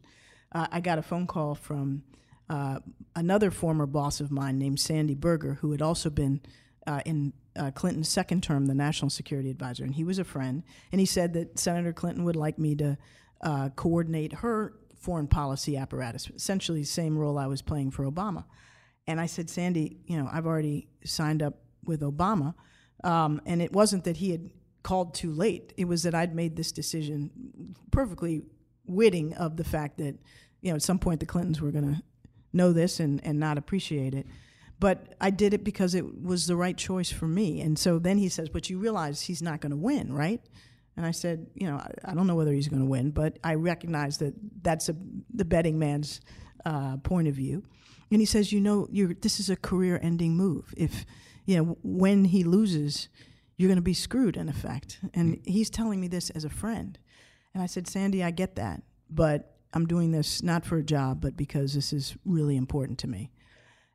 uh, 0.52 0.66
I 0.70 0.80
got 0.80 0.98
a 0.98 1.02
phone 1.02 1.26
call 1.26 1.54
from 1.54 2.02
uh, 2.48 2.80
another 3.14 3.50
former 3.50 3.86
boss 3.86 4.20
of 4.20 4.30
mine 4.30 4.58
named 4.58 4.80
Sandy 4.80 5.14
Berger, 5.14 5.54
who 5.54 5.72
had 5.72 5.82
also 5.82 6.10
been 6.10 6.40
uh, 6.86 7.00
in 7.04 7.32
uh, 7.56 7.70
Clinton's 7.72 8.08
second 8.08 8.42
term, 8.42 8.66
the 8.66 8.74
national 8.74 9.10
security 9.10 9.50
advisor, 9.50 9.84
and 9.84 9.94
he 9.94 10.04
was 10.04 10.18
a 10.18 10.24
friend. 10.24 10.62
And 10.92 11.00
he 11.00 11.06
said 11.06 11.32
that 11.34 11.58
Senator 11.58 11.92
Clinton 11.92 12.24
would 12.24 12.36
like 12.36 12.58
me 12.58 12.76
to 12.76 12.96
uh, 13.40 13.70
coordinate 13.70 14.32
her 14.34 14.74
foreign 14.98 15.26
policy 15.26 15.76
apparatus, 15.76 16.30
essentially 16.34 16.80
the 16.80 16.86
same 16.86 17.18
role 17.18 17.38
I 17.38 17.46
was 17.46 17.62
playing 17.62 17.90
for 17.90 18.04
Obama. 18.10 18.44
And 19.06 19.20
I 19.20 19.26
said, 19.26 19.48
Sandy, 19.48 19.98
you 20.06 20.16
know, 20.16 20.28
I've 20.32 20.46
already 20.46 20.88
signed 21.04 21.42
up 21.42 21.58
with 21.84 22.00
Obama. 22.00 22.54
Um, 23.04 23.40
and 23.46 23.62
it 23.62 23.72
wasn't 23.72 24.04
that 24.04 24.16
he 24.16 24.30
had 24.30 24.50
called 24.86 25.14
too 25.14 25.32
late, 25.32 25.72
it 25.76 25.86
was 25.86 26.04
that 26.04 26.14
I'd 26.14 26.32
made 26.32 26.54
this 26.54 26.70
decision 26.70 27.74
perfectly 27.90 28.42
witting 28.86 29.34
of 29.34 29.56
the 29.56 29.64
fact 29.64 29.98
that, 29.98 30.14
you 30.60 30.70
know, 30.70 30.76
at 30.76 30.82
some 30.82 31.00
point 31.00 31.18
the 31.18 31.26
Clintons 31.26 31.60
were 31.60 31.72
going 31.72 31.96
to 31.96 32.02
know 32.52 32.72
this 32.72 33.00
and, 33.00 33.20
and 33.24 33.40
not 33.40 33.58
appreciate 33.58 34.14
it. 34.14 34.28
But 34.78 35.16
I 35.20 35.30
did 35.30 35.54
it 35.54 35.64
because 35.64 35.96
it 35.96 36.22
was 36.22 36.46
the 36.46 36.54
right 36.54 36.76
choice 36.76 37.10
for 37.10 37.26
me. 37.26 37.60
And 37.62 37.76
so 37.76 37.98
then 37.98 38.16
he 38.16 38.28
says, 38.28 38.48
But 38.48 38.70
you 38.70 38.78
realize 38.78 39.22
he's 39.22 39.42
not 39.42 39.60
going 39.60 39.70
to 39.70 39.76
win, 39.76 40.12
right? 40.12 40.40
And 40.96 41.04
I 41.04 41.10
said, 41.10 41.48
You 41.56 41.66
know, 41.66 41.78
I, 41.78 41.90
I 42.04 42.14
don't 42.14 42.28
know 42.28 42.36
whether 42.36 42.52
he's 42.52 42.68
going 42.68 42.82
to 42.82 42.88
win, 42.88 43.10
but 43.10 43.40
I 43.42 43.54
recognize 43.54 44.18
that 44.18 44.34
that's 44.62 44.88
a, 44.88 44.94
the 45.34 45.44
betting 45.44 45.80
man's 45.80 46.20
uh, 46.64 46.98
point 46.98 47.26
of 47.26 47.34
view. 47.34 47.64
And 48.12 48.20
he 48.20 48.26
says, 48.26 48.52
You 48.52 48.60
know, 48.60 48.86
this 49.20 49.40
is 49.40 49.50
a 49.50 49.56
career 49.56 49.98
ending 50.00 50.36
move. 50.36 50.72
If, 50.76 51.04
you 51.44 51.56
know, 51.56 51.76
when 51.82 52.26
he 52.26 52.44
loses, 52.44 53.08
you're 53.56 53.68
going 53.68 53.76
to 53.76 53.82
be 53.82 53.94
screwed 53.94 54.36
in 54.36 54.48
effect. 54.48 55.00
And 55.14 55.40
he's 55.44 55.70
telling 55.70 56.00
me 56.00 56.08
this 56.08 56.30
as 56.30 56.44
a 56.44 56.50
friend. 56.50 56.98
And 57.54 57.62
I 57.62 57.66
said, 57.66 57.86
Sandy, 57.88 58.22
I 58.22 58.30
get 58.30 58.56
that, 58.56 58.82
but 59.10 59.56
I'm 59.72 59.86
doing 59.86 60.10
this 60.12 60.42
not 60.42 60.64
for 60.66 60.76
a 60.78 60.82
job, 60.82 61.20
but 61.20 61.36
because 61.36 61.72
this 61.74 61.92
is 61.92 62.16
really 62.24 62.56
important 62.56 62.98
to 63.00 63.08
me. 63.08 63.30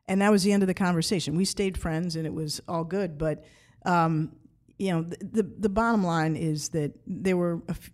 And 0.08 0.20
that 0.20 0.32
was 0.32 0.42
the 0.42 0.52
end 0.52 0.62
of 0.64 0.66
the 0.66 0.74
conversation. 0.74 1.36
We 1.36 1.44
stayed 1.44 1.78
friends, 1.78 2.16
and 2.16 2.26
it 2.26 2.34
was 2.34 2.60
all 2.66 2.82
good. 2.84 3.18
But 3.18 3.44
um, 3.84 4.32
you 4.78 4.90
know, 4.92 5.02
the, 5.02 5.16
the 5.24 5.42
the 5.60 5.68
bottom 5.68 6.02
line 6.04 6.34
is 6.34 6.70
that 6.70 6.92
there 7.06 7.36
were 7.36 7.62
a, 7.68 7.70
f- 7.70 7.90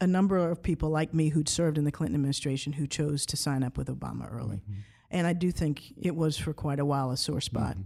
a 0.00 0.06
number 0.06 0.36
of 0.38 0.62
people 0.62 0.88
like 0.88 1.12
me 1.12 1.30
who'd 1.30 1.48
served 1.48 1.76
in 1.78 1.84
the 1.84 1.90
Clinton 1.92 2.14
administration 2.14 2.72
who 2.74 2.86
chose 2.86 3.26
to 3.26 3.36
sign 3.36 3.64
up 3.64 3.76
with 3.76 3.88
Obama 3.88 4.32
early, 4.32 4.62
and 5.10 5.26
I 5.26 5.32
do 5.32 5.50
think 5.50 5.82
it 6.00 6.14
was 6.14 6.38
for 6.38 6.52
quite 6.52 6.78
a 6.78 6.84
while 6.84 7.10
a 7.10 7.16
sore 7.16 7.40
spot 7.40 7.76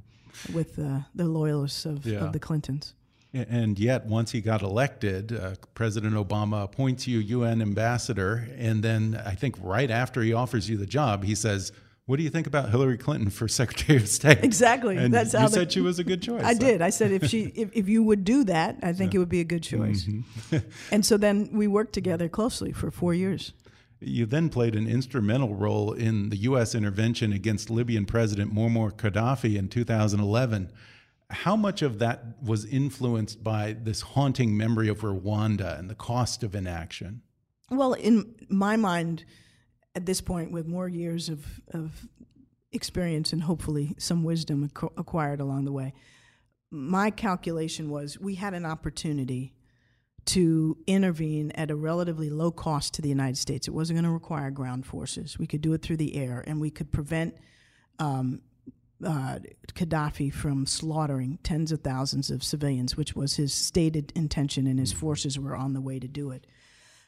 with 0.53 0.79
uh, 0.79 1.01
the 1.15 1.25
loyalists 1.25 1.87
of, 1.87 2.05
Yeah. 2.07 2.19
of 2.27 2.33
the 2.35 2.39
Clintons. 2.41 2.95
And 3.35 3.79
yet, 3.79 4.05
once 4.05 4.33
he 4.33 4.43
got 4.43 4.61
elected, 4.61 5.33
uh, 5.33 5.55
President 5.75 6.15
Obama 6.15 6.65
appoints 6.65 7.07
you 7.07 7.19
UN 7.19 7.63
ambassador. 7.63 8.47
And 8.59 8.83
then 8.83 9.21
I 9.25 9.35
think 9.35 9.57
right 9.59 9.91
after 9.91 10.21
he 10.21 10.35
offers 10.35 10.69
you 10.69 10.77
the 10.77 10.87
job, 10.87 11.25
he 11.25 11.35
says, 11.35 11.73
What 12.05 12.19
do 12.19 12.25
you 12.25 12.29
think 12.29 12.47
about 12.47 12.69
Hillary 12.69 12.99
Clinton 12.99 13.31
for 13.31 13.49
Secretary 13.63 13.97
of 13.97 14.09
State? 14.09 14.45
Exactly. 14.45 14.99
And 14.99 15.15
That's 15.15 15.33
you 15.33 15.39
how 15.39 15.47
said 15.47 15.73
she 15.73 15.81
was 15.81 15.99
a 15.99 16.05
good 16.05 16.21
choice. 16.21 16.45
I 16.45 16.53
did. 16.53 16.83
I 16.83 16.91
said 16.91 17.11
if 17.11 17.25
she 17.27 17.45
if, 17.55 17.71
if 17.73 17.89
you 17.89 18.03
would 18.03 18.25
do 18.25 18.45
that, 18.45 18.77
I 18.83 18.93
think 18.93 19.15
it 19.15 19.19
would 19.19 19.31
be 19.31 19.41
a 19.41 19.45
good 19.45 19.63
choice. 19.63 20.07
and 20.91 21.07
so 21.07 21.17
then 21.17 21.49
we 21.53 21.67
worked 21.67 21.95
together 21.95 22.29
closely 22.29 22.73
for 22.73 22.91
four 22.91 23.15
years. 23.15 23.55
You 23.99 24.27
then 24.27 24.51
played 24.51 24.75
an 24.75 24.89
instrumental 24.89 25.55
role 25.55 25.93
in 25.93 26.29
the 26.29 26.37
U.S. 26.39 26.75
intervention 26.75 27.33
against 27.33 27.71
Libyan 27.71 28.05
President 28.05 28.53
Muammar 28.53 28.93
Gaddafi 28.93 29.57
in 29.57 29.69
2011. 29.69 30.71
How 31.33 31.57
much 31.57 31.83
of 31.83 31.99
that 31.99 32.43
was 32.43 32.65
influenced 32.67 33.43
by 33.43 33.73
this 33.73 34.03
haunting 34.03 34.57
memory 34.57 34.89
of 34.89 35.01
Rwanda 35.01 35.79
and 35.79 35.89
the 35.89 35.95
cost 35.95 36.43
of 36.43 36.55
inaction? 36.55 37.23
Well, 37.71 37.95
in 37.95 38.35
my 38.49 38.77
mind, 38.77 39.25
at 39.95 40.05
this 40.07 40.21
point, 40.21 40.53
with 40.53 40.67
more 40.67 40.89
years 40.89 41.29
of, 41.29 41.45
of 41.73 42.07
experience 42.71 43.33
and 43.33 43.43
hopefully 43.43 43.95
some 43.99 44.25
wisdom 44.25 44.69
acqu- 44.69 44.93
acquired 44.99 45.41
along 45.41 45.65
the 45.65 45.73
way, 45.73 45.95
my 46.71 47.11
calculation 47.11 47.91
was 47.91 48.19
we 48.19 48.35
had 48.35 48.55
an 48.55 48.65
opportunity 48.65 49.55
to 50.25 50.77
intervene 50.87 51.51
at 51.53 51.71
a 51.71 51.75
relatively 51.75 52.31
low 52.31 52.51
cost 52.51 52.95
to 52.95 53.03
the 53.03 53.09
United 53.09 53.37
States. 53.37 53.67
It 53.67 53.73
wasn't 53.73 53.97
going 53.97 54.05
to 54.05 54.11
require 54.11 54.51
ground 54.51 54.87
forces. 54.87 55.39
We 55.39 55.47
could 55.47 55.61
do 55.61 55.73
it 55.73 55.83
through 55.83 55.97
the 55.97 56.17
air, 56.17 56.45
and 56.47 56.61
we 56.61 56.71
could 56.71 56.93
prevent 56.93 57.37
um, 57.99 58.41
uh, 59.05 59.39
Gaddafi 59.75 60.33
from 60.33 60.67
slaughtering 60.67 61.39
tens 61.43 61.73
of 61.73 61.81
thousands 61.81 62.31
of 62.31 62.43
civilians, 62.43 62.97
which 62.97 63.15
was 63.15 63.37
his 63.37 63.53
stated 63.53 64.13
intention, 64.15 64.67
and 64.67 64.79
his 64.79 64.93
forces 64.93 65.39
were 65.39 65.57
on 65.57 65.73
the 65.73 65.81
way 65.81 65.99
to 65.99 66.09
do 66.09 66.31
it. 66.31 66.47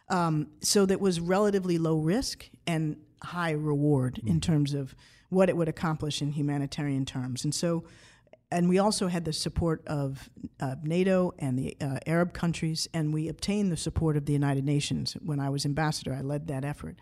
Um, 0.09 0.49
so 0.61 0.87
that 0.87 1.01
was 1.01 1.21
relatively 1.21 1.79
low 1.79 1.99
risk 1.99 2.49
and 2.67 2.97
high 3.23 3.53
reward 3.53 4.21
in 4.27 4.41
terms 4.41 4.75
of 4.75 4.95
what 5.31 5.49
it 5.49 5.57
would 5.57 5.69
accomplish 5.69 6.21
in 6.21 6.33
humanitarian 6.33 7.05
terms. 7.05 7.45
And 7.45 7.55
so, 7.55 7.85
and 8.51 8.69
we 8.69 8.79
also 8.79 9.09
had 9.09 9.25
the 9.25 9.33
support 9.33 9.83
of 9.87 10.29
uh, 10.61 10.77
NATO 10.83 11.33
and 11.39 11.59
the 11.59 11.77
uh, 11.81 11.99
Arab 12.07 12.35
countries, 12.35 12.87
and 12.93 13.13
we 13.13 13.29
obtained 13.29 13.73
the 13.73 13.77
support 13.77 14.17
of 14.17 14.27
the 14.27 14.33
United 14.33 14.65
Nations. 14.65 15.17
When 15.25 15.41
I 15.41 15.49
was 15.49 15.65
ambassador, 15.65 16.15
I 16.15 16.21
led 16.21 16.49
that 16.49 16.65
effort. 16.65 16.97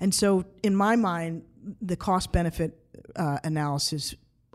And 0.00 0.14
so, 0.14 0.44
in 0.62 0.74
my 0.74 0.96
mind, 0.96 1.42
the 1.82 1.96
cost 1.96 2.32
benefit 2.32 2.78
uh, 3.16 3.38
analysis 3.44 4.14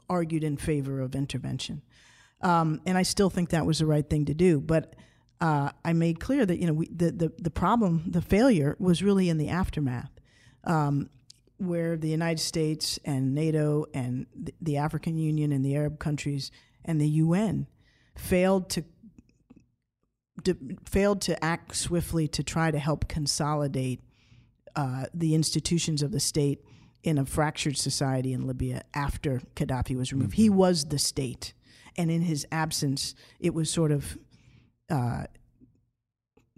argued 0.09 0.43
in 0.43 0.57
favor 0.57 1.01
of 1.01 1.15
intervention. 1.15 1.81
Um, 2.41 2.81
and 2.85 2.97
I 2.97 3.03
still 3.03 3.29
think 3.29 3.49
that 3.49 3.65
was 3.65 3.79
the 3.79 3.85
right 3.85 4.07
thing 4.07 4.25
to 4.25 4.33
do. 4.33 4.59
But 4.59 4.95
uh, 5.39 5.71
I 5.83 5.93
made 5.93 6.19
clear 6.19 6.45
that 6.45 6.57
you 6.59 6.67
know 6.67 6.73
we, 6.73 6.87
the, 6.87 7.11
the 7.11 7.31
the 7.37 7.49
problem, 7.49 8.03
the 8.07 8.21
failure, 8.21 8.75
was 8.79 9.01
really 9.01 9.29
in 9.29 9.37
the 9.37 9.49
aftermath, 9.49 10.11
um, 10.63 11.09
where 11.57 11.97
the 11.97 12.09
United 12.09 12.41
States 12.41 12.99
and 13.05 13.33
NATO 13.33 13.85
and 13.93 14.25
the, 14.35 14.53
the 14.61 14.77
African 14.77 15.17
Union 15.17 15.51
and 15.51 15.65
the 15.65 15.75
Arab 15.75 15.99
countries 15.99 16.51
and 16.85 16.99
the 16.99 17.09
UN 17.09 17.67
failed 18.15 18.69
to 18.71 18.83
failed 20.85 21.21
to 21.21 21.43
act 21.43 21.75
swiftly 21.75 22.27
to 22.27 22.43
try 22.43 22.71
to 22.71 22.79
help 22.79 23.07
consolidate 23.07 24.01
uh, 24.75 25.05
the 25.13 25.35
institutions 25.35 26.01
of 26.01 26.11
the 26.11 26.19
state 26.19 26.63
in 27.03 27.17
a 27.17 27.25
fractured 27.25 27.77
society 27.77 28.33
in 28.33 28.47
Libya 28.47 28.83
after 28.93 29.41
Gaddafi 29.55 29.95
was 29.95 30.11
removed. 30.11 30.31
Mm-hmm. 30.31 30.41
He 30.41 30.49
was 30.49 30.85
the 30.85 30.99
state, 30.99 31.53
and 31.97 32.09
in 32.09 32.21
his 32.21 32.47
absence, 32.51 33.13
it 33.39 33.53
was 33.53 33.69
sort 33.69 33.91
of 33.91 34.17
uh, 34.89 35.25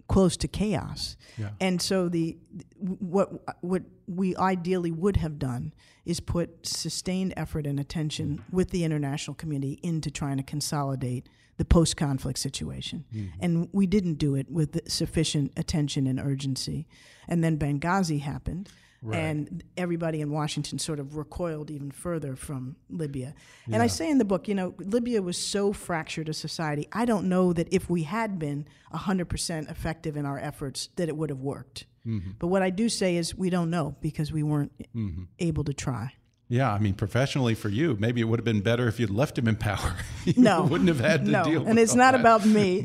close 0.08 0.36
to 0.38 0.48
chaos. 0.48 1.16
Yeah. 1.36 1.50
And 1.60 1.82
so 1.82 2.08
the 2.08 2.38
what 2.78 3.30
what 3.62 3.82
we 4.06 4.36
ideally 4.36 4.92
would 4.92 5.16
have 5.16 5.38
done 5.38 5.74
is 6.04 6.20
put 6.20 6.66
sustained 6.66 7.34
effort 7.36 7.66
and 7.66 7.80
attention 7.80 8.44
with 8.50 8.70
the 8.70 8.84
international 8.84 9.34
community 9.34 9.80
into 9.82 10.10
trying 10.10 10.36
to 10.36 10.44
consolidate 10.44 11.28
the 11.56 11.64
post 11.64 11.96
conflict 11.96 12.38
situation. 12.38 13.04
Mm-hmm. 13.12 13.28
And 13.40 13.68
we 13.72 13.86
didn't 13.86 14.14
do 14.14 14.34
it 14.36 14.50
with 14.50 14.88
sufficient 14.88 15.52
attention 15.56 16.06
and 16.06 16.20
urgency. 16.20 16.86
And 17.26 17.42
then 17.42 17.58
Benghazi 17.58 18.20
happened. 18.20 18.68
Right. 19.02 19.18
And 19.18 19.62
everybody 19.76 20.20
in 20.20 20.30
Washington 20.30 20.78
sort 20.78 20.98
of 20.98 21.16
recoiled 21.16 21.70
even 21.70 21.90
further 21.90 22.34
from 22.34 22.76
Libya. 22.88 23.34
Yeah. 23.66 23.74
And 23.74 23.82
I 23.82 23.86
say 23.86 24.10
in 24.10 24.18
the 24.18 24.24
book, 24.24 24.48
you 24.48 24.54
know, 24.54 24.74
Libya 24.78 25.22
was 25.22 25.38
so 25.38 25.72
fractured 25.72 26.28
a 26.28 26.34
society. 26.34 26.88
I 26.92 27.04
don't 27.04 27.28
know 27.28 27.52
that 27.52 27.68
if 27.70 27.88
we 27.90 28.04
had 28.04 28.38
been 28.38 28.66
100% 28.92 29.70
effective 29.70 30.16
in 30.16 30.26
our 30.26 30.38
efforts, 30.38 30.88
that 30.96 31.08
it 31.08 31.16
would 31.16 31.30
have 31.30 31.40
worked. 31.40 31.86
Mm-hmm. 32.06 32.32
But 32.38 32.48
what 32.48 32.62
I 32.62 32.70
do 32.70 32.88
say 32.88 33.16
is 33.16 33.34
we 33.34 33.50
don't 33.50 33.70
know 33.70 33.96
because 34.00 34.32
we 34.32 34.42
weren't 34.42 34.72
mm-hmm. 34.94 35.24
able 35.38 35.64
to 35.64 35.74
try. 35.74 36.14
Yeah, 36.48 36.72
I 36.72 36.78
mean, 36.78 36.94
professionally 36.94 37.56
for 37.56 37.68
you, 37.68 37.96
maybe 37.98 38.20
it 38.20 38.24
would 38.24 38.38
have 38.38 38.44
been 38.44 38.60
better 38.60 38.86
if 38.86 39.00
you'd 39.00 39.10
left 39.10 39.36
him 39.36 39.48
in 39.48 39.56
power. 39.56 39.96
you 40.24 40.34
no, 40.36 40.62
wouldn't 40.62 40.88
have 40.88 41.00
had 41.00 41.24
to 41.24 41.32
deal 41.32 41.44
no. 41.44 41.50
deal. 41.50 41.66
And 41.66 41.76
it's 41.76 41.96
not 41.96 42.12
that. 42.12 42.20
about 42.20 42.46
me. 42.46 42.84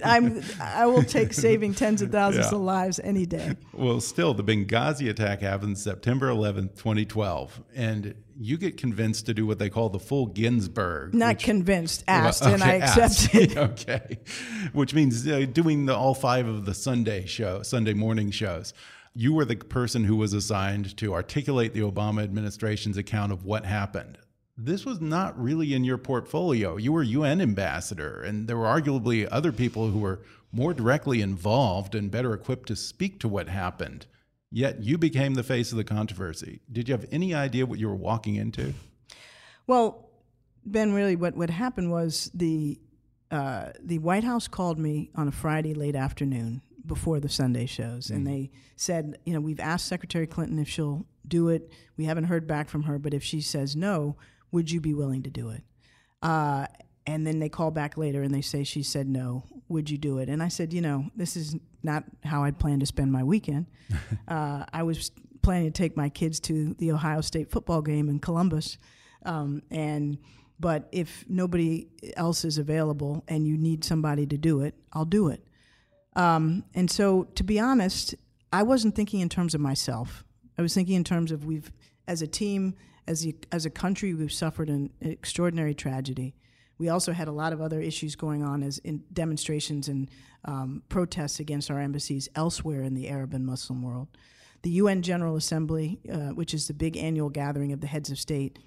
I'm, 0.04 0.42
I 0.58 0.86
will 0.86 1.02
take 1.02 1.32
saving 1.34 1.74
tens 1.74 2.00
of 2.00 2.10
thousands 2.10 2.46
yeah. 2.46 2.56
of 2.56 2.62
lives 2.62 2.98
any 3.00 3.26
day. 3.26 3.54
Well, 3.74 4.00
still, 4.00 4.32
the 4.32 4.42
Benghazi 4.42 5.10
attack 5.10 5.42
happened 5.42 5.76
September 5.76 6.28
11th, 6.28 6.76
2012, 6.76 7.60
and 7.74 8.14
you 8.40 8.56
get 8.56 8.78
convinced 8.78 9.26
to 9.26 9.34
do 9.34 9.46
what 9.46 9.58
they 9.58 9.68
call 9.68 9.90
the 9.90 10.00
full 10.00 10.24
Ginsburg. 10.24 11.12
Not 11.12 11.36
which, 11.36 11.44
convinced, 11.44 12.04
asked, 12.08 12.40
well, 12.40 12.54
okay, 12.54 12.62
and 12.62 12.62
I 12.62 12.74
accepted. 12.76 13.58
okay, 13.58 14.18
which 14.72 14.94
means 14.94 15.28
uh, 15.28 15.44
doing 15.52 15.84
the, 15.84 15.94
all 15.94 16.14
five 16.14 16.48
of 16.48 16.64
the 16.64 16.72
Sunday 16.72 17.26
show, 17.26 17.62
Sunday 17.62 17.92
morning 17.92 18.30
shows 18.30 18.72
you 19.14 19.32
were 19.32 19.44
the 19.44 19.56
person 19.56 20.04
who 20.04 20.16
was 20.16 20.32
assigned 20.32 20.96
to 20.96 21.12
articulate 21.12 21.74
the 21.74 21.80
Obama 21.80 22.22
administration's 22.22 22.96
account 22.96 23.32
of 23.32 23.44
what 23.44 23.66
happened. 23.66 24.18
This 24.56 24.84
was 24.84 25.00
not 25.00 25.40
really 25.40 25.74
in 25.74 25.84
your 25.84 25.98
portfolio. 25.98 26.76
You 26.76 26.92
were 26.92 27.02
UN 27.02 27.40
ambassador, 27.40 28.22
and 28.22 28.48
there 28.48 28.56
were 28.56 28.66
arguably 28.66 29.26
other 29.30 29.52
people 29.52 29.88
who 29.90 29.98
were 29.98 30.20
more 30.50 30.74
directly 30.74 31.20
involved 31.20 31.94
and 31.94 32.10
better 32.10 32.34
equipped 32.34 32.68
to 32.68 32.76
speak 32.76 33.18
to 33.20 33.28
what 33.28 33.48
happened. 33.48 34.06
Yet 34.50 34.82
you 34.82 34.98
became 34.98 35.34
the 35.34 35.42
face 35.42 35.72
of 35.72 35.78
the 35.78 35.84
controversy. 35.84 36.60
Did 36.70 36.88
you 36.88 36.94
have 36.94 37.06
any 37.10 37.34
idea 37.34 37.64
what 37.64 37.78
you 37.78 37.88
were 37.88 37.96
walking 37.96 38.36
into? 38.36 38.74
Well, 39.66 40.10
Ben, 40.64 40.92
really, 40.92 41.16
what, 41.16 41.34
what 41.34 41.50
happened 41.50 41.90
was 41.90 42.30
the 42.34 42.78
uh, 43.30 43.72
the 43.82 43.98
White 43.98 44.24
House 44.24 44.46
called 44.46 44.78
me 44.78 45.10
on 45.14 45.26
a 45.26 45.32
Friday 45.32 45.72
late 45.72 45.96
afternoon 45.96 46.60
before 46.86 47.20
the 47.20 47.28
Sunday 47.28 47.66
shows, 47.66 48.08
mm. 48.08 48.16
and 48.16 48.26
they 48.26 48.50
said, 48.76 49.18
you 49.24 49.32
know, 49.32 49.40
we've 49.40 49.60
asked 49.60 49.86
Secretary 49.86 50.26
Clinton 50.26 50.58
if 50.58 50.68
she'll 50.68 51.06
do 51.26 51.48
it. 51.48 51.70
We 51.96 52.04
haven't 52.04 52.24
heard 52.24 52.46
back 52.46 52.68
from 52.68 52.84
her, 52.84 52.98
but 52.98 53.14
if 53.14 53.22
she 53.22 53.40
says 53.40 53.76
no, 53.76 54.16
would 54.50 54.70
you 54.70 54.80
be 54.80 54.94
willing 54.94 55.22
to 55.22 55.30
do 55.30 55.50
it? 55.50 55.62
Uh, 56.22 56.66
and 57.06 57.26
then 57.26 57.40
they 57.40 57.48
call 57.48 57.70
back 57.70 57.96
later 57.96 58.22
and 58.22 58.34
they 58.34 58.40
say 58.40 58.64
she 58.64 58.82
said 58.82 59.08
no. 59.08 59.44
Would 59.68 59.90
you 59.90 59.98
do 59.98 60.18
it? 60.18 60.28
And 60.28 60.42
I 60.42 60.48
said, 60.48 60.72
you 60.72 60.80
know, 60.80 61.06
this 61.16 61.36
is 61.36 61.56
not 61.82 62.04
how 62.22 62.44
I'd 62.44 62.58
planned 62.58 62.80
to 62.80 62.86
spend 62.86 63.10
my 63.10 63.24
weekend. 63.24 63.66
uh, 64.28 64.64
I 64.72 64.82
was 64.82 65.10
planning 65.42 65.72
to 65.72 65.76
take 65.76 65.96
my 65.96 66.08
kids 66.08 66.38
to 66.40 66.74
the 66.74 66.92
Ohio 66.92 67.20
State 67.20 67.50
football 67.50 67.82
game 67.82 68.08
in 68.08 68.18
Columbus, 68.20 68.78
um, 69.24 69.62
and 69.70 70.18
but 70.60 70.88
if 70.92 71.24
nobody 71.28 71.88
else 72.16 72.44
is 72.44 72.58
available 72.58 73.24
and 73.26 73.46
you 73.46 73.56
need 73.56 73.82
somebody 73.82 74.26
to 74.26 74.36
do 74.36 74.60
it, 74.60 74.74
I'll 74.92 75.04
do 75.04 75.28
it. 75.28 75.44
Um, 76.14 76.64
and 76.74 76.90
so, 76.90 77.24
to 77.34 77.42
be 77.42 77.58
honest, 77.58 78.14
I 78.52 78.62
wasn't 78.62 78.94
thinking 78.94 79.20
in 79.20 79.28
terms 79.28 79.54
of 79.54 79.60
myself. 79.60 80.24
I 80.58 80.62
was 80.62 80.74
thinking 80.74 80.94
in 80.94 81.04
terms 81.04 81.32
of 81.32 81.46
we've, 81.46 81.72
as 82.06 82.20
a 82.20 82.26
team, 82.26 82.74
as 83.08 83.26
a, 83.26 83.34
as 83.50 83.64
a 83.64 83.70
country, 83.70 84.14
we've 84.14 84.32
suffered 84.32 84.68
an 84.68 84.90
extraordinary 85.00 85.74
tragedy. 85.74 86.34
We 86.78 86.88
also 86.88 87.12
had 87.12 87.28
a 87.28 87.32
lot 87.32 87.52
of 87.52 87.60
other 87.60 87.80
issues 87.80 88.16
going 88.16 88.42
on 88.42 88.62
as 88.62 88.78
in 88.78 89.04
demonstrations 89.12 89.88
and 89.88 90.10
um, 90.44 90.82
protests 90.88 91.40
against 91.40 91.70
our 91.70 91.78
embassies 91.78 92.28
elsewhere 92.34 92.82
in 92.82 92.94
the 92.94 93.08
Arab 93.08 93.34
and 93.34 93.46
Muslim 93.46 93.82
world. 93.82 94.08
The 94.62 94.70
UN 94.70 95.02
General 95.02 95.36
Assembly, 95.36 96.00
uh, 96.12 96.30
which 96.30 96.54
is 96.54 96.68
the 96.68 96.74
big 96.74 96.96
annual 96.96 97.30
gathering 97.30 97.72
of 97.72 97.80
the 97.80 97.86
heads 97.86 98.10
of 98.10 98.18
state, 98.18 98.58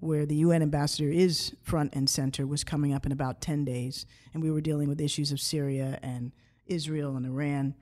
where 0.00 0.26
the 0.26 0.36
UN 0.36 0.62
ambassador 0.62 1.08
is 1.10 1.54
front 1.62 1.94
and 1.94 2.10
center, 2.10 2.46
was 2.46 2.64
coming 2.64 2.92
up 2.92 3.06
in 3.06 3.12
about 3.12 3.40
10 3.40 3.64
days. 3.64 4.06
And 4.32 4.42
we 4.42 4.50
were 4.50 4.60
dealing 4.60 4.88
with 4.88 5.00
issues 5.00 5.30
of 5.30 5.40
Syria 5.40 5.98
and 6.02 6.32
Israel 6.66 7.16
and 7.16 7.26
Iran. 7.26 7.74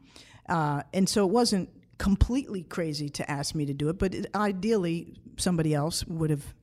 Uh, 0.49 0.83
and 0.93 1.09
so 1.09 1.26
it 1.26 1.30
wasn't 1.30 1.68
completely 1.99 2.62
crazy 2.64 3.09
to 3.09 3.30
ask 3.30 3.55
me 3.55 3.64
to 3.66 3.72
do 3.72 3.89
it, 3.89 3.99
but 3.99 4.14
it, 4.14 4.26
ideally 4.35 5.14
somebody 5.37 5.74
else 5.74 6.05
would 6.07 6.30
have 6.30 6.55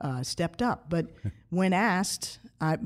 uh, 0.00 0.22
stepped 0.22 0.60
up. 0.60 0.90
But 0.90 1.06
when 1.50 1.72
asked, 1.72 2.38
I, 2.60 2.78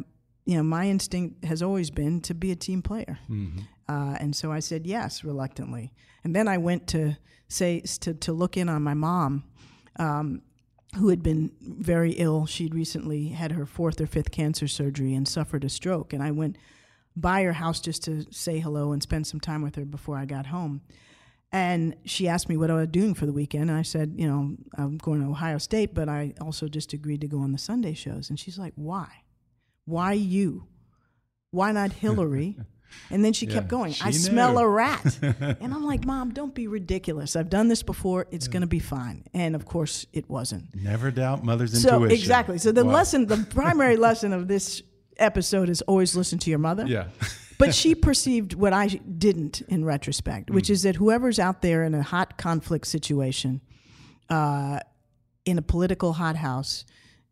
you 0.44 0.56
know, 0.56 0.62
my 0.62 0.88
instinct 0.88 1.44
has 1.44 1.62
always 1.62 1.90
been 1.90 2.20
to 2.22 2.34
be 2.34 2.52
a 2.52 2.56
team 2.56 2.82
player, 2.82 3.18
mm-hmm. 3.28 3.58
uh, 3.88 4.16
and 4.20 4.36
so 4.36 4.52
I 4.52 4.60
said 4.60 4.86
yes 4.86 5.24
reluctantly. 5.24 5.92
And 6.22 6.34
then 6.34 6.46
I 6.48 6.58
went 6.58 6.86
to 6.88 7.16
say 7.48 7.80
to 7.80 8.14
to 8.14 8.32
look 8.32 8.56
in 8.56 8.68
on 8.68 8.82
my 8.82 8.94
mom. 8.94 9.44
Um, 9.98 10.42
who 10.96 11.08
had 11.08 11.22
been 11.22 11.52
very 11.60 12.12
ill. 12.12 12.46
She'd 12.46 12.74
recently 12.74 13.28
had 13.28 13.52
her 13.52 13.66
fourth 13.66 14.00
or 14.00 14.06
fifth 14.06 14.30
cancer 14.30 14.66
surgery 14.66 15.14
and 15.14 15.28
suffered 15.28 15.64
a 15.64 15.68
stroke. 15.68 16.12
And 16.12 16.22
I 16.22 16.30
went 16.30 16.56
by 17.16 17.42
her 17.42 17.52
house 17.52 17.80
just 17.80 18.04
to 18.04 18.26
say 18.30 18.58
hello 18.58 18.92
and 18.92 19.02
spend 19.02 19.26
some 19.26 19.40
time 19.40 19.62
with 19.62 19.74
her 19.76 19.84
before 19.84 20.18
I 20.18 20.26
got 20.26 20.46
home. 20.46 20.82
And 21.52 21.96
she 22.04 22.28
asked 22.28 22.48
me 22.48 22.56
what 22.56 22.70
I 22.70 22.74
was 22.74 22.88
doing 22.88 23.14
for 23.14 23.24
the 23.24 23.32
weekend. 23.32 23.70
And 23.70 23.78
I 23.78 23.82
said, 23.82 24.14
you 24.16 24.28
know, 24.28 24.56
I'm 24.76 24.98
going 24.98 25.22
to 25.22 25.30
Ohio 25.30 25.58
State, 25.58 25.94
but 25.94 26.08
I 26.08 26.34
also 26.40 26.68
just 26.68 26.92
agreed 26.92 27.22
to 27.22 27.28
go 27.28 27.38
on 27.38 27.52
the 27.52 27.58
Sunday 27.58 27.94
shows. 27.94 28.28
And 28.28 28.38
she's 28.38 28.58
like, 28.58 28.74
why? 28.76 29.08
Why 29.84 30.12
you? 30.12 30.66
Why 31.52 31.72
not 31.72 31.92
Hillary? 32.04 32.56
And 33.10 33.24
then 33.24 33.32
she 33.32 33.46
yeah, 33.46 33.54
kept 33.54 33.68
going. 33.68 33.94
I 34.00 34.10
knew. 34.10 34.12
smell 34.12 34.58
a 34.58 34.68
rat. 34.68 35.18
and 35.22 35.74
I'm 35.74 35.84
like, 35.84 36.04
Mom, 36.04 36.30
don't 36.30 36.54
be 36.54 36.66
ridiculous. 36.66 37.36
I've 37.36 37.50
done 37.50 37.68
this 37.68 37.82
before. 37.82 38.26
It's 38.30 38.46
yeah. 38.46 38.52
going 38.52 38.60
to 38.62 38.66
be 38.66 38.78
fine. 38.78 39.24
And 39.34 39.54
of 39.54 39.64
course, 39.64 40.06
it 40.12 40.28
wasn't. 40.28 40.74
Never 40.74 41.10
doubt 41.10 41.44
mother's 41.44 41.80
so, 41.80 41.94
intuition. 41.94 42.18
Exactly. 42.18 42.58
So 42.58 42.72
the 42.72 42.84
wow. 42.84 42.92
lesson, 42.92 43.26
the 43.26 43.46
primary 43.50 43.96
lesson 43.96 44.32
of 44.32 44.48
this 44.48 44.82
episode 45.18 45.68
is 45.68 45.82
always 45.82 46.16
listen 46.16 46.38
to 46.40 46.50
your 46.50 46.58
mother. 46.58 46.86
Yeah. 46.86 47.08
but 47.58 47.74
she 47.74 47.94
perceived 47.94 48.54
what 48.54 48.72
I 48.72 48.86
didn't 48.86 49.62
in 49.62 49.84
retrospect, 49.84 50.50
which 50.50 50.66
mm. 50.66 50.70
is 50.70 50.82
that 50.82 50.96
whoever's 50.96 51.38
out 51.38 51.62
there 51.62 51.84
in 51.84 51.94
a 51.94 52.02
hot 52.02 52.38
conflict 52.38 52.86
situation, 52.86 53.60
uh, 54.28 54.80
in 55.44 55.58
a 55.58 55.62
political 55.62 56.14
hothouse, 56.14 56.84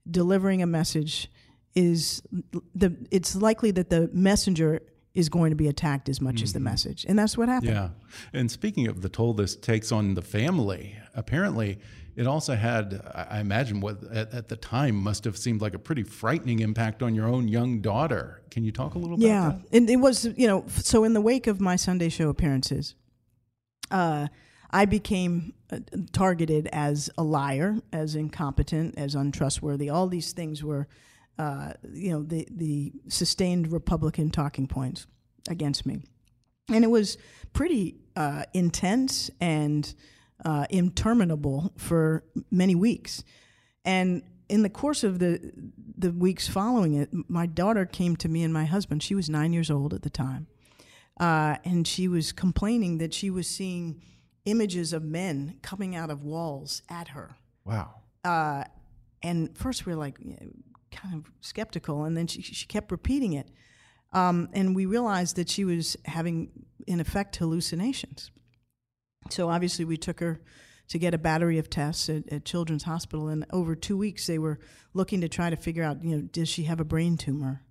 delivering 0.09 0.63
a 0.63 0.67
message 0.67 1.31
is 1.75 2.23
the 2.75 2.97
it's 3.11 3.35
likely 3.35 3.73
that 3.73 3.91
the 3.91 4.09
messenger 4.13 4.81
is 5.15 5.29
going 5.29 5.51
to 5.51 5.57
be 5.57 5.69
attacked 5.69 6.09
as 6.09 6.21
much 6.21 6.37
mm-hmm. 6.37 6.45
as 6.45 6.53
the 6.53 6.59
mm-hmm. 6.59 6.65
message. 6.65 7.07
And 7.09 7.19
that's 7.19 7.39
what 7.39 7.49
happened. 7.49 7.73
Yeah. 7.73 7.89
And 8.33 8.51
speaking 8.51 8.89
of 8.89 9.01
the 9.01 9.09
toll 9.09 9.33
this 9.33 9.57
takes 9.57 9.93
on 9.93 10.15
the 10.15 10.23
family, 10.23 10.97
apparently 11.15 11.79
it 12.17 12.27
also 12.27 12.55
had, 12.55 13.01
I 13.15 13.41
imagine, 13.41 13.81
what 13.81 14.03
at, 14.13 14.33
at, 14.33 14.49
the 14.49 14.57
time 14.57 14.95
must 14.95 15.25
have 15.25 15.37
seemed 15.37 15.61
like 15.61 15.75
a 15.75 15.79
pretty 15.79 16.03
frightening 16.03 16.61
impact 16.61 17.03
on 17.03 17.15
your 17.15 17.27
own 17.27 17.49
young 17.49 17.81
daughter. 17.81 18.43
Can 18.51 18.65
you 18.65 18.73
talk 18.73 18.95
a 18.95 18.99
little 18.99 19.19
yeah. 19.19 19.51
that? 19.51 19.61
Yeah. 19.71 19.79
And 19.79 19.91
it 19.91 19.97
was, 19.97 20.25
you 20.37 20.47
know, 20.47 20.65
so 20.69 21.05
in 21.05 21.13
the 21.13 21.21
wake 21.21 21.47
of 21.47 21.61
my 21.61 21.77
Sunday 21.77 22.09
show 22.09 22.29
appearances, 22.29 22.95
uh, 23.91 24.29
I 24.71 24.85
became 24.85 25.55
uh, 25.71 25.81
targeted 26.13 26.69
as 26.73 27.11
a 27.19 27.23
liar, 27.23 27.77
as 27.93 28.15
incompetent, 28.15 28.99
as 28.99 29.15
untrustworthy. 29.15 29.91
All 29.91 30.09
these 30.09 30.33
things 30.33 30.63
were 30.63 30.89
uh, 31.39 31.73
you 31.93 32.11
know, 32.11 32.23
the, 32.23 32.47
the 32.51 32.93
sustained 33.09 33.73
Republican 33.73 34.31
talking 34.31 34.67
points 34.67 35.07
against 35.49 35.85
me. 35.85 36.01
And 36.69 36.85
it 36.85 36.91
was 36.91 37.19
pretty 37.53 37.97
uh, 38.17 38.45
intense 38.55 39.31
and 39.41 39.93
uh, 40.45 40.67
interminable 40.71 41.73
for 41.77 42.25
many 42.51 42.75
weeks. 42.75 43.23
And 43.85 44.23
in 44.49 44.63
the 44.63 44.71
course 44.71 45.05
of 45.05 45.19
the 45.19 45.53
the 45.97 46.11
weeks 46.11 46.49
following 46.49 46.95
it, 46.95 47.11
my 47.29 47.47
daughter 47.47 47.87
came 47.87 48.17
to 48.17 48.29
me 48.29 48.43
and 48.43 48.53
my 48.53 48.65
husband. 48.65 49.03
She 49.03 49.15
was 49.15 49.31
nine 49.31 49.53
years 49.53 49.71
old 49.71 49.95
at 49.95 50.03
the 50.03 50.11
time, 50.11 50.47
uh, 51.21 51.57
and 51.65 51.87
she 51.87 52.09
was 52.09 52.33
complaining 52.33 52.99
that 52.99 53.15
she 53.15 53.31
was 53.31 53.47
seeing 53.47 54.03
images 54.45 54.93
of 54.93 55.03
men 55.03 55.59
coming 55.63 55.97
out 55.97 56.11
of 56.11 56.23
walls 56.23 56.83
at 56.89 57.09
her. 57.09 57.37
Wow. 57.65 57.95
Uh, 58.25 58.65
and 59.23 59.57
first 59.57 59.87
we 59.87 59.93
were 59.93 59.99
like 59.99 60.19
you 60.21 60.33
know, 60.33 60.51
kind 60.91 61.15
of 61.15 61.31
skeptical, 61.41 62.05
and 62.05 62.17
then 62.17 62.27
she, 62.27 62.43
she 62.43 62.67
kept 62.67 62.91
repeating 62.91 63.35
it. 63.35 63.51
Um, 64.13 64.49
and 64.53 64.77
we 64.77 64.87
realized 64.87 65.37
that 65.37 65.49
she 65.49 65.65
was 65.65 65.97
having, 66.05 66.51
in 66.87 67.01
effect, 67.01 67.37
hallucinations. 67.37 68.31
So 69.31 69.49
obviously, 69.49 69.85
we 69.85 69.97
took 69.97 70.21
her 70.21 70.41
to 70.89 70.99
get 70.99 71.15
a 71.15 71.19
battery 71.19 71.59
of 71.59 71.71
tests 71.71 72.09
at, 72.09 72.31
at, 72.31 72.45
Children's 72.45 72.85
Hospital, 72.85 73.29
and 73.29 73.47
over 73.51 73.75
two 73.75 73.97
weeks, 73.97 74.27
they 74.27 74.39
were 74.39 74.59
looking 74.93 75.21
to 75.23 75.29
try 75.29 75.51
to 75.51 75.57
figure 75.57 75.83
out, 75.83 76.05
you 76.05 76.17
know, 76.17 76.23
does 76.23 76.49
she 76.49 76.65
have 76.65 76.81
a 76.81 76.85
brain 76.85 77.17
tumor? 77.17 77.63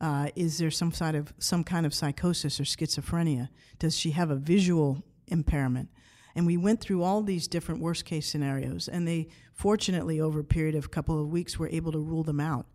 Uh, 0.00 0.28
is 0.34 0.58
there 0.58 0.70
some 0.70 0.92
side 0.92 1.14
of 1.14 1.32
some 1.38 1.62
kind 1.62 1.86
of 1.86 1.94
psychosis 1.94 2.58
or 2.58 2.64
schizophrenia? 2.64 3.48
Does 3.78 3.96
she 3.96 4.10
have 4.12 4.30
a 4.30 4.36
visual 4.36 5.04
impairment? 5.28 5.88
And 6.34 6.46
we 6.46 6.56
went 6.56 6.80
through 6.80 7.02
all 7.02 7.22
these 7.22 7.46
different 7.46 7.80
worst 7.80 8.04
case 8.04 8.28
scenarios, 8.28 8.88
and 8.88 9.06
they 9.06 9.28
fortunately, 9.52 10.20
over 10.20 10.40
a 10.40 10.44
period 10.44 10.74
of 10.74 10.86
a 10.86 10.88
couple 10.88 11.20
of 11.20 11.28
weeks, 11.28 11.58
were 11.58 11.68
able 11.68 11.92
to 11.92 11.98
rule 11.98 12.24
them 12.24 12.40
out. 12.40 12.66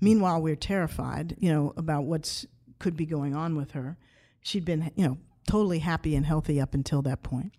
Meanwhile, 0.00 0.42
we're 0.42 0.56
terrified, 0.56 1.36
you 1.38 1.50
know, 1.50 1.72
about 1.76 2.04
what's 2.04 2.46
could 2.78 2.96
be 2.96 3.06
going 3.06 3.34
on 3.34 3.56
with 3.56 3.70
her. 3.72 3.96
She'd 4.42 4.64
been, 4.64 4.90
you 4.94 5.06
know, 5.06 5.18
totally 5.48 5.78
happy 5.78 6.14
and 6.14 6.26
healthy 6.26 6.60
up 6.60 6.74
until 6.74 7.00
that 7.02 7.22
point. 7.22 7.52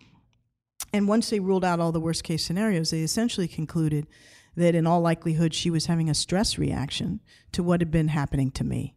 And 0.93 1.07
once 1.07 1.29
they 1.29 1.39
ruled 1.39 1.65
out 1.65 1.79
all 1.79 1.91
the 1.91 1.99
worst 1.99 2.23
case 2.23 2.45
scenarios, 2.45 2.91
they 2.91 3.01
essentially 3.01 3.47
concluded 3.47 4.07
that 4.55 4.75
in 4.75 4.87
all 4.87 5.01
likelihood 5.01 5.53
she 5.53 5.69
was 5.69 5.85
having 5.85 6.09
a 6.09 6.15
stress 6.15 6.57
reaction 6.57 7.19
to 7.51 7.61
what 7.61 7.81
had 7.81 7.91
been 7.91 8.07
happening 8.07 8.51
to 8.51 8.63
me. 8.63 8.95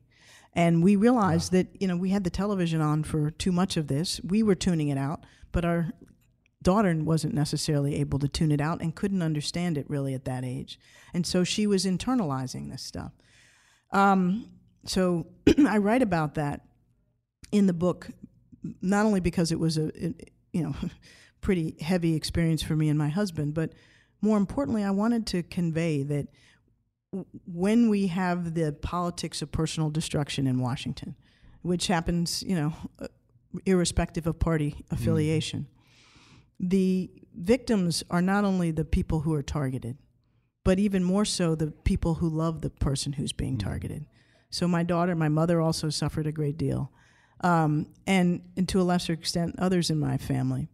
And 0.54 0.82
we 0.82 0.96
realized 0.96 1.52
wow. 1.52 1.58
that, 1.58 1.80
you 1.80 1.86
know, 1.86 1.96
we 1.96 2.10
had 2.10 2.24
the 2.24 2.30
television 2.30 2.80
on 2.80 3.04
for 3.04 3.30
too 3.30 3.52
much 3.52 3.76
of 3.76 3.86
this. 3.86 4.20
We 4.24 4.42
were 4.42 4.54
tuning 4.54 4.88
it 4.88 4.98
out, 4.98 5.24
but 5.52 5.64
our 5.64 5.92
daughter 6.62 6.94
wasn't 6.96 7.34
necessarily 7.34 7.96
able 7.96 8.18
to 8.18 8.28
tune 8.28 8.52
it 8.52 8.60
out 8.60 8.80
and 8.80 8.94
couldn't 8.94 9.22
understand 9.22 9.78
it 9.78 9.88
really 9.88 10.14
at 10.14 10.24
that 10.24 10.44
age. 10.44 10.78
And 11.14 11.26
so 11.26 11.44
she 11.44 11.66
was 11.66 11.84
internalizing 11.84 12.70
this 12.70 12.82
stuff. 12.82 13.12
Um, 13.92 14.50
so 14.84 15.26
I 15.66 15.78
write 15.78 16.02
about 16.02 16.34
that 16.34 16.62
in 17.52 17.66
the 17.66 17.72
book, 17.72 18.08
not 18.82 19.06
only 19.06 19.20
because 19.20 19.52
it 19.52 19.58
was 19.58 19.78
a, 19.78 19.90
you 20.52 20.62
know, 20.62 20.74
pretty 21.40 21.76
heavy 21.80 22.14
experience 22.14 22.62
for 22.62 22.76
me 22.76 22.88
and 22.88 22.98
my 22.98 23.08
husband, 23.08 23.54
but 23.54 23.72
more 24.20 24.36
importantly, 24.36 24.84
I 24.84 24.90
wanted 24.90 25.26
to 25.28 25.42
convey 25.42 26.02
that 26.04 26.28
when 27.46 27.88
we 27.88 28.08
have 28.08 28.54
the 28.54 28.72
politics 28.72 29.42
of 29.42 29.50
personal 29.50 29.90
destruction 29.90 30.46
in 30.46 30.60
Washington, 30.60 31.16
which 31.62 31.86
happens, 31.86 32.42
you 32.42 32.54
know, 32.54 32.72
uh, 33.00 33.08
irrespective 33.66 34.26
of 34.26 34.38
party 34.38 34.70
mm-hmm. 34.70 34.94
affiliation. 34.94 35.60
Mm 35.60 35.76
the 36.60 37.10
victims 37.34 38.04
are 38.10 38.20
not 38.20 38.44
only 38.44 38.70
the 38.70 38.84
people 38.84 39.20
who 39.20 39.32
are 39.32 39.42
targeted, 39.42 39.96
but 40.62 40.78
even 40.78 41.02
more 41.02 41.24
so 41.24 41.54
the 41.54 41.68
people 41.68 42.14
who 42.14 42.28
love 42.28 42.60
the 42.60 42.68
person 42.68 43.14
who's 43.14 43.32
being 43.32 43.56
mm-hmm. 43.56 43.68
targeted. 43.68 44.06
So 44.50 44.68
my 44.68 44.82
daughter, 44.82 45.14
my 45.14 45.30
mother 45.30 45.60
also 45.60 45.88
suffered 45.88 46.26
a 46.26 46.32
great 46.32 46.58
deal, 46.58 46.92
um, 47.42 47.86
and, 48.06 48.42
and 48.56 48.68
to 48.68 48.80
a 48.80 48.82
lesser 48.82 49.14
extent, 49.14 49.54
others 49.58 49.88
in 49.88 49.98
my 49.98 50.18
family. 50.18 50.68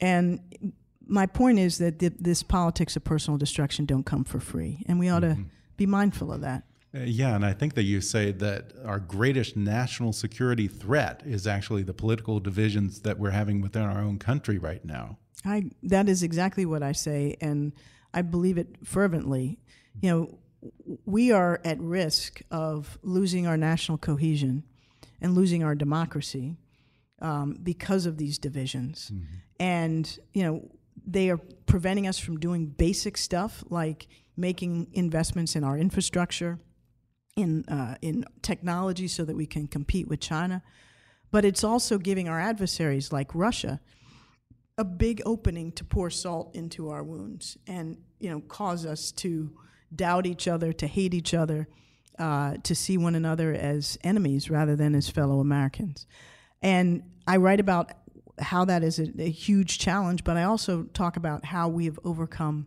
And 0.00 0.40
my 1.06 1.26
point 1.26 1.58
is 1.58 1.78
that 1.78 1.98
th- 1.98 2.14
this 2.18 2.42
politics 2.42 2.96
of 2.96 3.04
personal 3.04 3.38
destruction 3.38 3.84
don't 3.84 4.04
come 4.04 4.24
for 4.24 4.40
free, 4.40 4.84
and 4.86 4.98
we 4.98 5.08
ought 5.08 5.22
mm-hmm. 5.22 5.42
to 5.42 5.48
be 5.76 5.86
mindful 5.86 6.32
of 6.32 6.40
that. 6.40 6.64
Uh, 6.94 7.00
yeah, 7.00 7.34
and 7.34 7.44
I 7.44 7.52
think 7.52 7.74
that 7.74 7.82
you 7.82 8.00
say 8.00 8.30
that 8.32 8.72
our 8.84 9.00
greatest 9.00 9.56
national 9.56 10.12
security 10.12 10.68
threat 10.68 11.22
is 11.24 11.46
actually 11.46 11.82
the 11.82 11.94
political 11.94 12.38
divisions 12.38 13.00
that 13.00 13.18
we're 13.18 13.30
having 13.30 13.60
within 13.60 13.82
our 13.82 14.00
own 14.00 14.18
country 14.18 14.58
right 14.58 14.84
now. 14.84 15.18
I 15.44 15.70
that 15.82 16.08
is 16.08 16.22
exactly 16.22 16.64
what 16.64 16.82
I 16.82 16.92
say, 16.92 17.36
and 17.40 17.72
I 18.12 18.22
believe 18.22 18.58
it 18.58 18.76
fervently. 18.84 19.58
You 20.00 20.10
know, 20.10 20.38
we 21.04 21.32
are 21.32 21.60
at 21.64 21.80
risk 21.80 22.42
of 22.50 22.98
losing 23.02 23.46
our 23.46 23.56
national 23.56 23.98
cohesion 23.98 24.64
and 25.20 25.34
losing 25.34 25.62
our 25.62 25.74
democracy 25.74 26.56
um, 27.24 27.58
because 27.62 28.04
of 28.04 28.18
these 28.18 28.38
divisions, 28.38 29.10
mm-hmm. 29.12 29.24
and 29.58 30.18
you 30.34 30.42
know 30.42 30.70
they 31.06 31.30
are 31.30 31.38
preventing 31.66 32.06
us 32.06 32.18
from 32.18 32.38
doing 32.38 32.66
basic 32.66 33.16
stuff 33.16 33.64
like 33.70 34.06
making 34.36 34.88
investments 34.92 35.56
in 35.56 35.64
our 35.64 35.78
infrastructure 35.78 36.58
in 37.34 37.64
uh, 37.64 37.96
in 38.02 38.24
technology 38.42 39.08
so 39.08 39.24
that 39.24 39.34
we 39.34 39.46
can 39.46 39.66
compete 39.66 40.06
with 40.06 40.20
China, 40.20 40.62
but 41.30 41.44
it's 41.46 41.64
also 41.64 41.96
giving 41.98 42.28
our 42.28 42.38
adversaries 42.38 43.10
like 43.10 43.34
Russia 43.34 43.80
a 44.76 44.84
big 44.84 45.22
opening 45.24 45.72
to 45.72 45.84
pour 45.84 46.10
salt 46.10 46.54
into 46.54 46.90
our 46.90 47.02
wounds 47.02 47.56
and 47.66 47.96
you 48.20 48.28
know 48.28 48.40
cause 48.40 48.84
us 48.84 49.10
to 49.12 49.50
doubt 49.94 50.26
each 50.26 50.46
other, 50.46 50.74
to 50.74 50.86
hate 50.86 51.14
each 51.14 51.32
other, 51.32 51.68
uh, 52.18 52.54
to 52.64 52.74
see 52.74 52.98
one 52.98 53.14
another 53.14 53.54
as 53.54 53.96
enemies 54.04 54.50
rather 54.50 54.76
than 54.76 54.94
as 54.94 55.08
fellow 55.08 55.40
Americans. 55.40 56.06
And 56.64 57.02
I 57.28 57.36
write 57.36 57.60
about 57.60 57.92
how 58.40 58.64
that 58.64 58.82
is 58.82 58.98
a, 58.98 59.06
a 59.18 59.30
huge 59.30 59.78
challenge, 59.78 60.24
but 60.24 60.36
I 60.36 60.44
also 60.44 60.84
talk 60.94 61.16
about 61.16 61.44
how 61.44 61.68
we 61.68 61.84
have 61.84 62.00
overcome 62.04 62.66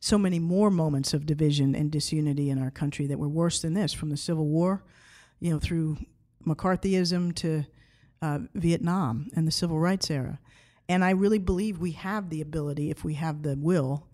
so 0.00 0.16
many 0.16 0.38
more 0.38 0.70
moments 0.70 1.12
of 1.14 1.26
division 1.26 1.74
and 1.74 1.90
disunity 1.90 2.50
in 2.50 2.62
our 2.62 2.70
country 2.70 3.06
that 3.08 3.18
were 3.18 3.28
worse 3.28 3.60
than 3.60 3.74
this, 3.74 3.92
from 3.92 4.10
the 4.10 4.16
Civil 4.16 4.46
War, 4.46 4.84
you 5.40 5.50
know, 5.50 5.58
through 5.58 5.96
McCarthyism 6.46 7.34
to 7.36 7.64
uh, 8.22 8.40
Vietnam 8.54 9.30
and 9.34 9.46
the 9.46 9.50
Civil 9.50 9.80
Rights 9.80 10.10
era. 10.10 10.38
And 10.88 11.04
I 11.04 11.10
really 11.10 11.38
believe 11.38 11.78
we 11.78 11.92
have 11.92 12.30
the 12.30 12.40
ability, 12.40 12.90
if 12.90 13.02
we 13.02 13.14
have 13.14 13.42
the 13.42 13.56
will, 13.56 14.06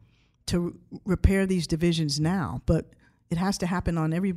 to 0.46 0.78
repair 1.04 1.44
these 1.44 1.66
divisions 1.66 2.18
now. 2.18 2.62
But 2.66 2.86
it 3.30 3.38
has 3.38 3.58
to 3.58 3.66
happen 3.66 3.98
on 3.98 4.12
every 4.12 4.34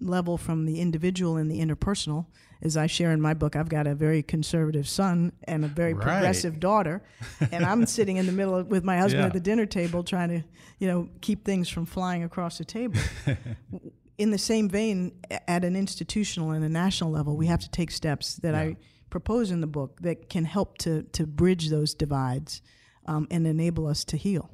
level 0.00 0.36
from 0.36 0.66
the 0.66 0.80
individual 0.80 1.36
and 1.36 1.50
the 1.50 1.60
interpersonal. 1.60 2.26
As 2.60 2.76
I 2.76 2.86
share 2.86 3.12
in 3.12 3.20
my 3.20 3.34
book, 3.34 3.54
I've 3.54 3.68
got 3.68 3.86
a 3.86 3.94
very 3.94 4.22
conservative 4.22 4.88
son 4.88 5.32
and 5.44 5.64
a 5.64 5.68
very 5.68 5.94
right. 5.94 6.02
progressive 6.02 6.58
daughter, 6.58 7.02
and 7.52 7.64
I'm 7.64 7.86
sitting 7.96 8.16
in 8.16 8.26
the 8.26 8.32
middle 8.32 8.56
of, 8.56 8.66
with 8.66 8.82
my 8.82 8.98
husband 8.98 9.22
yeah. 9.22 9.26
at 9.28 9.32
the 9.32 9.40
dinner 9.40 9.66
table 9.66 10.02
trying 10.02 10.28
to, 10.30 10.44
you 10.78 10.88
know, 10.88 11.08
keep 11.20 11.44
things 11.44 11.68
from 11.68 11.86
flying 11.86 12.24
across 12.24 12.58
the 12.58 12.64
table. 12.64 13.00
in 14.18 14.32
the 14.32 14.38
same 14.38 14.68
vein, 14.68 15.12
at 15.46 15.64
an 15.64 15.76
institutional 15.76 16.50
and 16.50 16.64
a 16.64 16.68
national 16.68 17.10
level, 17.10 17.36
we 17.36 17.46
have 17.46 17.60
to 17.60 17.70
take 17.70 17.92
steps 17.92 18.34
that 18.36 18.54
yeah. 18.54 18.60
I 18.60 18.76
propose 19.08 19.50
in 19.50 19.60
the 19.60 19.66
book 19.66 20.00
that 20.02 20.28
can 20.28 20.44
help 20.44 20.78
to 20.78 21.02
to 21.12 21.26
bridge 21.26 21.70
those 21.70 21.94
divides 21.94 22.60
um, 23.06 23.26
and 23.30 23.46
enable 23.46 23.86
us 23.86 24.04
to 24.04 24.16
heal. 24.16 24.50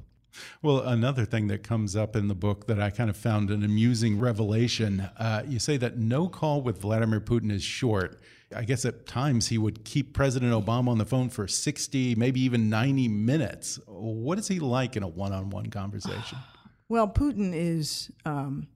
Well, 0.61 0.79
another 0.79 1.25
thing 1.25 1.47
that 1.47 1.63
comes 1.63 1.95
up 1.95 2.15
in 2.15 2.27
the 2.27 2.35
book 2.35 2.67
that 2.67 2.79
I 2.79 2.89
kind 2.89 3.09
of 3.09 3.17
found 3.17 3.51
an 3.51 3.63
amusing 3.63 4.19
revelation 4.19 5.09
uh, 5.17 5.43
you 5.47 5.59
say 5.59 5.77
that 5.77 5.97
no 5.97 6.27
call 6.27 6.61
with 6.61 6.81
Vladimir 6.81 7.19
Putin 7.19 7.51
is 7.51 7.63
short. 7.63 8.21
I 8.55 8.63
guess 8.63 8.85
at 8.85 9.05
times 9.05 9.47
he 9.47 9.57
would 9.57 9.83
keep 9.83 10.13
President 10.13 10.51
Obama 10.51 10.89
on 10.89 10.97
the 10.97 11.05
phone 11.05 11.29
for 11.29 11.47
60, 11.47 12.15
maybe 12.15 12.41
even 12.41 12.69
90 12.69 13.07
minutes. 13.07 13.79
What 13.87 14.37
is 14.37 14.47
he 14.47 14.59
like 14.59 14.95
in 14.95 15.03
a 15.03 15.07
one 15.07 15.33
on 15.33 15.49
one 15.49 15.69
conversation? 15.69 16.37
Well, 16.87 17.07
Putin 17.07 17.51
is 17.55 18.11
um, 18.25 18.67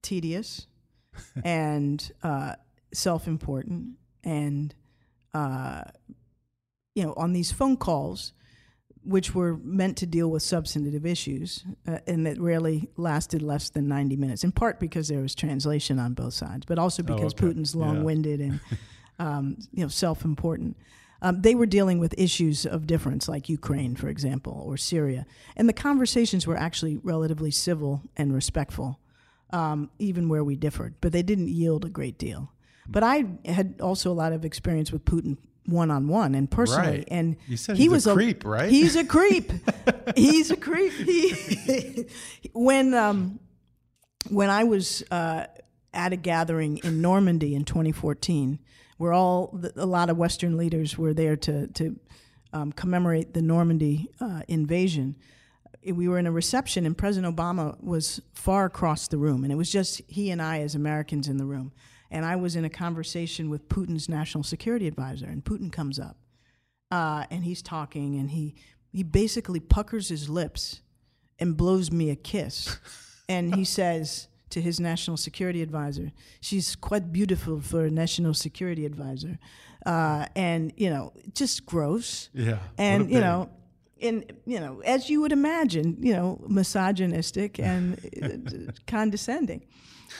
tedious 0.00 0.66
and 1.44 2.10
uh, 2.22 2.54
self 2.94 3.26
important. 3.26 3.96
And, 4.24 4.74
uh, 5.34 5.82
you 6.94 7.02
know, 7.02 7.12
on 7.18 7.34
these 7.34 7.52
phone 7.52 7.76
calls, 7.76 8.32
which 9.04 9.34
were 9.34 9.56
meant 9.62 9.96
to 9.98 10.06
deal 10.06 10.30
with 10.30 10.42
substantive 10.42 11.04
issues, 11.04 11.64
uh, 11.86 11.98
and 12.06 12.26
that 12.26 12.40
rarely 12.40 12.88
lasted 12.96 13.42
less 13.42 13.70
than 13.70 13.88
90 13.88 14.16
minutes, 14.16 14.44
in 14.44 14.52
part 14.52 14.78
because 14.78 15.08
there 15.08 15.20
was 15.20 15.34
translation 15.34 15.98
on 15.98 16.14
both 16.14 16.34
sides, 16.34 16.64
but 16.64 16.78
also 16.78 17.02
oh, 17.02 17.06
because 17.06 17.32
oh, 17.34 17.46
okay. 17.46 17.54
Putin's 17.54 17.74
long 17.74 18.04
winded 18.04 18.40
yeah. 18.40 18.46
and 18.46 18.60
um, 19.18 19.56
you 19.72 19.82
know, 19.82 19.88
self 19.88 20.24
important. 20.24 20.76
Um, 21.20 21.40
they 21.40 21.54
were 21.54 21.66
dealing 21.66 22.00
with 22.00 22.14
issues 22.18 22.66
of 22.66 22.86
difference, 22.86 23.28
like 23.28 23.48
Ukraine, 23.48 23.94
for 23.94 24.08
example, 24.08 24.60
or 24.66 24.76
Syria. 24.76 25.24
And 25.56 25.68
the 25.68 25.72
conversations 25.72 26.48
were 26.48 26.56
actually 26.56 26.96
relatively 26.96 27.52
civil 27.52 28.02
and 28.16 28.34
respectful, 28.34 28.98
um, 29.50 29.90
even 30.00 30.28
where 30.28 30.42
we 30.42 30.56
differed, 30.56 30.96
but 31.00 31.12
they 31.12 31.22
didn't 31.22 31.48
yield 31.48 31.84
a 31.84 31.88
great 31.88 32.18
deal. 32.18 32.52
But 32.88 33.04
I 33.04 33.26
had 33.44 33.80
also 33.80 34.10
a 34.10 34.14
lot 34.14 34.32
of 34.32 34.44
experience 34.44 34.90
with 34.90 35.04
Putin 35.04 35.36
one 35.66 35.90
on 35.90 36.08
one 36.08 36.34
and 36.34 36.50
personally. 36.50 36.98
Right. 36.98 37.08
And 37.08 37.36
he 37.46 37.88
was 37.88 38.06
a 38.06 38.14
creep, 38.14 38.44
right? 38.44 38.70
He's 38.70 38.96
a 38.96 39.04
creep. 39.04 39.52
he's 40.16 40.50
a 40.50 40.56
creep. 40.56 40.92
He, 40.92 42.06
when 42.52 42.94
um, 42.94 43.38
when 44.28 44.50
I 44.50 44.64
was 44.64 45.02
uh, 45.10 45.46
at 45.92 46.12
a 46.12 46.16
gathering 46.16 46.78
in 46.78 47.00
Normandy 47.00 47.54
in 47.54 47.64
2014, 47.64 48.58
where 48.98 49.12
all 49.12 49.50
the, 49.52 49.72
a 49.76 49.86
lot 49.86 50.10
of 50.10 50.16
Western 50.16 50.56
leaders 50.56 50.98
were 50.98 51.14
there 51.14 51.36
to 51.36 51.68
to 51.68 51.98
um, 52.52 52.72
commemorate 52.72 53.34
the 53.34 53.42
Normandy 53.42 54.08
uh, 54.20 54.42
invasion. 54.48 55.16
We 55.84 56.06
were 56.06 56.18
in 56.18 56.26
a 56.26 56.32
reception, 56.32 56.86
and 56.86 56.96
President 56.96 57.34
Obama 57.34 57.82
was 57.82 58.20
far 58.34 58.66
across 58.66 59.08
the 59.08 59.18
room, 59.18 59.42
and 59.42 59.52
it 59.52 59.56
was 59.56 59.70
just 59.70 60.00
he 60.06 60.30
and 60.30 60.40
I 60.40 60.60
as 60.60 60.74
Americans 60.74 61.28
in 61.28 61.38
the 61.38 61.46
room. 61.46 61.72
And 62.12 62.26
I 62.26 62.36
was 62.36 62.54
in 62.54 62.64
a 62.64 62.70
conversation 62.70 63.48
with 63.48 63.68
Putin's 63.70 64.08
national 64.08 64.44
security 64.44 64.86
advisor, 64.86 65.26
and 65.26 65.42
Putin 65.42 65.72
comes 65.72 65.98
up, 65.98 66.18
uh, 66.90 67.24
and 67.30 67.42
he's 67.42 67.62
talking, 67.62 68.16
and 68.16 68.30
he 68.30 68.54
he 68.92 69.02
basically 69.02 69.58
puckers 69.58 70.10
his 70.10 70.28
lips 70.28 70.82
and 71.38 71.56
blows 71.56 71.90
me 71.90 72.10
a 72.10 72.16
kiss, 72.16 72.78
and 73.30 73.54
he 73.54 73.64
says 73.64 74.28
to 74.50 74.60
his 74.60 74.78
national 74.78 75.16
security 75.16 75.62
advisor, 75.62 76.12
"She's 76.42 76.76
quite 76.76 77.12
beautiful 77.12 77.62
for 77.62 77.86
a 77.86 77.90
national 77.90 78.34
security 78.34 78.84
advisor," 78.84 79.38
uh, 79.86 80.26
and 80.36 80.70
you 80.76 80.90
know, 80.90 81.14
just 81.34 81.64
gross. 81.64 82.28
Yeah. 82.34 82.58
and 82.76 83.10
you 83.10 83.20
know 83.20 83.48
in 83.96 84.24
you 84.44 84.60
know 84.60 84.80
as 84.80 85.08
you 85.08 85.20
would 85.22 85.32
imagine 85.32 85.96
you 86.00 86.12
know 86.12 86.44
misogynistic 86.48 87.58
and 87.60 88.76
condescending 88.86 89.64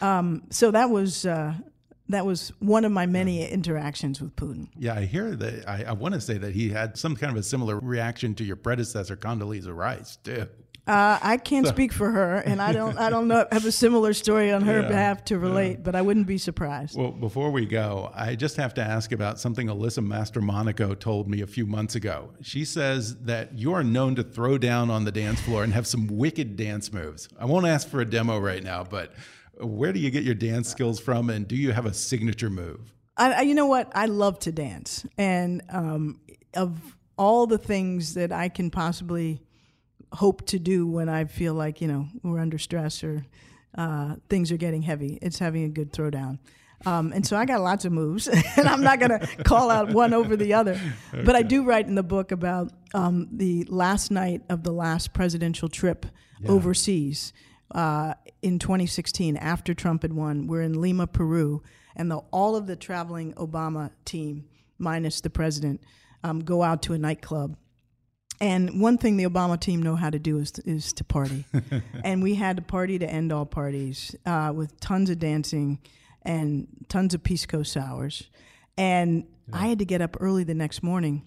um, 0.00 0.44
so 0.50 0.70
that 0.70 0.88
was 0.88 1.26
uh, 1.26 1.54
that 2.12 2.26
was 2.26 2.52
one 2.58 2.84
of 2.84 2.92
my 2.92 3.06
many 3.06 3.46
interactions 3.46 4.20
with 4.20 4.34
Putin. 4.36 4.68
Yeah, 4.78 4.94
I 4.94 5.04
hear 5.04 5.34
that. 5.36 5.68
I, 5.68 5.84
I 5.84 5.92
want 5.92 6.14
to 6.14 6.20
say 6.20 6.38
that 6.38 6.54
he 6.54 6.70
had 6.70 6.96
some 6.96 7.16
kind 7.16 7.32
of 7.32 7.38
a 7.38 7.42
similar 7.42 7.78
reaction 7.78 8.34
to 8.36 8.44
your 8.44 8.56
predecessor, 8.56 9.16
Condoleezza 9.16 9.74
Rice, 9.74 10.16
too. 10.16 10.48
Uh, 10.84 11.16
I 11.22 11.36
can't 11.36 11.68
speak 11.68 11.92
for 11.92 12.10
her, 12.10 12.38
and 12.38 12.60
I 12.60 12.72
don't. 12.72 12.98
I 12.98 13.08
don't 13.08 13.28
know. 13.28 13.46
Have 13.52 13.64
a 13.64 13.70
similar 13.70 14.12
story 14.12 14.50
on 14.50 14.62
her 14.62 14.80
Yeah, 14.80 14.88
behalf 14.88 15.24
to 15.26 15.38
relate, 15.38 15.84
but 15.84 15.94
I 15.94 16.02
wouldn't 16.02 16.26
be 16.26 16.38
surprised. 16.38 16.98
Well, 16.98 17.12
before 17.12 17.52
we 17.52 17.66
go, 17.66 18.10
I 18.12 18.34
just 18.34 18.56
have 18.56 18.74
to 18.74 18.82
ask 18.82 19.12
about 19.12 19.38
something 19.38 19.68
Alyssa 19.68 20.04
Mastromonaco 20.04 20.98
told 20.98 21.28
me 21.28 21.40
a 21.40 21.46
few 21.46 21.66
months 21.66 21.94
ago. 21.94 22.30
She 22.40 22.64
says 22.64 23.16
that 23.18 23.56
you 23.56 23.72
are 23.74 23.84
known 23.84 24.16
to 24.16 24.24
throw 24.24 24.58
down 24.58 24.90
on 24.90 25.04
the 25.04 25.12
dance 25.12 25.40
floor 25.40 25.62
and 25.62 25.72
have 25.72 25.86
some 25.86 26.08
wicked 26.08 26.56
dance 26.56 26.92
moves. 26.92 27.28
I 27.38 27.44
won't 27.44 27.66
ask 27.66 27.88
for 27.88 28.00
a 28.00 28.04
demo 28.04 28.40
right 28.40 28.64
now, 28.64 28.82
but 28.82 29.12
where 29.60 29.92
do 29.92 30.00
you 30.00 30.10
get 30.10 30.24
your 30.24 30.34
dance 30.34 30.68
skills 30.68 31.00
from, 31.00 31.30
and 31.30 31.46
do 31.46 31.56
you 31.56 31.72
have 31.72 31.86
a 31.86 31.94
signature 31.94 32.50
move? 32.50 32.92
I, 33.16 33.42
you 33.42 33.54
know 33.54 33.66
what? 33.66 33.92
I 33.94 34.06
love 34.06 34.38
to 34.40 34.52
dance, 34.52 35.06
and 35.18 35.62
um, 35.68 36.20
of 36.54 36.96
all 37.18 37.46
the 37.46 37.58
things 37.58 38.14
that 38.14 38.32
I 38.32 38.48
can 38.48 38.70
possibly 38.70 39.42
hope 40.12 40.46
to 40.46 40.58
do 40.58 40.86
when 40.86 41.08
I 41.08 41.24
feel 41.24 41.54
like 41.54 41.80
you 41.80 41.88
know 41.88 42.08
we're 42.22 42.40
under 42.40 42.58
stress 42.58 43.04
or 43.04 43.24
uh, 43.76 44.16
things 44.28 44.50
are 44.50 44.56
getting 44.56 44.82
heavy, 44.82 45.18
it's 45.22 45.38
having 45.38 45.64
a 45.64 45.68
good 45.68 45.92
throwdown. 45.92 46.38
Um, 46.84 47.12
and 47.12 47.24
so 47.24 47.36
I 47.36 47.44
got 47.44 47.60
lots 47.60 47.84
of 47.84 47.92
moves, 47.92 48.28
and 48.56 48.68
I'm 48.68 48.82
not 48.82 48.98
going 48.98 49.18
to 49.20 49.26
call 49.44 49.70
out 49.70 49.92
one 49.92 50.12
over 50.12 50.36
the 50.36 50.54
other. 50.54 50.80
But 51.12 51.36
I 51.36 51.42
do 51.42 51.64
write 51.64 51.86
in 51.86 51.94
the 51.94 52.02
book 52.02 52.32
about 52.32 52.72
um, 52.94 53.28
the 53.30 53.64
last 53.64 54.10
night 54.10 54.42
of 54.48 54.64
the 54.64 54.72
last 54.72 55.12
presidential 55.12 55.68
trip 55.68 56.06
overseas 56.48 57.32
uh, 57.72 58.14
in 58.42 58.58
2016 58.58 59.36
after 59.36 59.74
Trump 59.74 60.02
had 60.02 60.12
won. 60.12 60.46
We're 60.46 60.62
in 60.62 60.80
Lima, 60.80 61.06
Peru, 61.06 61.62
and 61.96 62.10
the, 62.10 62.18
all 62.30 62.56
of 62.56 62.66
the 62.66 62.76
traveling 62.76 63.34
Obama 63.34 63.90
team, 64.04 64.46
minus 64.78 65.20
the 65.20 65.30
president, 65.30 65.82
um, 66.24 66.40
go 66.40 66.62
out 66.62 66.82
to 66.82 66.92
a 66.92 66.98
nightclub. 66.98 67.56
And 68.40 68.80
one 68.80 68.98
thing 68.98 69.16
the 69.16 69.24
Obama 69.24 69.58
team 69.58 69.82
know 69.82 69.94
how 69.94 70.10
to 70.10 70.18
do 70.18 70.38
is 70.38 70.50
to, 70.52 70.68
is 70.68 70.92
to 70.94 71.04
party. 71.04 71.44
and 72.04 72.22
we 72.22 72.34
had 72.34 72.58
a 72.58 72.62
party 72.62 72.98
to 72.98 73.08
end 73.08 73.32
all 73.32 73.46
parties 73.46 74.16
uh, 74.26 74.52
with 74.54 74.78
tons 74.80 75.10
of 75.10 75.18
dancing 75.18 75.78
and 76.22 76.66
tons 76.88 77.14
of 77.14 77.22
pisco 77.22 77.62
sours. 77.62 78.28
And 78.76 79.26
I 79.52 79.66
had 79.66 79.78
to 79.80 79.84
get 79.84 80.00
up 80.00 80.16
early 80.18 80.44
the 80.44 80.54
next 80.54 80.82
morning 80.82 81.24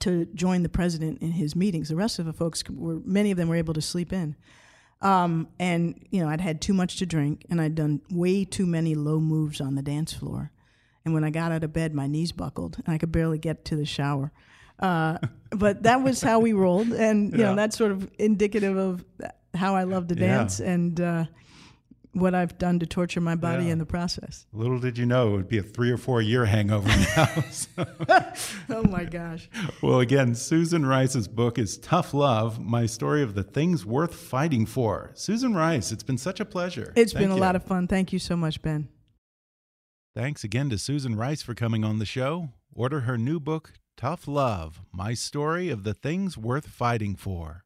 to 0.00 0.26
join 0.26 0.62
the 0.62 0.68
president 0.68 1.22
in 1.22 1.32
his 1.32 1.56
meetings. 1.56 1.88
The 1.88 1.96
rest 1.96 2.18
of 2.18 2.26
the 2.26 2.32
folks 2.32 2.62
were, 2.68 3.00
many 3.04 3.30
of 3.30 3.36
them 3.36 3.48
were 3.48 3.56
able 3.56 3.74
to 3.74 3.82
sleep 3.82 4.12
in. 4.12 4.36
Um, 5.02 5.48
and, 5.58 6.04
you 6.10 6.20
know, 6.22 6.28
I'd 6.28 6.40
had 6.42 6.60
too 6.60 6.74
much 6.74 6.96
to 6.96 7.06
drink 7.06 7.46
and 7.50 7.60
I'd 7.60 7.74
done 7.74 8.02
way 8.10 8.44
too 8.44 8.66
many 8.66 8.94
low 8.94 9.18
moves 9.18 9.60
on 9.60 9.74
the 9.74 9.82
dance 9.82 10.12
floor. 10.12 10.50
And 11.04 11.14
when 11.14 11.24
I 11.24 11.30
got 11.30 11.52
out 11.52 11.64
of 11.64 11.72
bed, 11.72 11.94
my 11.94 12.06
knees 12.06 12.32
buckled 12.32 12.76
and 12.84 12.88
I 12.94 12.98
could 12.98 13.10
barely 13.10 13.38
get 13.38 13.64
to 13.66 13.76
the 13.76 13.86
shower. 13.86 14.30
Uh, 14.78 15.16
but 15.50 15.82
that 15.84 16.02
was 16.02 16.20
how 16.22 16.40
we 16.40 16.52
rolled. 16.52 16.92
And, 16.92 17.32
you 17.32 17.38
Yeah. 17.38 17.50
know, 17.50 17.56
that's 17.56 17.76
sort 17.78 17.92
of 17.92 18.10
indicative 18.18 18.76
of 18.76 19.04
how 19.54 19.74
I 19.74 19.84
love 19.84 20.08
to 20.08 20.14
Yeah. 20.14 20.36
dance 20.38 20.60
and 20.60 21.00
uh, 21.00 21.24
what 22.12 22.34
I've 22.34 22.58
done 22.58 22.78
to 22.80 22.86
torture 22.86 23.20
my 23.20 23.34
body 23.36 23.66
Yeah. 23.66 23.72
in 23.72 23.78
the 23.78 23.86
process. 23.86 24.46
Little 24.52 24.78
did 24.80 24.98
you 24.98 25.06
know 25.06 25.28
it 25.28 25.36
would 25.36 25.48
be 25.48 25.58
a 25.58 25.62
three 25.62 25.90
or 25.90 25.96
four 25.96 26.20
year 26.20 26.44
hangover 26.46 26.88
now. 26.88 27.26
So- 27.50 27.86
Oh 28.68 28.82
my 28.84 29.04
gosh. 29.04 29.48
well, 29.82 30.00
again, 30.00 30.34
Susan 30.34 30.84
Rice's 30.86 31.28
book 31.28 31.58
is 31.58 31.78
Tough 31.78 32.12
Love 32.12 32.58
My 32.60 32.86
Story 32.86 33.22
of 33.22 33.34
the 33.34 33.42
Things 33.44 33.86
Worth 33.86 34.14
Fighting 34.14 34.66
For. 34.66 35.12
Susan 35.14 35.54
Rice, 35.54 35.92
it's 35.92 36.02
been 36.02 36.18
such 36.18 36.40
a 36.40 36.44
pleasure. 36.44 36.92
It's 36.96 37.12
Thank 37.12 37.22
been 37.24 37.30
a 37.30 37.34
you. 37.36 37.40
lot 37.40 37.54
of 37.56 37.64
fun. 37.64 37.86
Thank 37.86 38.12
you 38.12 38.18
so 38.18 38.36
much, 38.36 38.60
Ben. 38.62 38.88
Thanks 40.16 40.42
again 40.42 40.68
to 40.70 40.78
Susan 40.78 41.14
Rice 41.14 41.42
for 41.42 41.54
coming 41.54 41.84
on 41.84 41.98
the 42.00 42.04
show. 42.06 42.50
Order 42.74 43.00
her 43.00 43.16
new 43.18 43.38
book, 43.38 43.74
Tough 43.96 44.26
Love 44.26 44.80
My 44.92 45.14
Story 45.14 45.68
of 45.68 45.84
the 45.84 45.94
Things 45.94 46.36
Worth 46.36 46.66
Fighting 46.66 47.14
For. 47.14 47.64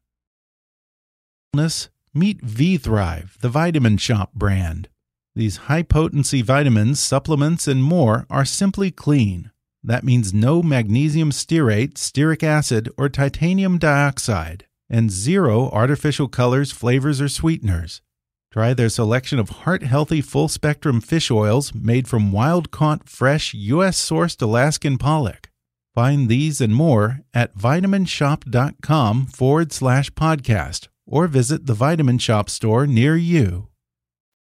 Meet 2.17 2.39
V 2.43 2.77
Thrive, 2.77 3.37
the 3.41 3.49
Vitamin 3.49 3.97
Shoppe 3.97 4.31
brand. 4.33 4.87
These 5.35 5.57
high 5.67 5.83
potency 5.83 6.41
vitamins, 6.41 6.97
supplements, 6.97 7.67
and 7.67 7.83
more 7.83 8.25
are 8.29 8.45
simply 8.45 8.89
clean. 8.89 9.51
That 9.83 10.05
means 10.05 10.33
no 10.33 10.63
magnesium 10.63 11.31
stearate, 11.31 11.95
stearic 11.95 12.41
acid, 12.41 12.87
or 12.97 13.09
titanium 13.09 13.77
dioxide, 13.77 14.65
and 14.89 15.11
zero 15.11 15.69
artificial 15.71 16.29
colors, 16.29 16.71
flavors, 16.71 17.19
or 17.19 17.27
sweeteners. 17.27 18.01
Try 18.49 18.73
their 18.73 18.87
selection 18.87 19.37
of 19.37 19.49
heart 19.49 19.83
healthy 19.83 20.21
full 20.21 20.47
spectrum 20.47 21.01
fish 21.01 21.29
oils 21.29 21.73
made 21.73 22.07
from 22.07 22.31
wild 22.31 22.71
caught, 22.71 23.09
fresh, 23.09 23.53
U.S. 23.53 23.99
sourced 23.99 24.41
Alaskan 24.41 24.97
pollock. 24.97 25.49
Find 25.93 26.29
these 26.29 26.61
and 26.61 26.73
more 26.73 27.19
at 27.33 27.57
vitaminshoppe.com 27.57 29.25
forward 29.25 29.73
slash 29.73 30.11
podcast 30.11 30.87
or 31.05 31.27
visit 31.27 31.65
the 31.65 31.73
Vitamin 31.73 32.17
Shoppe 32.17 32.49
store 32.49 32.87
near 32.87 33.15
you. 33.15 33.69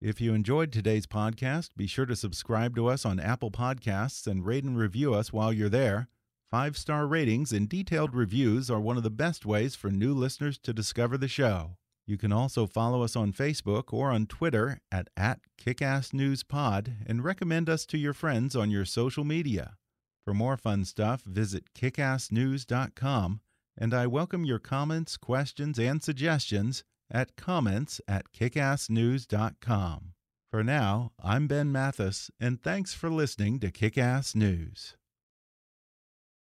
If 0.01 0.20
you 0.20 0.34
enjoyed 0.34 0.72
today's 0.72 1.08
podcast, 1.08 1.70
be 1.78 1.88
sure 1.88 2.06
to 2.06 2.16
subscribe 2.16 2.76
to 2.76 2.88
us 2.88 3.06
on 3.06 3.20
Apple 3.20 3.51
Podcasts 3.51 4.28
and 4.28 4.45
rate 4.45 4.66
and 4.66 4.78
review 4.78 5.14
us 5.14 5.32
while 5.32 5.54
you're 5.54 5.70
there. 5.70 6.10
Five 6.51 6.78
star 6.78 7.08
ratings 7.08 7.51
and 7.51 7.68
detailed 7.70 8.14
reviews 8.14 8.70
are 8.70 8.80
one 8.80 8.97
of 8.97 9.04
the 9.04 9.10
best 9.10 9.45
ways 9.45 9.76
for 9.76 9.89
new 9.89 10.14
listeners 10.14 10.58
to 10.60 10.74
discover 10.74 11.18
the 11.18 11.28
show. 11.28 11.78
You 12.06 12.18
can 12.18 12.34
also 12.34 12.68
follow 12.68 13.01
us 13.01 13.16
on 13.16 13.32
Facebook 13.32 13.93
or 13.93 14.12
on 14.12 14.28
Twitter 14.28 14.82
at, 14.91 15.08
at 15.16 15.39
KickassNewsPod 15.58 16.95
and 17.08 17.24
recommend 17.24 17.70
us 17.70 17.86
to 17.86 17.97
your 17.97 18.14
friends 18.14 18.56
on 18.56 18.70
your 18.70 18.86
social 18.86 19.24
media. 19.24 19.78
For 20.26 20.34
more 20.34 20.58
fun 20.58 20.86
stuff, 20.86 21.24
visit 21.24 21.74
kickassnews.com, 21.74 23.39
and 23.78 23.93
I 23.93 24.07
welcome 24.07 24.45
your 24.45 24.59
comments, 24.59 25.17
questions, 25.17 25.80
and 25.80 26.01
suggestions 26.01 26.84
at 27.09 27.36
comments 27.36 28.01
at 28.07 28.32
kickassnews.com. 28.32 30.13
For 30.51 30.63
now, 30.63 31.11
I'm 31.21 31.47
Ben 31.47 31.71
Mathis, 31.71 32.30
and 32.39 32.61
thanks 32.61 32.93
for 32.93 33.09
listening 33.09 33.59
to 33.59 33.71
Kickass 33.71 34.36
News. 34.36 34.95